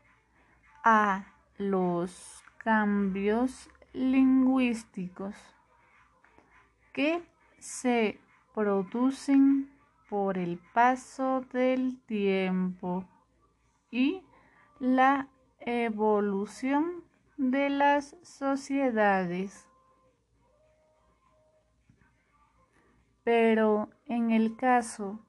a 0.85 1.24
los 1.60 2.42
cambios 2.56 3.68
lingüísticos 3.92 5.36
que 6.94 7.22
se 7.58 8.18
producen 8.54 9.70
por 10.08 10.38
el 10.38 10.58
paso 10.72 11.42
del 11.52 12.00
tiempo 12.06 13.04
y 13.90 14.22
la 14.78 15.28
evolución 15.58 17.04
de 17.36 17.68
las 17.68 18.16
sociedades. 18.22 19.68
Pero 23.22 23.90
en 24.06 24.30
el 24.30 24.56
caso 24.56 25.20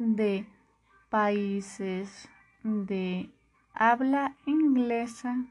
de 0.00 0.44
países 1.08 2.28
de 2.64 3.30
habla 3.84 4.36
inglesa 4.46 5.44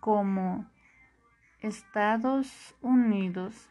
como 0.00 0.64
Estados 1.60 2.74
Unidos 2.80 3.68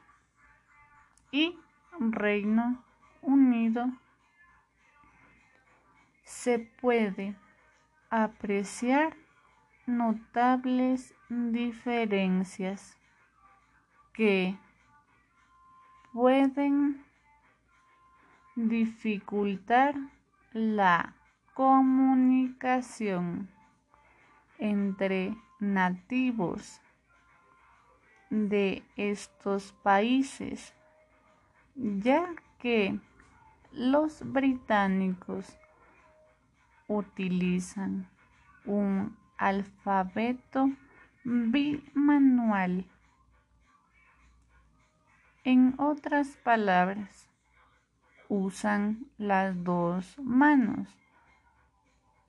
y 1.32 1.58
Reino 2.00 2.84
Unido. 3.24 3.92
Se 6.22 6.60
puede 6.60 7.36
apreciar 8.12 9.18
notables 9.88 11.16
diferencias 11.30 12.96
que 14.14 14.60
pueden 16.14 17.04
dificultar 18.56 19.96
la 20.54 21.16
comunicación 21.56 23.55
entre 24.60 25.36
nativos 25.60 26.82
de 28.30 28.84
estos 28.96 29.74
países, 29.84 30.74
ya 31.76 32.28
que 32.60 33.00
los 33.72 34.22
británicos 34.32 35.58
utilizan 36.88 38.10
un 38.66 39.18
alfabeto 39.38 40.70
bimanual. 41.24 42.86
En 45.44 45.76
otras 45.78 46.38
palabras, 46.38 47.30
usan 48.30 49.06
las 49.18 49.64
dos 49.64 50.18
manos 50.20 50.88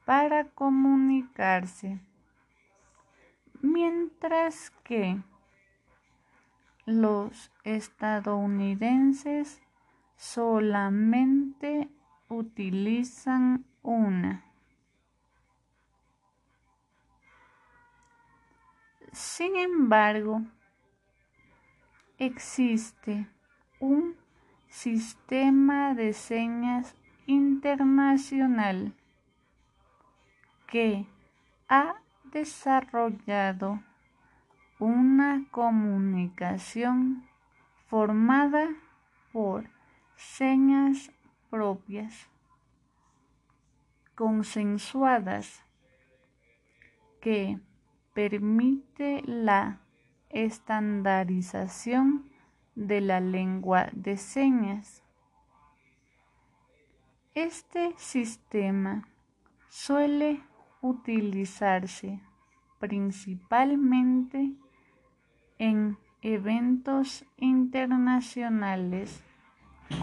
para 0.05 0.45
comunicarse, 0.45 1.99
mientras 3.73 4.71
que 4.85 5.19
los 6.85 7.51
estadounidenses 7.65 9.61
solamente 10.17 11.89
utilizan 12.29 13.65
una. 13.83 14.45
Sin 19.13 19.57
embargo, 19.57 20.43
existe 22.19 23.27
un 23.81 24.17
sistema 24.69 25.95
de 25.95 26.13
señas 26.13 26.95
internacional 27.27 28.95
que 30.67 31.07
ha 31.69 31.97
desarrollado 32.37 33.83
una 34.79 35.47
comunicación 35.51 37.27
formada 37.87 38.69
por 39.33 39.71
señas 40.17 41.11
propias, 41.49 42.29
consensuadas, 44.15 45.63
que 47.23 47.59
permite 48.13 49.23
la 49.25 49.81
estandarización 50.29 52.31
de 52.75 53.01
la 53.01 53.21
lengua 53.21 53.89
de 53.93 54.19
señas. 54.19 55.03
Este 57.35 57.95
sistema 57.97 59.09
suele 59.71 60.43
utilizarse 60.83 62.26
principalmente 62.87 64.53
en 65.59 65.99
eventos 66.23 67.25
internacionales 67.37 69.25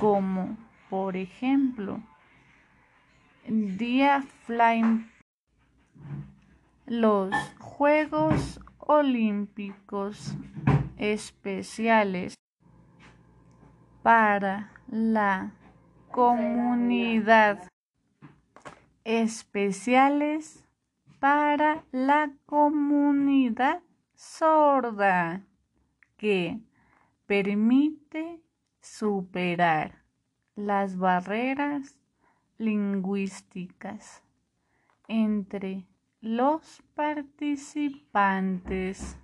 como 0.01 0.57
por 0.89 1.15
ejemplo 1.15 2.01
Día 3.47 4.21
Flying 4.45 5.09
los 6.85 7.33
Juegos 7.57 8.59
Olímpicos 8.79 10.35
Especiales 10.97 12.35
para 14.01 14.71
la 14.89 15.53
comunidad. 16.11 17.65
Especiales 19.05 20.62
para 21.23 21.85
la 21.93 22.35
comunidad 22.45 23.81
sorda 24.13 25.47
que 26.17 26.59
permite 27.25 28.41
superar 28.81 30.03
las 30.57 30.97
barreras 30.97 31.97
lingüísticas 32.57 34.21
entre 35.07 35.87
los 36.19 36.83
participantes. 36.93 39.17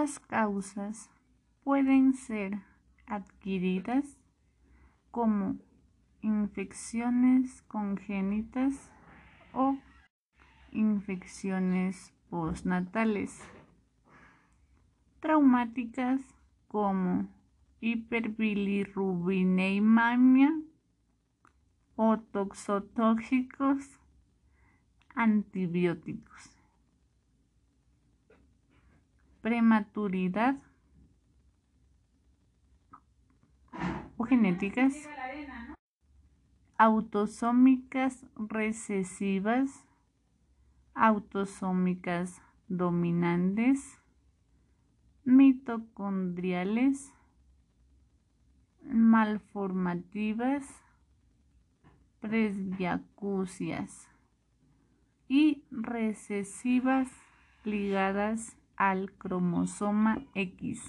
Las 0.00 0.16
causas 0.18 1.10
pueden 1.62 2.14
ser 2.14 2.58
adquiridas 3.06 4.16
como 5.10 5.58
infecciones 6.22 7.60
congénitas 7.68 8.90
o 9.52 9.76
infecciones 10.72 12.14
postnatales 12.30 13.46
traumáticas 15.20 16.22
como 16.66 17.28
hiperbilirrubinemia 17.82 20.62
o 21.96 22.16
toxotóxicos 22.16 24.00
antibióticos. 25.14 26.59
Prematuridad 29.42 30.56
o 34.16 34.24
genéticas 34.24 34.94
autosómicas 36.76 38.26
recesivas, 38.36 39.84
autosómicas 40.94 42.40
dominantes, 42.68 43.98
mitocondriales, 45.24 47.12
malformativas, 48.82 50.64
presbiacusias 52.20 54.08
y 55.28 55.64
recesivas 55.70 57.08
ligadas 57.64 58.56
al 58.80 59.12
cromosoma 59.12 60.24
X. 60.34 60.80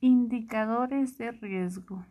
Indicadores 0.00 1.16
de 1.16 1.32
riesgo 1.32 2.04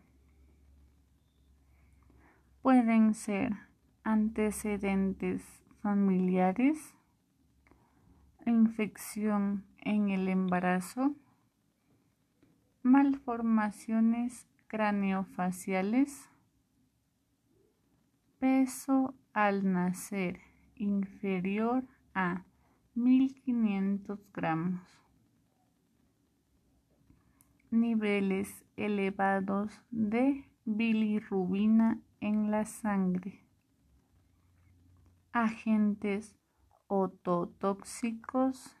pueden 2.88 3.12
ser 3.12 3.52
antecedentes 4.02 5.42
familiares, 5.82 6.94
infección 8.46 9.66
en 9.76 10.08
el 10.08 10.26
embarazo, 10.26 11.14
malformaciones 12.82 14.46
craneofaciales, 14.68 16.30
peso 18.38 19.14
al 19.34 19.70
nacer 19.70 20.40
inferior 20.74 21.84
a 22.14 22.46
1500 22.94 24.18
gramos 24.32 24.80
niveles 27.70 28.64
elevados 28.78 29.78
de 29.90 30.46
bilirrubina 30.64 32.00
en 32.20 32.50
la 32.50 32.64
sangre, 32.64 33.44
agentes 35.32 36.34
ototóxicos 36.86 38.74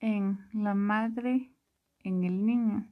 en 0.00 0.46
la 0.52 0.74
madre, 0.74 1.50
en 2.00 2.24
el 2.24 2.44
niño, 2.44 2.86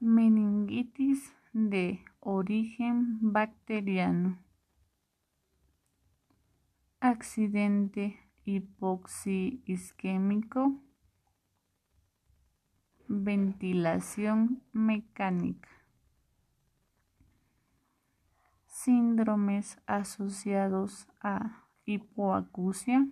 meningitis 0.00 1.34
de 1.52 2.02
origen 2.20 3.18
bacteriano, 3.32 4.38
accidente 7.00 8.18
hipoxi-isquémico, 8.44 10.80
ventilación 13.08 14.62
mecánica, 14.72 15.75
síndromes 18.86 19.78
asociados 19.86 21.08
a 21.20 21.66
hipoacusia, 21.86 23.08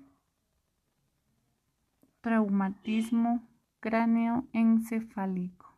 traumatismo 2.20 3.42
cráneoencefálico, 3.80 5.76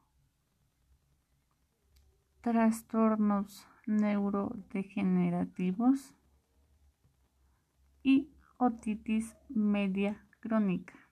trastornos 2.43 3.66
neurodegenerativos 3.86 6.12
y 8.02 8.28
otitis 8.59 9.35
media 9.48 10.28
crónica. 10.40 11.06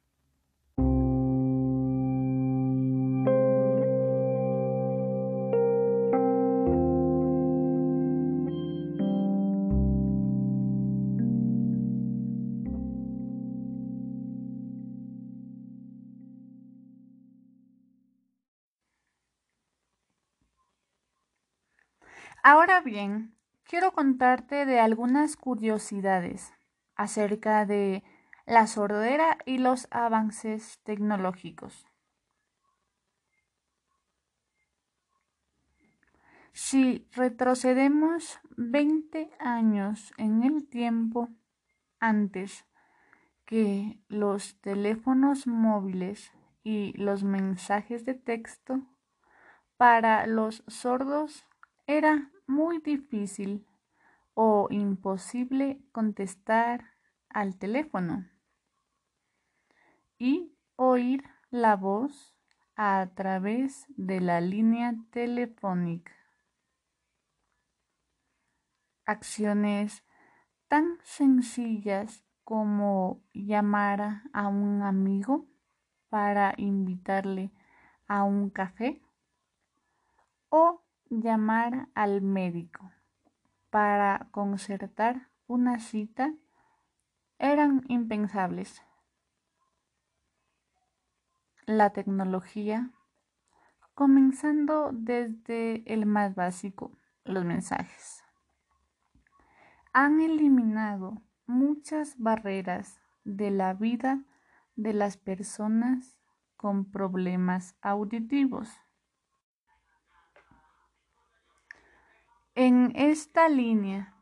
Ahora 22.47 22.83
bien, 22.83 23.35
quiero 23.63 23.93
contarte 23.93 24.67
de 24.67 24.79
algunas 24.79 25.35
curiosidades 25.35 26.53
acerca 26.95 27.65
de 27.65 28.05
la 28.45 28.67
sordera 28.67 29.39
y 29.47 29.57
los 29.57 29.89
avances 29.91 30.79
tecnológicos. 30.83 31.87
Si 36.53 37.09
retrocedemos 37.13 38.39
20 38.59 39.31
años 39.39 40.13
en 40.19 40.43
el 40.43 40.69
tiempo 40.69 41.31
antes 41.99 42.67
que 43.47 44.03
los 44.09 44.61
teléfonos 44.61 45.47
móviles 45.47 46.31
y 46.63 46.93
los 46.99 47.25
mensajes 47.25 48.05
de 48.05 48.13
texto, 48.13 48.83
para 49.79 50.27
los 50.27 50.63
sordos 50.67 51.47
era 51.87 52.31
muy 52.47 52.79
difícil 52.79 53.67
o 54.35 54.69
imposible 54.71 55.81
contestar 55.93 56.93
al 57.29 57.57
teléfono 57.57 58.29
y 60.19 60.57
oír 60.77 61.25
la 61.51 61.77
voz 61.77 62.35
a 62.77 63.11
través 63.15 63.87
de 63.89 64.21
la 64.21 64.41
línea 64.41 64.95
telefónica. 65.11 66.13
Acciones 69.07 70.05
tan 70.69 70.99
sencillas 71.03 72.25
como 72.43 73.23
llamar 73.33 74.23
a 74.33 74.49
un 74.49 74.83
amigo 74.83 75.47
para 76.09 76.55
invitarle 76.57 77.51
a 78.07 78.25
un 78.25 78.51
café 78.51 79.03
o 80.49 80.84
llamar 81.09 81.89
al 81.95 82.23
médico 82.23 82.91
para 83.71 84.29
concertar 84.31 85.29
una 85.47 85.79
cita 85.79 86.35
eran 87.39 87.83
impensables. 87.89 88.83
La 91.67 91.91
tecnología, 91.91 92.91
comenzando 93.95 94.91
desde 94.93 95.83
el 95.93 96.07
más 96.07 96.35
básico, 96.35 96.97
los 97.25 97.45
mensajes, 97.45 98.23
han 99.93 100.21
eliminado 100.21 101.23
muchas 101.47 102.19
barreras 102.19 103.01
de 103.25 103.51
la 103.51 103.75
vida 103.75 104.25
de 104.77 104.93
las 104.93 105.17
personas 105.17 106.19
con 106.57 106.91
problemas 106.91 107.77
auditivos. 107.81 108.69
En 112.57 112.93
esta 112.95 113.49
línea, 113.49 114.15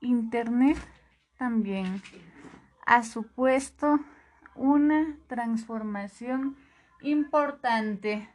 Internet 0.00 0.76
también 1.38 2.02
ha 2.84 3.02
supuesto 3.02 4.00
una 4.54 5.16
transformación 5.28 6.58
importante 7.00 8.28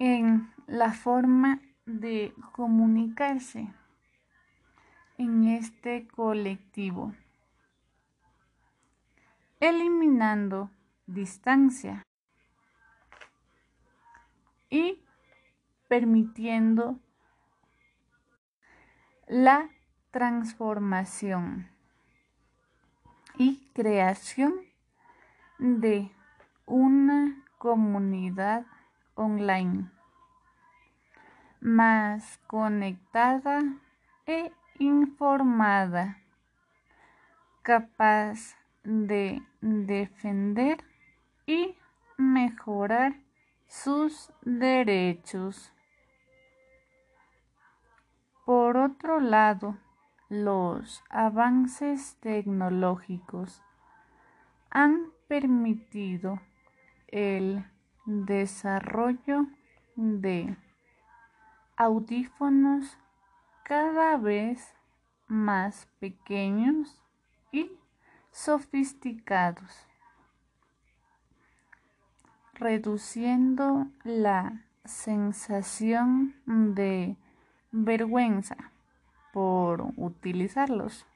en 0.00 0.52
la 0.66 0.92
forma 0.92 1.60
de 1.86 2.34
comunicarse 2.50 3.72
en 5.16 5.44
este 5.44 6.08
colectivo, 6.08 7.14
eliminando 9.60 10.70
distancia 11.06 12.02
y 14.68 15.04
permitiendo 15.86 16.98
la 19.30 19.70
transformación 20.10 21.70
y 23.38 23.64
creación 23.74 24.54
de 25.60 26.10
una 26.66 27.40
comunidad 27.56 28.66
online 29.14 29.88
más 31.60 32.40
conectada 32.48 33.62
e 34.26 34.50
informada, 34.80 36.18
capaz 37.62 38.56
de 38.82 39.40
defender 39.60 40.82
y 41.46 41.76
mejorar 42.16 43.14
sus 43.68 44.32
derechos. 44.42 45.72
Por 48.50 48.78
otro 48.78 49.20
lado, 49.20 49.78
los 50.28 51.04
avances 51.08 52.16
tecnológicos 52.18 53.62
han 54.70 55.12
permitido 55.28 56.40
el 57.06 57.64
desarrollo 58.06 59.46
de 59.94 60.56
audífonos 61.76 62.98
cada 63.62 64.16
vez 64.16 64.74
más 65.28 65.86
pequeños 66.00 67.00
y 67.52 67.70
sofisticados, 68.32 69.86
reduciendo 72.54 73.86
la 74.02 74.64
sensación 74.84 76.34
de 76.46 77.16
vergüenza 77.72 78.56
por 79.32 79.92
utilizarlos. 79.96 81.06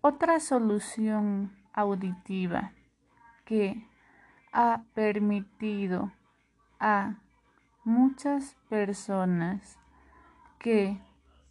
Otra 0.00 0.40
solución 0.40 1.56
auditiva 1.72 2.72
que 3.44 3.86
ha 4.52 4.82
permitido 4.94 6.12
a 6.80 7.14
muchas 7.84 8.56
personas 8.68 9.78
que 10.58 11.00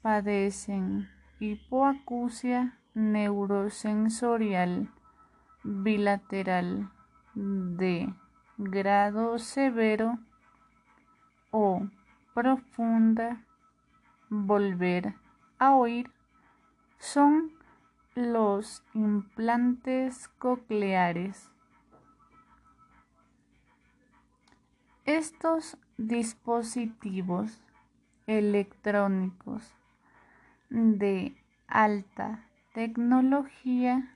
padecen 0.01 1.09
hipoacusia 1.39 2.77
neurosensorial 2.93 4.89
bilateral 5.63 6.91
de 7.33 8.13
grado 8.57 9.39
severo 9.39 10.19
o 11.51 11.87
profunda, 12.33 13.43
volver 14.29 15.15
a 15.59 15.75
oír, 15.75 16.11
son 16.97 17.51
los 18.15 18.83
implantes 18.93 20.27
cocleares. 20.39 21.49
Estos 25.05 25.77
dispositivos 25.97 27.59
electrónicos 28.27 29.73
de 30.69 31.35
alta 31.67 32.45
tecnología 32.73 34.15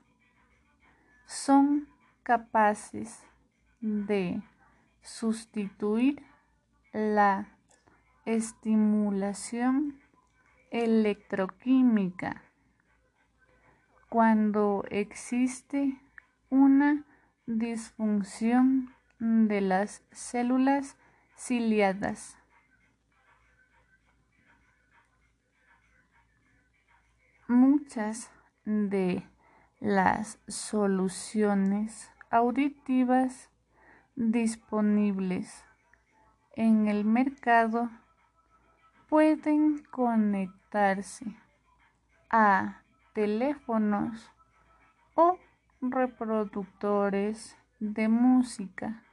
son 1.26 1.88
capaces 2.24 3.24
de 3.82 4.42
sustituir 5.02 6.24
la 6.94 7.55
estimulación 8.26 10.00
electroquímica 10.72 12.44
cuando 14.10 14.84
existe 14.90 16.02
una 16.50 17.06
disfunción 17.46 18.94
de 19.20 19.62
las 19.62 20.04
células 20.12 20.98
ciliadas. 21.38 22.38
Muchas 27.48 28.32
de 28.66 29.24
las 29.80 30.40
soluciones 30.48 32.10
auditivas 32.32 33.52
disponibles 34.16 35.64
en 36.56 36.88
el 36.88 37.06
mercado 37.06 37.92
pueden 39.08 39.84
conectarse 39.86 41.26
a 42.30 42.82
teléfonos 43.14 44.32
o 45.16 45.38
reproductores 45.82 47.58
de 47.80 48.08
música 48.08 49.04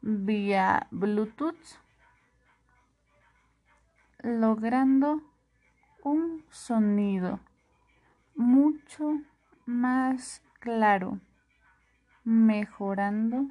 vía 0.00 0.86
Bluetooth, 0.90 1.80
logrando 4.22 5.20
un 6.02 6.44
sonido 6.50 7.40
mucho 8.34 9.20
más 9.66 10.42
claro, 10.60 11.20
mejorando 12.24 13.46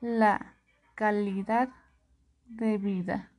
la 0.00 0.56
calidad 0.94 1.68
de 2.46 2.78
vida 2.78 3.31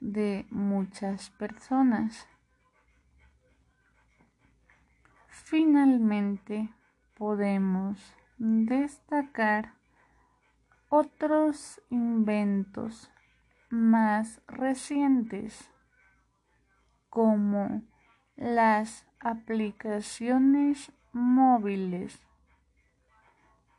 de 0.00 0.46
muchas 0.50 1.30
personas. 1.30 2.26
Finalmente, 5.28 6.70
podemos 7.16 8.14
destacar 8.38 9.74
otros 10.88 11.80
inventos 11.90 13.10
más 13.70 14.40
recientes 14.48 15.70
como 17.10 17.82
las 18.36 19.06
aplicaciones 19.20 20.92
móviles 21.12 22.18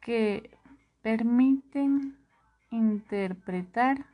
que 0.02 0.58
permiten 1.02 2.18
interpretar 2.70 4.06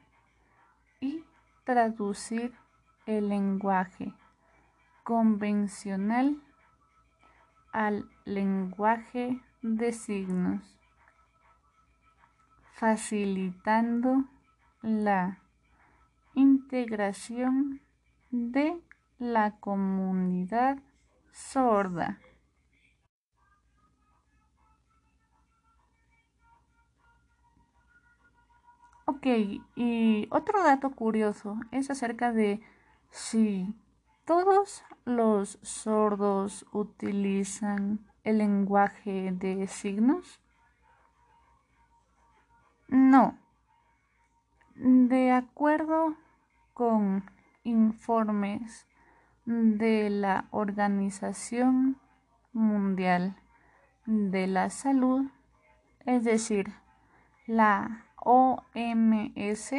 y 1.00 1.24
traducir 1.68 2.54
el 3.06 3.28
lenguaje 3.28 4.14
convencional 5.04 6.42
al 7.74 8.10
lenguaje 8.24 9.42
de 9.62 9.92
signos, 9.92 10.80
facilitando 12.72 14.24
la 14.82 15.40
integración 16.36 17.82
de 18.32 18.82
la 19.20 19.58
comunidad 19.60 20.78
sorda. 21.34 22.18
Ok, 29.18 29.26
y 29.76 30.28
otro 30.30 30.64
dato 30.64 30.92
curioso 30.92 31.58
es 31.72 31.90
acerca 31.90 32.32
de 32.32 32.62
si 33.10 33.74
todos 34.26 34.84
los 35.06 35.58
sordos 35.64 36.68
utilizan 36.72 38.06
el 38.24 38.38
lenguaje 38.38 39.32
de 39.32 39.66
signos. 39.66 40.40
No. 42.90 43.40
De 44.76 45.32
acuerdo 45.32 46.16
con 46.76 47.24
informes 47.64 48.86
de 49.46 50.12
la 50.12 50.46
Organización 50.52 51.98
Mundial 52.54 53.36
de 54.06 54.46
la 54.46 54.70
Salud, 54.70 55.26
es 56.06 56.24
decir, 56.24 56.72
la 57.48 58.07
OMS 58.30 59.72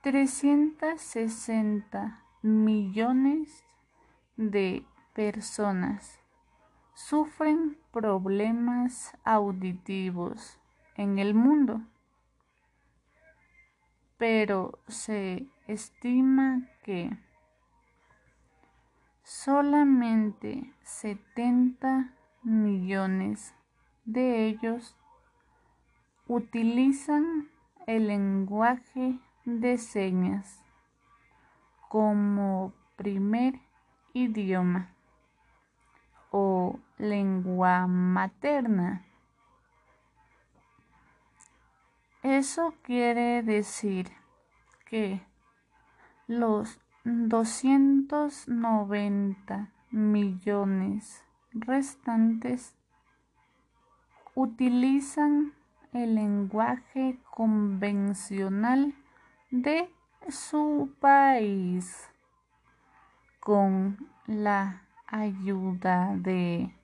360 0.00 2.24
millones 2.42 3.64
de 4.36 4.84
personas 5.14 6.18
sufren 6.92 7.78
problemas 7.92 9.16
auditivos 9.22 10.58
en 10.96 11.20
el 11.20 11.34
mundo, 11.34 11.82
pero 14.18 14.80
se 14.88 15.46
estima 15.68 16.68
que 16.82 17.16
solamente 19.22 20.74
70 20.82 22.12
millones 22.42 23.54
de 24.04 24.48
ellos 24.48 24.96
utilizan 26.34 27.48
el 27.86 28.08
lenguaje 28.08 29.18
de 29.44 29.76
señas 29.76 30.64
como 31.90 32.72
primer 32.96 33.60
idioma 34.14 34.94
o 36.30 36.78
lengua 36.96 37.86
materna. 37.86 39.04
Eso 42.22 42.72
quiere 42.82 43.42
decir 43.42 44.10
que 44.86 45.20
los 46.26 46.80
290 47.04 49.70
millones 49.90 51.26
restantes 51.52 52.74
utilizan 54.34 55.52
el 55.92 56.14
lenguaje 56.14 57.18
convencional 57.30 58.94
de 59.50 59.90
su 60.28 60.90
país 61.00 62.08
con 63.40 64.10
la 64.26 64.86
ayuda 65.06 66.14
de 66.16 66.74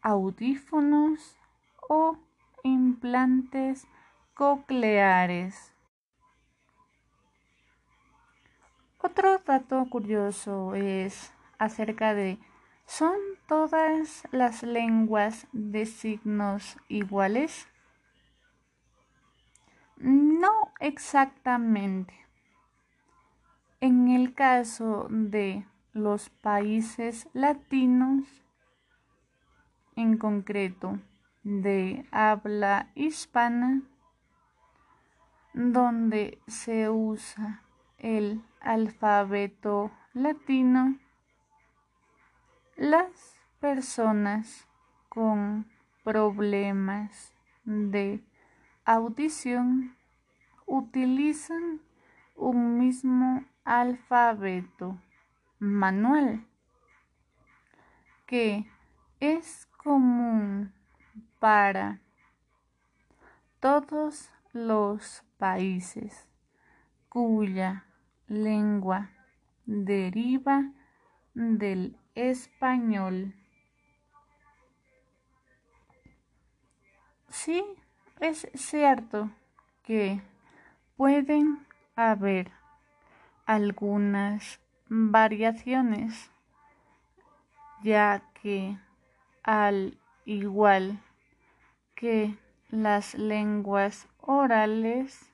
audífonos 0.00 1.36
o 1.88 2.16
implantes 2.62 3.86
cocleares. 4.34 5.74
Otro 9.00 9.38
dato 9.38 9.84
curioso 9.90 10.74
es 10.74 11.32
acerca 11.58 12.14
de 12.14 12.38
¿son 12.86 13.16
todas 13.46 14.26
las 14.32 14.62
lenguas 14.62 15.46
de 15.52 15.84
signos 15.86 16.78
iguales? 16.88 17.68
No 20.00 20.72
exactamente. 20.78 22.14
En 23.80 24.08
el 24.08 24.32
caso 24.32 25.08
de 25.10 25.66
los 25.92 26.30
países 26.30 27.28
latinos, 27.32 28.24
en 29.96 30.16
concreto 30.16 31.00
de 31.42 32.06
habla 32.12 32.92
hispana, 32.94 33.82
donde 35.52 36.40
se 36.46 36.88
usa 36.88 37.62
el 37.98 38.40
alfabeto 38.60 39.90
latino, 40.12 40.96
las 42.76 43.40
personas 43.58 44.68
con 45.08 45.66
problemas 46.04 47.34
de 47.64 48.22
audición 48.88 49.94
utilizan 50.64 51.82
un 52.34 52.78
mismo 52.78 53.44
alfabeto 53.62 54.98
manual 55.58 56.46
que 58.24 58.66
es 59.20 59.66
común 59.76 60.72
para 61.38 62.00
todos 63.60 64.30
los 64.54 65.22
países 65.36 66.26
cuya 67.10 67.84
lengua 68.26 69.10
deriva 69.66 70.72
del 71.34 71.98
español. 72.14 73.34
Es 78.20 78.48
cierto 78.54 79.30
que 79.84 80.20
pueden 80.96 81.66
haber 81.94 82.50
algunas 83.46 84.60
variaciones, 84.88 86.30
ya 87.82 88.22
que 88.42 88.76
al 89.42 89.98
igual 90.24 91.00
que 91.94 92.36
las 92.70 93.14
lenguas 93.14 94.08
orales, 94.20 95.30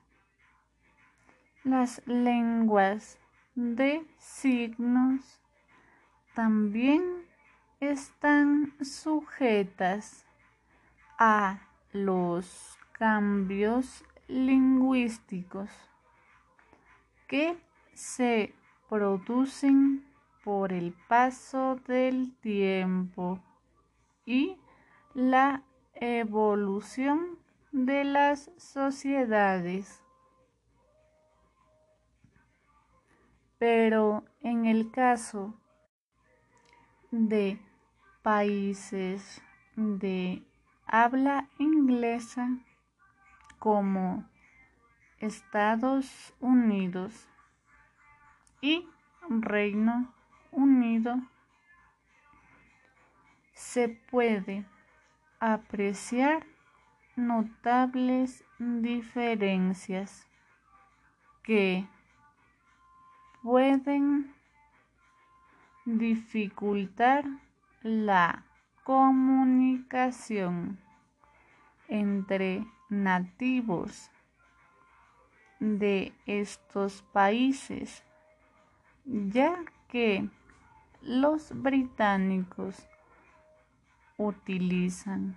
las 1.63 2.01
lenguas 2.05 3.17
de 3.55 4.05
signos 4.17 5.41
también 6.33 7.25
están 7.79 8.73
sujetas 8.83 10.25
a 11.17 11.64
los 11.95 12.77
cambios 12.91 14.03
lingüísticos 14.27 15.69
que 17.25 17.57
se 17.93 18.53
producen 18.89 20.05
por 20.43 20.73
el 20.73 20.93
paso 21.07 21.77
del 21.87 22.35
tiempo 22.41 23.39
y 24.25 24.57
la 25.13 25.63
evolución 25.93 27.39
de 27.71 28.03
las 28.03 28.51
sociedades. 28.57 30.03
Pero 33.57 34.25
en 34.41 34.65
el 34.65 34.91
caso 34.91 35.53
de 37.11 37.57
países 38.21 39.41
de 39.77 40.43
habla 40.87 41.47
inglesa 41.57 42.49
como 43.59 44.25
Estados 45.19 46.33
Unidos 46.39 47.27
y 48.61 48.87
Reino 49.29 50.13
Unido, 50.51 51.21
se 53.53 53.89
puede 53.89 54.65
apreciar 55.39 56.45
notables 57.15 58.43
diferencias 58.59 60.27
que 61.43 61.87
pueden 63.41 64.33
dificultar 65.85 67.25
la 67.81 68.43
comunicación 68.85 70.77
entre 71.87 72.67
nativos 72.87 74.11
de 75.59 76.13
estos 76.27 77.01
países, 77.11 78.03
ya 79.03 79.55
que 79.87 80.29
los 81.01 81.51
británicos 81.63 82.87
utilizan 84.17 85.35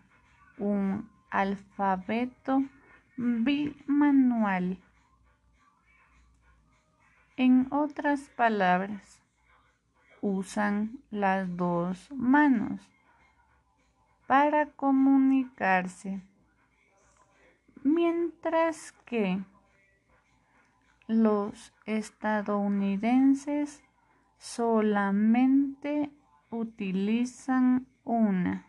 un 0.58 1.08
alfabeto 1.30 2.62
bimanual. 3.16 4.76
En 7.38 7.66
otras 7.70 8.28
palabras, 8.36 9.22
usan 10.20 10.98
las 11.10 11.56
dos 11.56 12.12
manos 12.12 12.86
para 14.28 14.66
comunicarse, 14.66 16.20
mientras 17.82 18.92
que 19.06 19.40
los 21.06 21.72
estadounidenses 21.86 23.82
solamente 24.36 26.10
utilizan 26.50 27.86
una. 28.04 28.66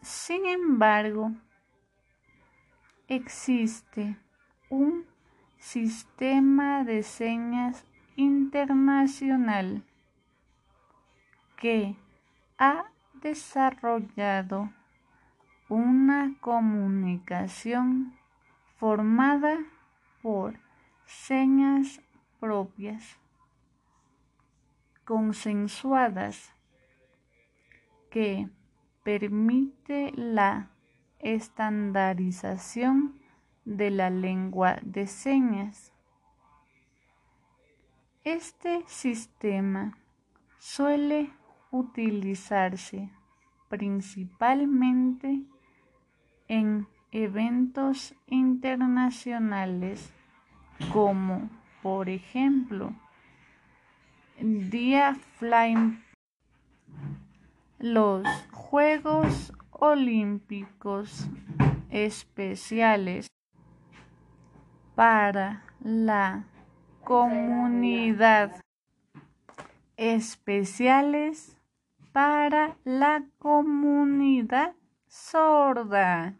Sin 0.00 0.46
embargo, 0.46 1.32
existe 3.06 4.16
un 4.70 5.04
sistema 5.58 6.84
de 6.84 7.02
señas 7.02 7.84
internacional 8.16 9.85
que 11.56 11.96
ha 12.58 12.90
desarrollado 13.14 14.70
una 15.68 16.36
comunicación 16.40 18.16
formada 18.76 19.58
por 20.22 20.60
señas 21.06 22.00
propias, 22.38 23.18
consensuadas, 25.04 26.52
que 28.10 28.48
permite 29.02 30.12
la 30.14 30.70
estandarización 31.18 33.18
de 33.64 33.90
la 33.90 34.10
lengua 34.10 34.78
de 34.82 35.06
señas. 35.06 35.92
Este 38.24 38.84
sistema 38.86 39.96
suele 40.58 41.30
utilizarse 41.78 43.10
principalmente 43.68 45.42
en 46.48 46.86
eventos 47.12 48.14
internacionales 48.26 50.12
como 50.92 51.48
por 51.82 52.08
ejemplo 52.08 52.92
Día 54.38 55.16
Flying 55.38 56.02
los 57.78 58.26
Juegos 58.52 59.52
Olímpicos 59.70 61.28
Especiales 61.90 63.28
para 64.94 65.62
la 65.80 66.44
comunidad. 67.04 68.60
Especiales 69.96 71.55
para 72.16 72.78
la 72.82 73.22
comunidad 73.38 74.74
sorda 75.06 76.34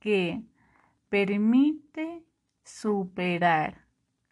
que 0.00 0.42
permite 1.08 2.24
superar 2.64 3.86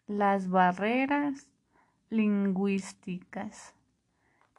las 0.05 0.49
barreras 0.49 1.49
lingüísticas 2.09 3.73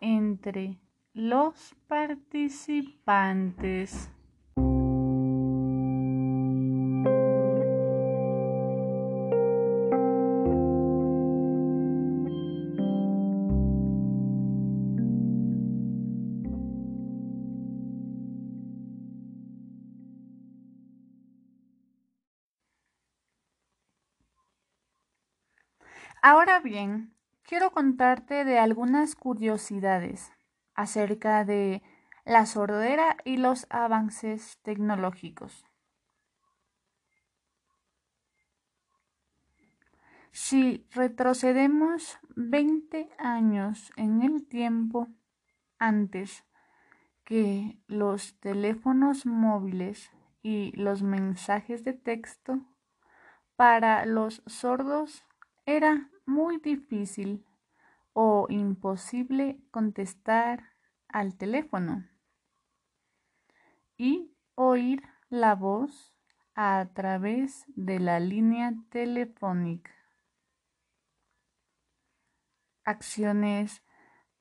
entre 0.01 0.79
los 1.13 1.77
participantes. 1.87 4.11
Ahora 26.29 26.59
bien, 26.59 27.15
quiero 27.45 27.71
contarte 27.71 28.45
de 28.45 28.59
algunas 28.59 29.15
curiosidades 29.15 30.33
acerca 30.75 31.45
de 31.45 31.85
la 32.25 32.47
sordera 32.47 33.17
y 33.25 33.37
los 33.37 33.69
avances 33.71 34.59
tecnológicos. 34.63 35.65
Si 40.33 40.85
retrocedemos 40.91 42.19
20 42.35 43.09
años 43.19 43.93
en 43.95 44.23
el 44.23 44.49
tiempo 44.49 45.07
antes 45.79 46.45
que 47.23 47.79
los 47.87 48.37
teléfonos 48.41 49.27
móviles 49.27 50.11
y 50.43 50.73
los 50.73 51.05
mensajes 51.05 51.85
de 51.85 51.93
texto, 51.93 52.63
para 53.55 54.05
los 54.07 54.43
sordos 54.47 55.25
era 55.67 56.11
muy 56.27 56.59
difícil 56.59 57.45
o 58.13 58.47
imposible 58.51 59.61
contestar 59.71 60.73
al 61.09 61.37
teléfono. 61.37 62.09
Y 63.97 64.35
oír 64.55 65.03
la 65.29 65.55
voz 65.55 66.15
a 66.55 66.89
través 66.95 67.65
de 67.69 68.01
la 68.01 68.21
línea 68.21 68.75
telefónica. 68.91 69.93
Acciones 72.85 73.83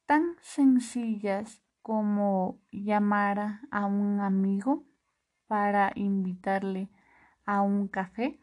tan 0.05 0.35
sencillas 0.41 1.61
como 1.81 2.61
llamar 2.71 3.61
a 3.71 3.85
un 3.85 4.19
amigo 4.19 4.85
para 5.47 5.91
invitarle 5.95 6.89
a 7.45 7.61
un 7.61 7.87
café 7.87 8.39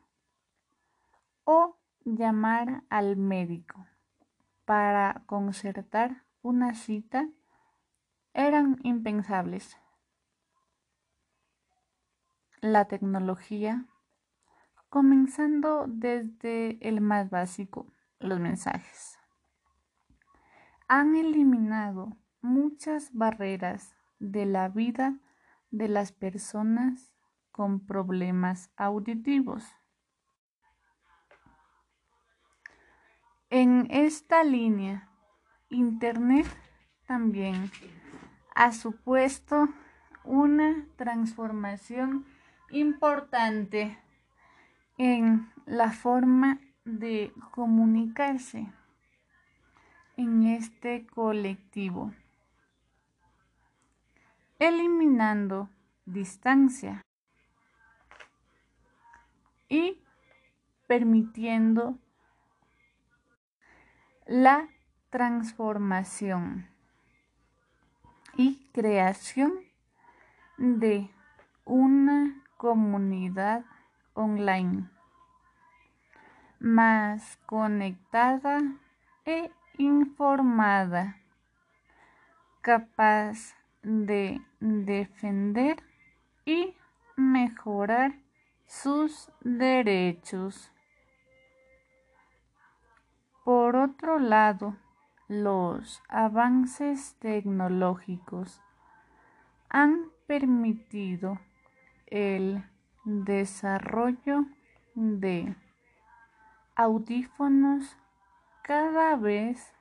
o 1.44 1.76
llamar 2.04 2.84
al 2.88 3.16
médico 3.16 3.86
para 4.64 5.22
concertar 5.26 6.24
una 6.42 6.74
cita 6.74 7.28
eran 8.34 8.78
impensables. 8.82 9.76
La 12.60 12.86
tecnología, 12.86 13.86
comenzando 14.88 15.86
desde 15.88 16.78
el 16.86 17.00
más 17.00 17.30
básico, 17.30 17.92
los 18.20 18.38
mensajes, 18.38 19.18
han 20.88 21.16
eliminado 21.16 22.16
muchas 22.40 23.12
barreras 23.12 23.96
de 24.18 24.46
la 24.46 24.68
vida 24.68 25.18
de 25.70 25.88
las 25.88 26.12
personas 26.12 27.12
con 27.50 27.80
problemas 27.80 28.70
auditivos. 28.76 29.64
En 33.54 33.86
esta 33.90 34.44
línea, 34.44 35.10
Internet 35.68 36.46
también 37.06 37.70
ha 38.54 38.72
supuesto 38.72 39.68
una 40.24 40.86
transformación 40.96 42.24
importante 42.70 43.98
en 44.96 45.52
la 45.66 45.92
forma 45.92 46.60
de 46.86 47.34
comunicarse 47.50 48.72
en 50.16 50.44
este 50.44 51.06
colectivo. 51.08 52.10
Eliminando 54.60 55.68
distancia 56.06 57.02
y 59.68 59.98
permitiendo 60.86 61.98
la 64.32 64.66
transformación 65.10 66.66
y 68.34 68.66
creación 68.72 69.52
de 70.56 71.10
una 71.66 72.42
comunidad 72.56 73.66
online 74.14 74.88
más 76.58 77.36
conectada 77.44 78.62
e 79.26 79.50
informada, 79.76 81.18
capaz 82.62 83.54
de 83.82 84.40
defender 84.60 85.82
y 86.46 86.74
mejorar 87.16 88.14
sus 88.64 89.30
derechos. 89.42 90.71
Por 93.44 93.74
otro 93.74 94.18
lado, 94.20 94.76
los 95.26 96.00
avances 96.08 97.16
tecnológicos 97.18 98.60
han 99.68 100.10
permitido 100.26 101.40
el 102.06 102.64
desarrollo 103.04 104.44
de 104.94 105.56
audífonos 106.76 107.96
cada 108.62 109.16
vez 109.16 109.72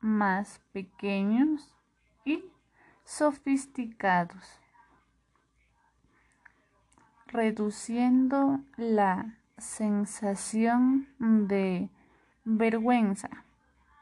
más 0.00 0.60
pequeños 0.72 1.74
y 2.24 2.44
sofisticados, 3.04 4.60
reduciendo 7.28 8.60
la 8.76 9.38
sensación 9.56 11.08
de 11.18 11.88
vergüenza 12.46 13.28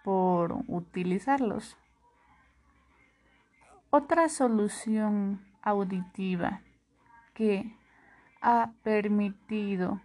por 0.04 0.52
utilizarlos. 0.68 1.76
Otra 3.90 4.28
solución 4.28 5.40
auditiva 5.62 6.60
que 7.32 7.74
ha 8.42 8.70
permitido 8.82 10.00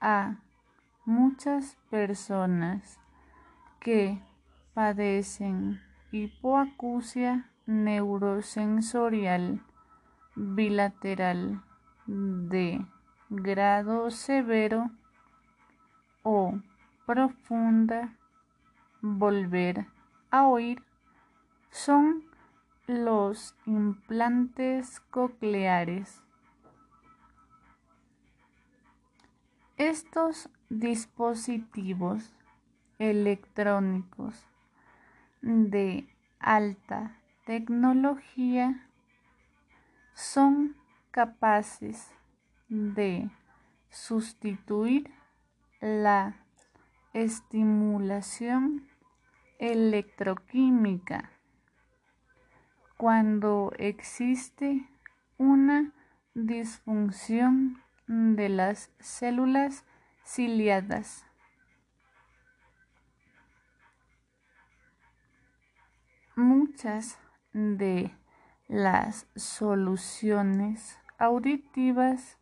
a 0.00 0.36
muchas 1.04 1.76
personas 1.90 2.98
que 3.78 4.18
padecen 4.72 5.82
hipoacusia 6.12 7.50
neurosensorial 7.66 9.60
bilateral 10.34 11.62
de 12.06 12.86
grado 13.28 14.10
severo 14.10 14.90
o 16.22 16.54
profunda 17.06 18.16
volver 19.00 19.86
a 20.30 20.46
oír 20.46 20.82
son 21.70 22.24
los 22.86 23.54
implantes 23.64 25.00
cocleares. 25.10 26.22
Estos 29.76 30.50
dispositivos 30.68 32.34
electrónicos 32.98 34.46
de 35.42 36.08
alta 36.40 37.20
tecnología 37.44 38.88
son 40.14 40.74
capaces 41.10 42.10
de 42.68 43.30
sustituir 43.90 45.10
la 45.80 46.45
estimulación 47.22 48.86
electroquímica 49.58 51.30
cuando 52.98 53.72
existe 53.78 54.86
una 55.38 55.94
disfunción 56.34 57.82
de 58.06 58.50
las 58.50 58.90
células 59.00 59.86
ciliadas. 60.26 61.24
Muchas 66.34 67.18
de 67.54 68.14
las 68.68 69.26
soluciones 69.36 70.98
auditivas 71.16 72.36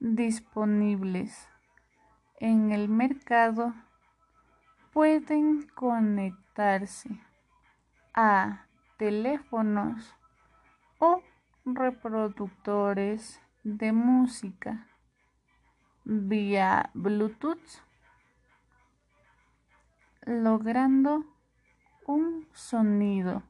disponibles 0.00 1.48
en 2.40 2.72
el 2.72 2.90
mercado 2.90 3.72
pueden 4.92 5.66
conectarse 5.68 7.08
a 8.12 8.66
teléfonos 8.98 10.14
o 10.98 11.22
reproductores 11.64 13.40
de 13.64 13.92
música 13.92 14.86
vía 16.04 16.90
Bluetooth, 16.92 17.80
logrando 20.26 21.24
un 22.06 22.46
sonido 22.52 23.42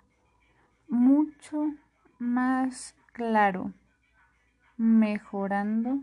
mucho 0.88 1.74
más 2.20 2.94
claro, 3.12 3.72
mejorando 4.76 6.00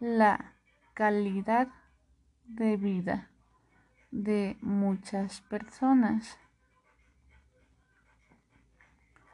la 0.00 0.54
calidad 0.92 1.68
de 2.44 2.76
vida 2.76 3.30
de 4.14 4.56
muchas 4.60 5.40
personas. 5.40 6.38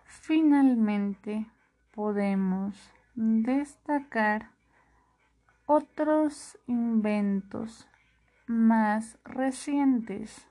Finalmente, 0.06 1.46
podemos 1.92 2.90
destacar 3.14 4.52
otros 5.66 6.58
inventos 6.66 7.86
más 8.46 9.18
recientes 9.22 10.48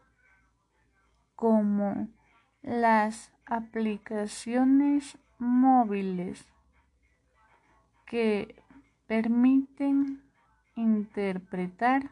como 1.35 2.07
las 2.61 3.33
aplicaciones 3.47 5.17
móviles 5.39 6.45
que 8.05 8.63
permiten 9.07 10.21
interpretar 10.75 12.11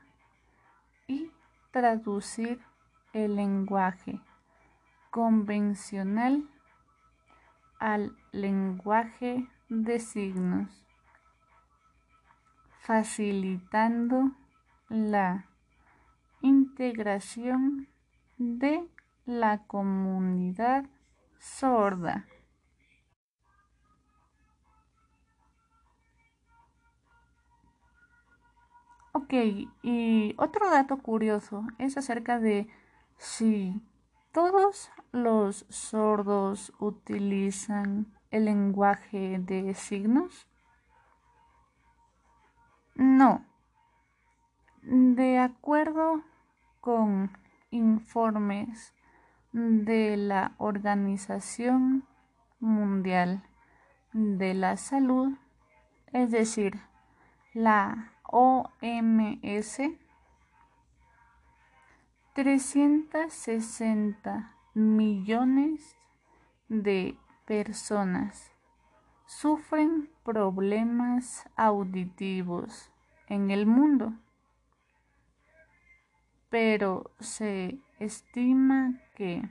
y 1.07 1.31
traducir 1.77 2.59
el 3.13 3.35
lenguaje 3.35 4.19
convencional 5.11 6.49
al 7.77 8.17
lenguaje 8.31 9.47
de 9.69 9.99
signos 9.99 10.71
facilitando 12.79 14.31
la 14.89 15.45
integración 16.41 17.87
de 18.39 18.83
la 19.27 19.59
comunidad 19.67 20.83
sorda. 21.37 22.25
Ok, 29.19 29.33
y 29.81 30.35
otro 30.37 30.69
dato 30.69 30.97
curioso 30.97 31.65
es 31.79 31.97
acerca 31.97 32.39
de 32.39 32.67
si 33.17 33.81
todos 34.31 34.91
los 35.11 35.65
sordos 35.69 36.71
utilizan 36.77 38.13
el 38.29 38.45
lenguaje 38.45 39.39
de 39.39 39.73
signos. 39.73 40.47
No. 42.93 43.43
De 44.83 45.39
acuerdo 45.39 46.21
con 46.79 47.35
informes 47.71 48.93
de 49.51 50.15
la 50.15 50.53
Organización 50.59 52.05
Mundial 52.59 53.41
de 54.13 54.53
la 54.53 54.77
Salud, 54.77 55.35
es 56.13 56.29
decir, 56.29 56.79
la 57.55 58.11
OMS, 58.29 59.81
360 62.33 64.53
millones 64.73 65.95
de 66.67 67.17
personas 67.45 68.51
sufren 69.25 70.09
problemas 70.23 71.49
auditivos 71.55 72.91
en 73.27 73.51
el 73.51 73.65
mundo, 73.65 74.13
pero 76.49 77.11
se 77.19 77.79
estima 77.99 78.99
que 79.15 79.49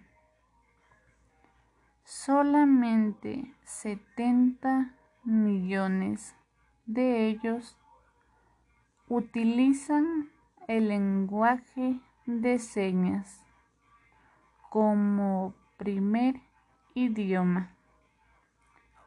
solamente 2.04 3.54
70 3.64 4.94
millones 5.24 6.34
de 6.86 7.28
ellos 7.28 7.76
utilizan 9.08 10.30
el 10.68 10.88
lenguaje 10.88 12.00
de 12.26 12.58
señas 12.58 13.42
como 14.70 15.54
primer 15.76 16.40
idioma 16.94 17.70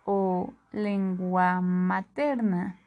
o 0.06 0.54
lengua 0.72 1.60
materna. 1.62 2.80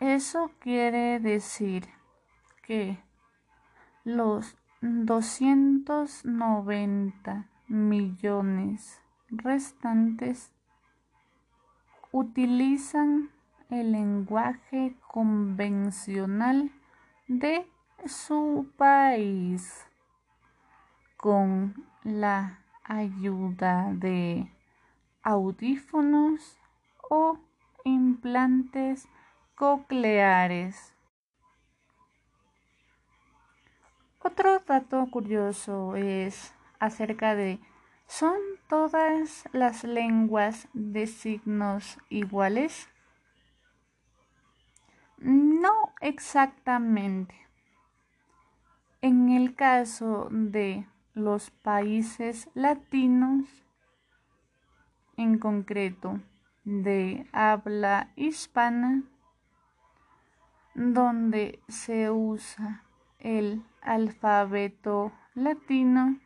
Eso 0.00 0.50
quiere 0.58 1.20
decir 1.20 1.88
que 2.62 2.98
los 4.04 4.56
290 4.80 7.46
millones 7.68 9.00
restantes 9.30 10.50
utilizan 12.10 13.30
el 13.72 13.92
lenguaje 13.92 14.94
convencional 15.06 16.70
de 17.26 17.66
su 18.04 18.70
país 18.76 19.86
con 21.16 21.74
la 22.02 22.58
ayuda 22.84 23.92
de 23.94 24.52
audífonos 25.22 26.58
o 27.08 27.38
implantes 27.84 29.08
cocleares. 29.54 30.94
Otro 34.18 34.58
dato 34.60 35.08
curioso 35.10 35.96
es 35.96 36.54
acerca 36.78 37.34
de 37.34 37.58
¿son 38.06 38.36
todas 38.68 39.48
las 39.52 39.84
lenguas 39.84 40.68
de 40.74 41.06
signos 41.06 41.98
iguales? 42.10 42.91
No 45.24 45.92
exactamente. 46.00 47.36
En 49.02 49.28
el 49.28 49.54
caso 49.54 50.26
de 50.32 50.84
los 51.14 51.50
países 51.50 52.50
latinos, 52.54 53.46
en 55.16 55.38
concreto 55.38 56.18
de 56.64 57.28
habla 57.30 58.10
hispana, 58.16 59.04
donde 60.74 61.60
se 61.68 62.10
usa 62.10 62.82
el 63.20 63.62
alfabeto 63.80 65.12
latino, 65.34 66.18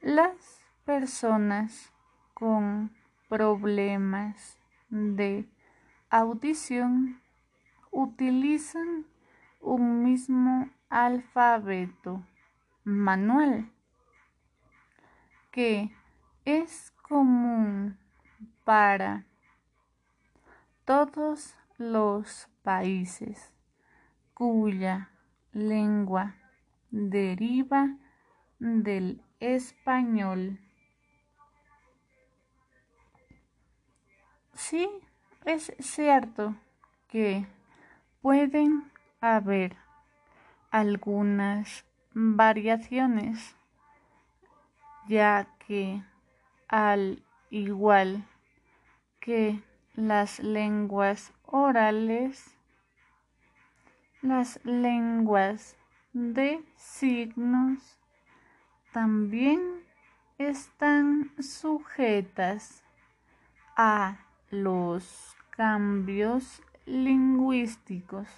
las 0.00 0.60
personas 0.84 1.92
con 2.34 2.94
problemas 3.28 4.60
de 4.90 5.48
audición 6.18 7.20
utilizan 7.90 9.06
un 9.60 10.02
mismo 10.04 10.70
alfabeto 10.88 12.24
manual 12.84 13.70
que 15.50 15.90
es 16.44 16.92
común 17.02 17.98
para 18.64 19.24
todos 20.84 21.54
los 21.78 22.48
países 22.62 23.52
cuya 24.34 25.10
lengua 25.52 26.36
deriva 26.90 27.96
del 28.58 29.22
español. 29.40 30.60
Sí, 34.54 34.88
es 35.46 35.72
cierto 35.78 36.56
que 37.08 37.46
pueden 38.20 38.90
haber 39.20 39.76
algunas 40.72 41.84
variaciones, 42.12 43.54
ya 45.06 45.46
que 45.66 46.02
al 46.68 47.22
igual 47.50 48.24
que 49.20 49.62
las 49.94 50.40
lenguas 50.40 51.32
orales, 51.44 52.56
las 54.22 54.58
lenguas 54.64 55.76
de 56.12 56.60
signos 56.76 58.00
también 58.92 59.62
están 60.38 61.30
sujetas 61.38 62.82
a 63.76 64.18
los 64.50 65.35
cambios 65.56 66.62
lingüísticos 66.84 68.28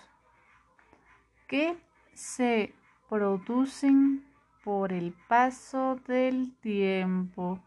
que 1.49 1.77
se 2.15 2.75
producen 3.09 4.25
por 4.63 4.93
el 4.93 5.13
paso 5.29 5.97
del 6.07 6.55
tiempo 6.61 7.59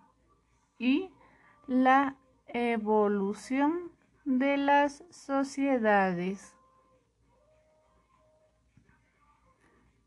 y 0.79 1.09
la 1.67 2.15
evolución 2.47 3.91
de 4.23 4.57
las 4.57 5.03
sociedades. 5.09 6.55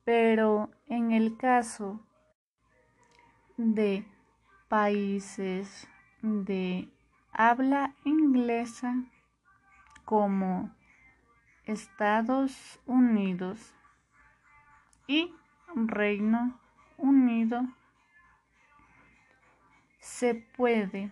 Pero 0.05 0.71
en 0.87 1.13
el 1.13 1.37
caso 1.37 2.01
de 3.57 4.07
países 4.69 5.87
de 6.23 6.89
habla 7.33 7.95
inglesa 8.05 9.05
como 10.05 10.71
Estados 11.65 12.81
Unidos, 12.87 13.75
y 15.07 15.35
Reino 15.75 16.59
Unido 16.97 17.67
se 19.99 20.35
puede 20.35 21.11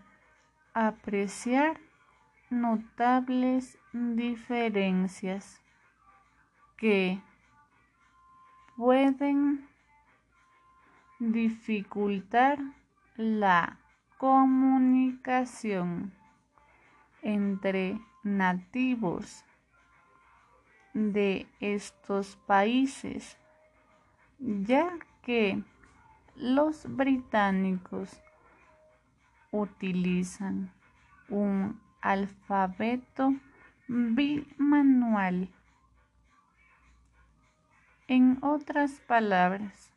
apreciar 0.75 1.79
notables 2.51 3.79
diferencias 3.93 5.61
que 6.77 7.21
pueden 8.77 9.69
dificultar 11.19 12.59
la 13.17 13.79
comunicación 14.19 16.13
entre 17.23 18.01
nativos 18.23 19.45
de 20.95 21.47
estos 21.61 22.37
países 22.47 23.37
ya 24.39 24.91
que 25.23 25.63
los 26.35 26.85
británicos 26.97 28.21
utilizan 29.53 30.73
un 31.29 31.81
alfabeto 32.01 33.35
bimanual. 33.87 35.49
En 38.09 38.39
otras 38.43 39.01
palabras, 39.07 39.93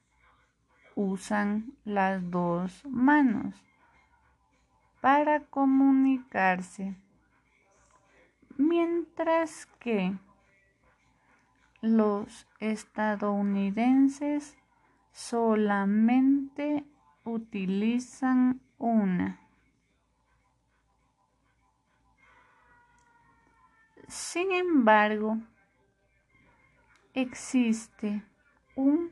usan 0.95 1.73
las 1.83 2.29
dos 2.29 2.85
manos 2.85 3.55
para 5.01 5.41
comunicarse, 5.45 6.95
mientras 8.57 9.67
que 9.79 10.17
los 11.81 12.47
estadounidenses 12.59 14.57
solamente 15.11 16.83
utilizan 17.23 18.61
una. 18.77 19.39
Sin 24.07 24.51
embargo, 24.51 25.37
existe 27.13 28.23
un 28.75 29.11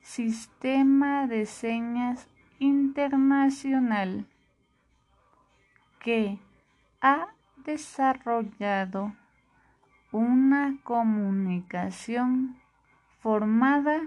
sistema 0.00 1.26
de 1.26 1.46
señas 1.46 2.28
internacional 2.58 4.26
que 6.00 6.38
ha 7.00 7.34
desarrollado 7.64 9.14
una 10.12 10.78
comunicación 10.82 12.60
formada 13.20 14.02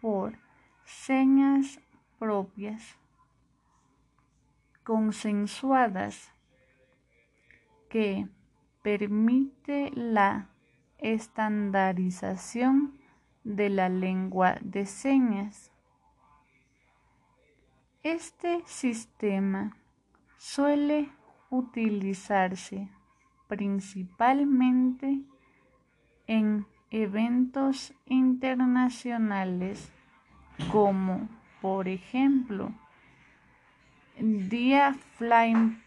por 0.00 0.38
señas 0.84 1.80
propias, 2.18 2.96
consensuadas, 4.84 6.32
que 7.88 8.28
permite 8.82 9.90
la 9.94 10.48
estandarización 10.98 12.98
de 13.44 13.70
la 13.70 13.88
lengua 13.88 14.58
de 14.60 14.84
señas. 14.84 15.72
Este 18.02 18.62
sistema 18.66 19.74
suele 20.36 21.10
utilizarse 21.50 22.88
principalmente 23.46 25.22
en 26.26 26.66
eventos 26.90 27.94
internacionales 28.06 29.92
como 30.70 31.28
por 31.60 31.88
ejemplo 31.88 32.72
Día 34.18 34.94
Flying 35.16 35.80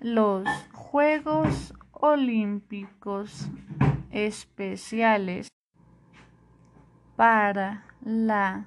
los 0.00 0.46
Juegos 0.72 1.74
Olímpicos 1.92 3.50
Especiales 4.10 5.48
para 7.16 7.84
la 8.00 8.64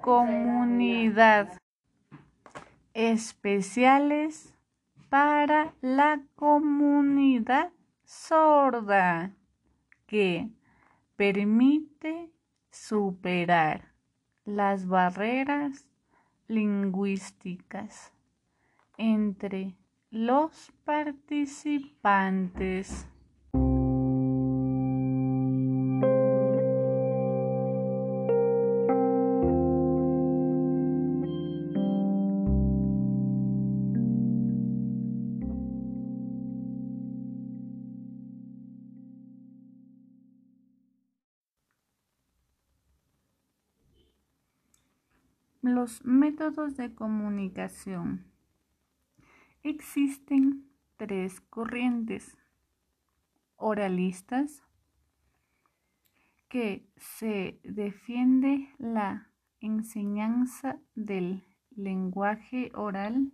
comunidad. 0.00 1.58
Especiales 2.92 4.55
para 5.08 5.74
la 5.80 6.20
comunidad 6.34 7.72
sorda 8.04 9.34
que 10.06 10.50
permite 11.16 12.30
superar 12.70 13.94
las 14.44 14.86
barreras 14.86 15.88
lingüísticas 16.48 18.12
entre 18.96 19.76
los 20.10 20.72
participantes. 20.84 23.08
Los 45.86 46.04
métodos 46.04 46.76
de 46.76 46.92
comunicación. 46.96 48.24
Existen 49.62 50.68
tres 50.96 51.40
corrientes 51.42 52.36
oralistas 53.54 54.64
que 56.48 56.90
se 56.96 57.60
defiende 57.62 58.68
la 58.78 59.30
enseñanza 59.60 60.80
del 60.96 61.44
lenguaje 61.70 62.72
oral 62.74 63.32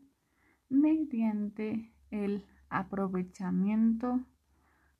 mediante 0.68 1.90
el 2.10 2.44
aprovechamiento 2.68 4.26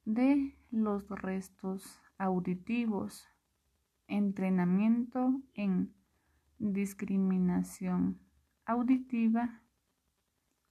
de 0.07 0.57
los 0.71 1.07
restos 1.07 2.01
auditivos, 2.17 3.29
entrenamiento 4.09 5.43
en 5.53 5.93
discriminación 6.63 8.21
auditiva, 8.65 9.63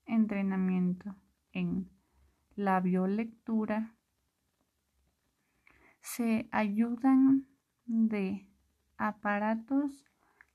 entrenamiento 0.06 1.16
en 1.52 1.90
labiolectura, 2.56 3.94
se 6.00 6.48
ayudan 6.52 7.45
de 7.86 8.48
aparatos 8.98 10.06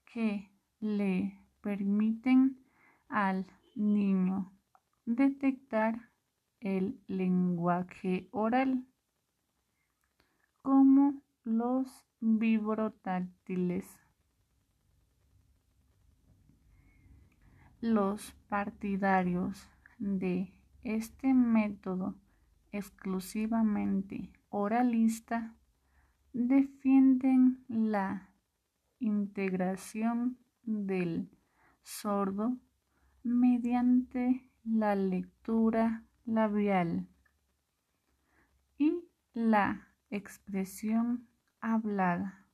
que 0.07 0.51
le 0.81 1.39
permiten 1.61 2.65
al 3.09 3.47
niño 3.75 4.53
detectar 5.05 6.11
el 6.61 6.99
lenguaje 7.09 8.29
oral, 8.31 8.87
como 10.63 11.23
los 11.45 12.07
vibrotáctiles. 12.21 14.06
Los 17.83 18.33
partidarios 18.49 19.69
de 19.99 20.51
este 20.83 21.35
método 21.35 22.15
exclusivamente 22.73 24.33
oralista 24.49 25.55
defienden 26.33 27.65
la 27.69 28.31
integración 28.99 30.39
del 30.63 31.31
sordo 31.83 32.57
mediante 33.23 34.51
la 34.65 34.95
lectura 34.97 36.03
labial 36.25 37.07
y 38.79 39.05
la 39.35 39.89
expresión 40.09 41.29
hablada 41.61 42.47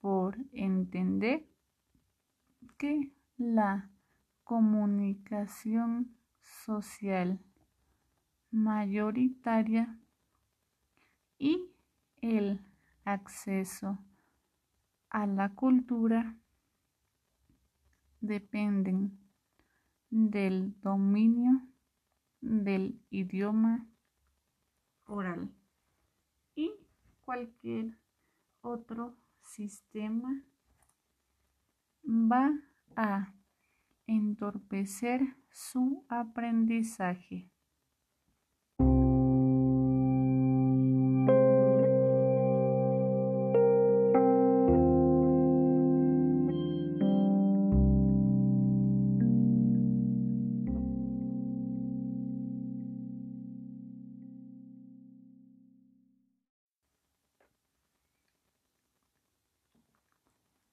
por 0.00 0.38
entender 0.52 1.46
que 2.78 3.12
la 3.36 3.90
comunicación 4.44 6.16
social 6.40 7.40
mayoritaria 8.50 9.98
y 11.38 11.70
el 12.20 12.60
acceso 13.04 13.98
a 15.10 15.26
la 15.26 15.54
cultura 15.54 16.36
dependen 18.20 19.18
del 20.10 20.80
dominio 20.80 21.66
del 22.40 23.00
idioma 23.10 23.86
oral 25.06 25.52
y 26.54 26.72
cualquier 27.24 27.98
otro 28.60 29.16
sistema 29.42 30.42
va 32.06 32.52
a 32.96 33.33
entorpecer 34.14 35.36
su 35.50 36.04
aprendizaje. 36.08 37.50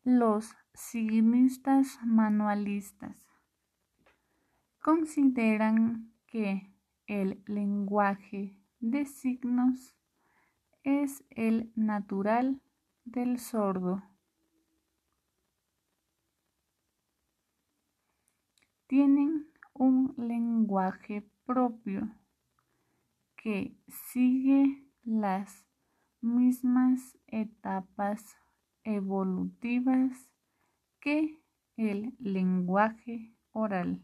Los 0.04 0.56
signistas 0.74 2.00
manualistas 2.04 3.31
consideran 4.82 6.12
que 6.26 6.74
el 7.06 7.44
lenguaje 7.46 8.58
de 8.80 9.06
signos 9.06 9.96
es 10.84 11.24
el 11.30 11.72
natural 11.76 12.62
del 13.06 13.40
sordo. 13.40 14.04
Tienen 18.88 19.48
un 19.74 20.14
lenguaje 20.18 21.30
propio 21.46 22.12
que 23.38 23.78
sigue 23.88 24.84
las 25.04 25.66
mismas 26.22 27.18
etapas 27.28 28.36
evolutivas 28.84 30.30
que 31.00 31.40
el 31.78 32.14
lenguaje 32.20 33.34
oral. 33.52 34.04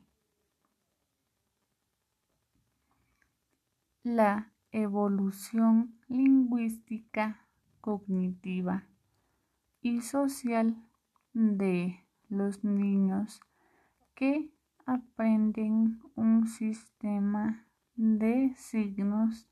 La 4.09 4.53
evolución 4.71 5.99
lingüística, 6.07 7.45
cognitiva 7.81 8.87
y 9.81 9.99
social 9.99 10.81
de 11.33 12.05
los 12.29 12.63
niños 12.63 13.41
que 14.15 14.49
aprenden 14.85 15.99
un 16.15 16.47
sistema 16.47 17.67
de 17.97 18.53
signos 18.55 19.49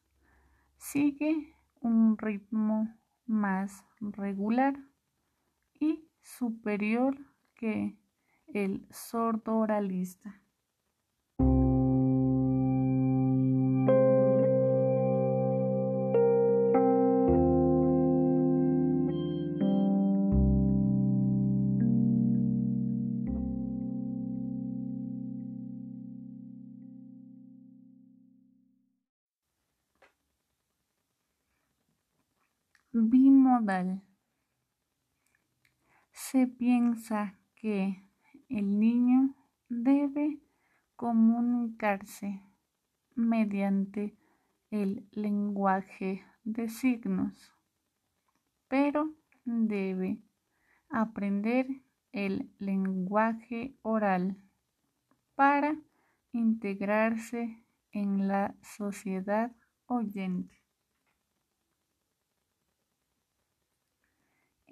sigue 0.78 1.54
un 1.82 2.18
ritmo 2.18 2.96
más 3.26 3.84
regular 4.00 4.80
y 5.82 6.08
superior 6.22 7.18
que 7.56 8.00
el 8.54 8.88
sordo 8.90 9.58
oralista. 9.58 10.45
Se 36.12 36.46
piensa 36.46 37.40
que 37.56 38.00
el 38.48 38.80
niño 38.80 39.34
debe 39.70 40.40
comunicarse 40.96 42.44
mediante 43.16 44.16
el 44.70 45.08
lenguaje 45.12 46.24
de 46.44 46.70
signos, 46.70 47.56
pero 48.68 49.16
debe 49.46 50.20
aprender 50.90 51.66
el 52.12 52.52
lenguaje 52.60 53.76
oral 53.82 54.38
para 55.34 55.76
integrarse 56.34 57.66
en 57.92 58.28
la 58.28 58.54
sociedad 58.62 59.52
oyente. 59.88 60.65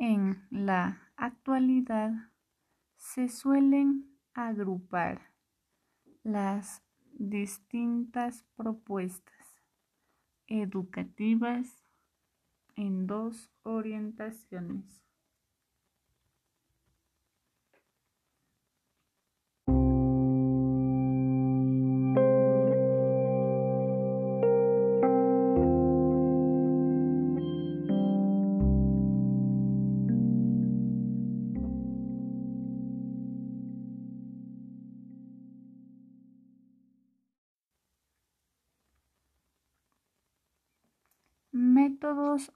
En 0.06 0.46
la 0.52 1.14
actualidad 1.16 2.12
se 2.98 3.30
suelen 3.30 4.20
agrupar 4.34 5.32
las 6.24 6.84
distintas 7.14 8.44
propuestas 8.58 9.64
educativas 10.48 11.86
en 12.76 13.08
dos 13.08 13.50
orientaciones. 13.62 15.03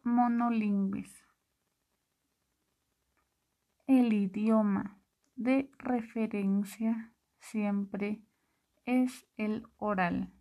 Monolingües. 0.03 1.23
El 3.85 4.11
idioma 4.11 4.99
de 5.35 5.69
referencia 5.77 7.13
siempre 7.39 8.23
es 8.85 9.27
el 9.37 9.67
oral 9.77 10.33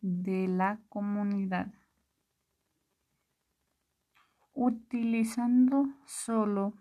de 0.00 0.46
la 0.46 0.80
comunidad, 0.88 1.74
utilizando 4.52 5.88
solo 6.06 6.74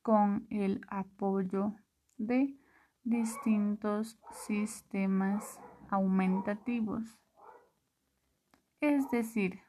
con 0.00 0.46
el 0.48 0.80
apoyo 0.88 1.74
de 2.16 2.58
distintos 3.02 4.18
sistemas 4.46 5.60
aumentativos, 5.90 7.20
es 8.80 9.10
decir, 9.10 9.63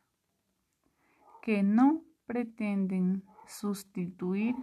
que 1.46 1.62
no 1.62 2.04
pretenden 2.26 3.24
sustituir 3.46 4.56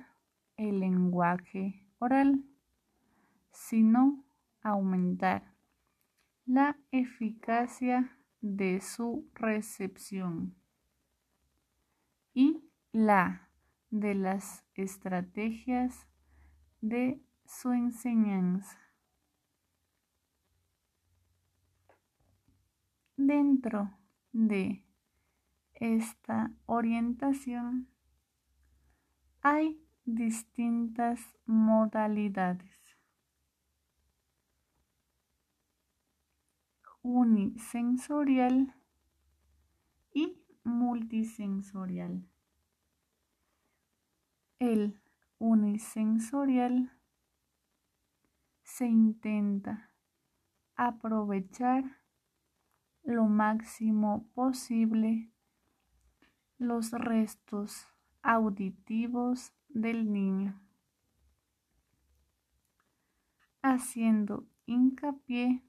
el 0.57 0.81
lenguaje 0.81 1.87
oral, 2.01 2.45
sino 3.53 4.25
aumentar 4.63 5.55
la 6.45 6.77
eficacia 6.91 8.19
de 8.41 8.81
su 8.81 9.31
recepción 9.33 10.57
y 12.35 12.69
la 12.91 13.49
de 13.91 14.17
las 14.17 14.65
estrategias 14.75 16.09
de 16.81 17.23
su 17.47 17.71
enseñanza. 17.71 18.77
Dentro 23.17 23.89
de 24.33 24.85
esta 25.83 26.53
orientación 26.67 27.89
hay 29.41 29.85
distintas 30.05 31.19
modalidades. 31.45 32.71
Unisensorial 37.03 38.77
y 40.15 40.41
multisensorial. 40.63 42.29
El 44.61 45.03
unisensorial 45.39 46.97
se 48.63 48.87
intenta 48.87 49.91
aprovechar 50.77 51.83
lo 53.03 53.25
máximo 53.25 54.31
posible 54.33 55.32
los 56.63 56.93
restos 56.93 57.89
auditivos 58.23 59.53
del 59.69 60.13
niño, 60.13 60.63
haciendo 63.63 64.47
hincapié 64.67 65.65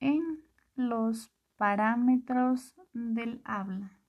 en 0.00 0.42
los 0.74 1.30
parámetros 1.56 2.74
del 2.94 3.42
habla 3.44 4.00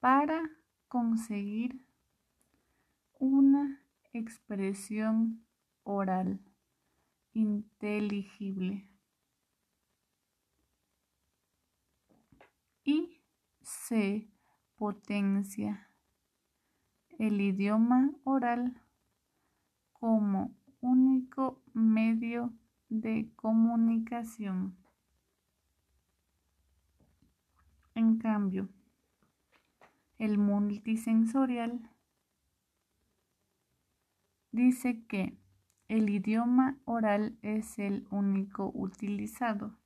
para 0.00 0.50
conseguir 0.88 1.86
una 3.20 3.82
expresión 4.12 5.44
oral 5.84 6.40
inteligible. 7.34 8.88
Y 12.88 13.20
se 13.60 14.30
potencia 14.76 15.90
el 17.18 17.38
idioma 17.38 18.14
oral 18.24 18.80
como 19.92 20.56
único 20.80 21.62
medio 21.74 22.54
de 22.88 23.30
comunicación. 23.36 24.74
En 27.94 28.16
cambio, 28.16 28.70
el 30.16 30.38
multisensorial 30.38 31.90
dice 34.50 35.04
que 35.04 35.36
el 35.88 36.08
idioma 36.08 36.78
oral 36.86 37.38
es 37.42 37.78
el 37.78 38.06
único 38.10 38.70
utilizado, 38.74 39.78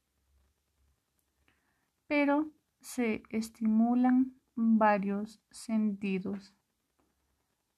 pero 2.06 2.52
se 2.82 3.22
estimulan 3.30 4.34
varios 4.54 5.40
sentidos 5.50 6.54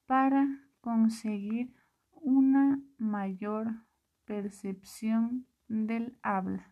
para 0.07 0.45
conseguir 0.81 1.73
una 2.11 2.81
mayor 2.97 3.67
percepción 4.25 5.47
del 5.67 6.17
habla. 6.23 6.71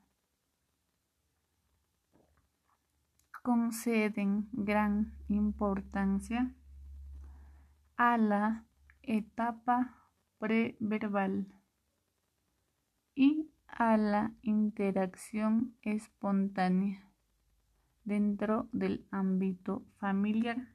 Conceden 3.44 4.50
gran 4.52 5.14
importancia 5.28 6.54
a 7.98 8.18
la 8.18 8.66
etapa 9.02 10.10
preverbal 10.40 11.48
y 13.14 13.52
a 13.68 13.98
la 13.98 14.34
interacción 14.42 15.76
espontánea 15.82 17.13
dentro 18.06 18.70
del 18.72 19.06
ámbito 19.12 19.84
familiar. 20.00 20.73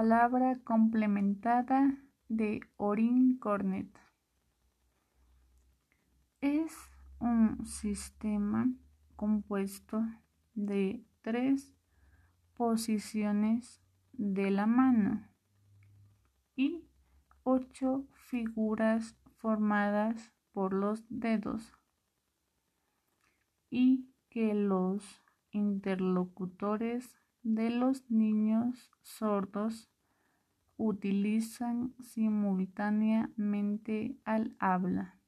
Palabra 0.00 0.58
complementada 0.64 1.94
de 2.26 2.62
Orin 2.78 3.36
Cornet. 3.36 4.00
Es 6.40 6.72
un 7.18 7.66
sistema 7.66 8.72
compuesto 9.14 10.02
de 10.54 11.04
tres 11.20 11.74
posiciones 12.54 13.82
de 14.14 14.50
la 14.50 14.64
mano 14.64 15.28
y 16.56 16.88
ocho 17.42 18.06
figuras 18.14 19.18
formadas 19.36 20.32
por 20.52 20.72
los 20.72 21.04
dedos 21.10 21.74
y 23.68 24.08
que 24.30 24.54
los 24.54 25.04
interlocutores 25.50 27.20
de 27.42 27.68
los 27.68 28.10
niños 28.10 28.90
sordos 29.02 29.89
utilizan 30.80 31.94
simultáneamente 32.00 34.16
al 34.24 34.56
habla. 34.58 35.19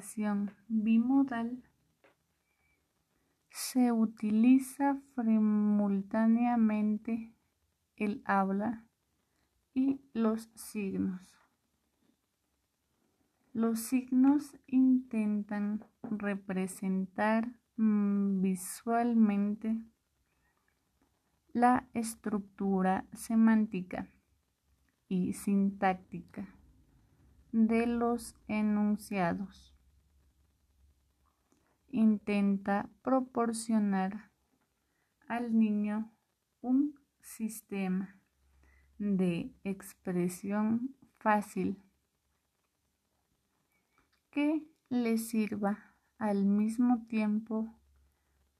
Comunicación 0.00 0.56
bimodal 0.68 1.62
se 3.50 3.92
utiliza 3.92 4.98
simultáneamente 5.14 7.34
el 7.96 8.22
habla 8.24 8.86
y 9.74 10.00
los 10.14 10.48
signos. 10.54 11.36
Los 13.52 13.80
signos 13.80 14.56
intentan 14.66 15.84
representar 16.02 17.52
mm, 17.76 18.40
visualmente 18.40 19.84
la 21.52 21.86
estructura 21.92 23.04
semántica 23.12 24.08
y 25.08 25.34
sintáctica 25.34 26.48
de 27.52 27.86
los 27.86 28.36
enunciados. 28.48 29.69
Intenta 31.90 32.88
proporcionar 33.02 34.30
al 35.26 35.58
niño 35.58 36.10
un 36.60 36.94
sistema 37.20 38.16
de 38.98 39.52
expresión 39.64 40.94
fácil 41.18 41.82
que 44.30 44.62
le 44.88 45.18
sirva 45.18 45.94
al 46.18 46.44
mismo 46.44 47.06
tiempo 47.08 47.74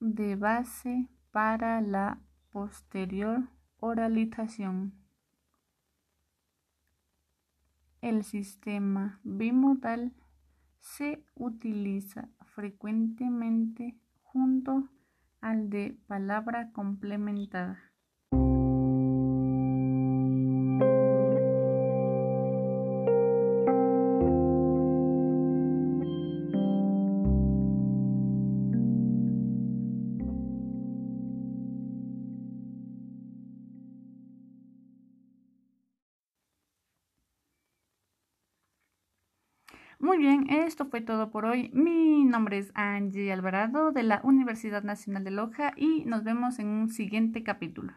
de 0.00 0.34
base 0.34 1.08
para 1.30 1.80
la 1.80 2.20
posterior 2.50 3.48
oralización. 3.78 4.94
El 8.00 8.24
sistema 8.24 9.20
bimodal 9.24 10.14
se 10.80 11.22
utiliza 11.34 12.30
frecuentemente 12.54 13.96
junto 14.22 14.88
al 15.40 15.70
de 15.70 15.96
palabra 16.06 16.70
complementada. 16.72 17.89
Esto 40.80 40.90
fue 40.90 41.02
todo 41.02 41.30
por 41.30 41.44
hoy. 41.44 41.70
Mi 41.74 42.24
nombre 42.24 42.56
es 42.56 42.72
Angie 42.74 43.30
Alvarado 43.30 43.92
de 43.92 44.02
la 44.02 44.22
Universidad 44.24 44.82
Nacional 44.82 45.24
de 45.24 45.30
Loja 45.30 45.74
y 45.76 46.06
nos 46.06 46.24
vemos 46.24 46.58
en 46.58 46.68
un 46.68 46.88
siguiente 46.88 47.42
capítulo. 47.42 47.92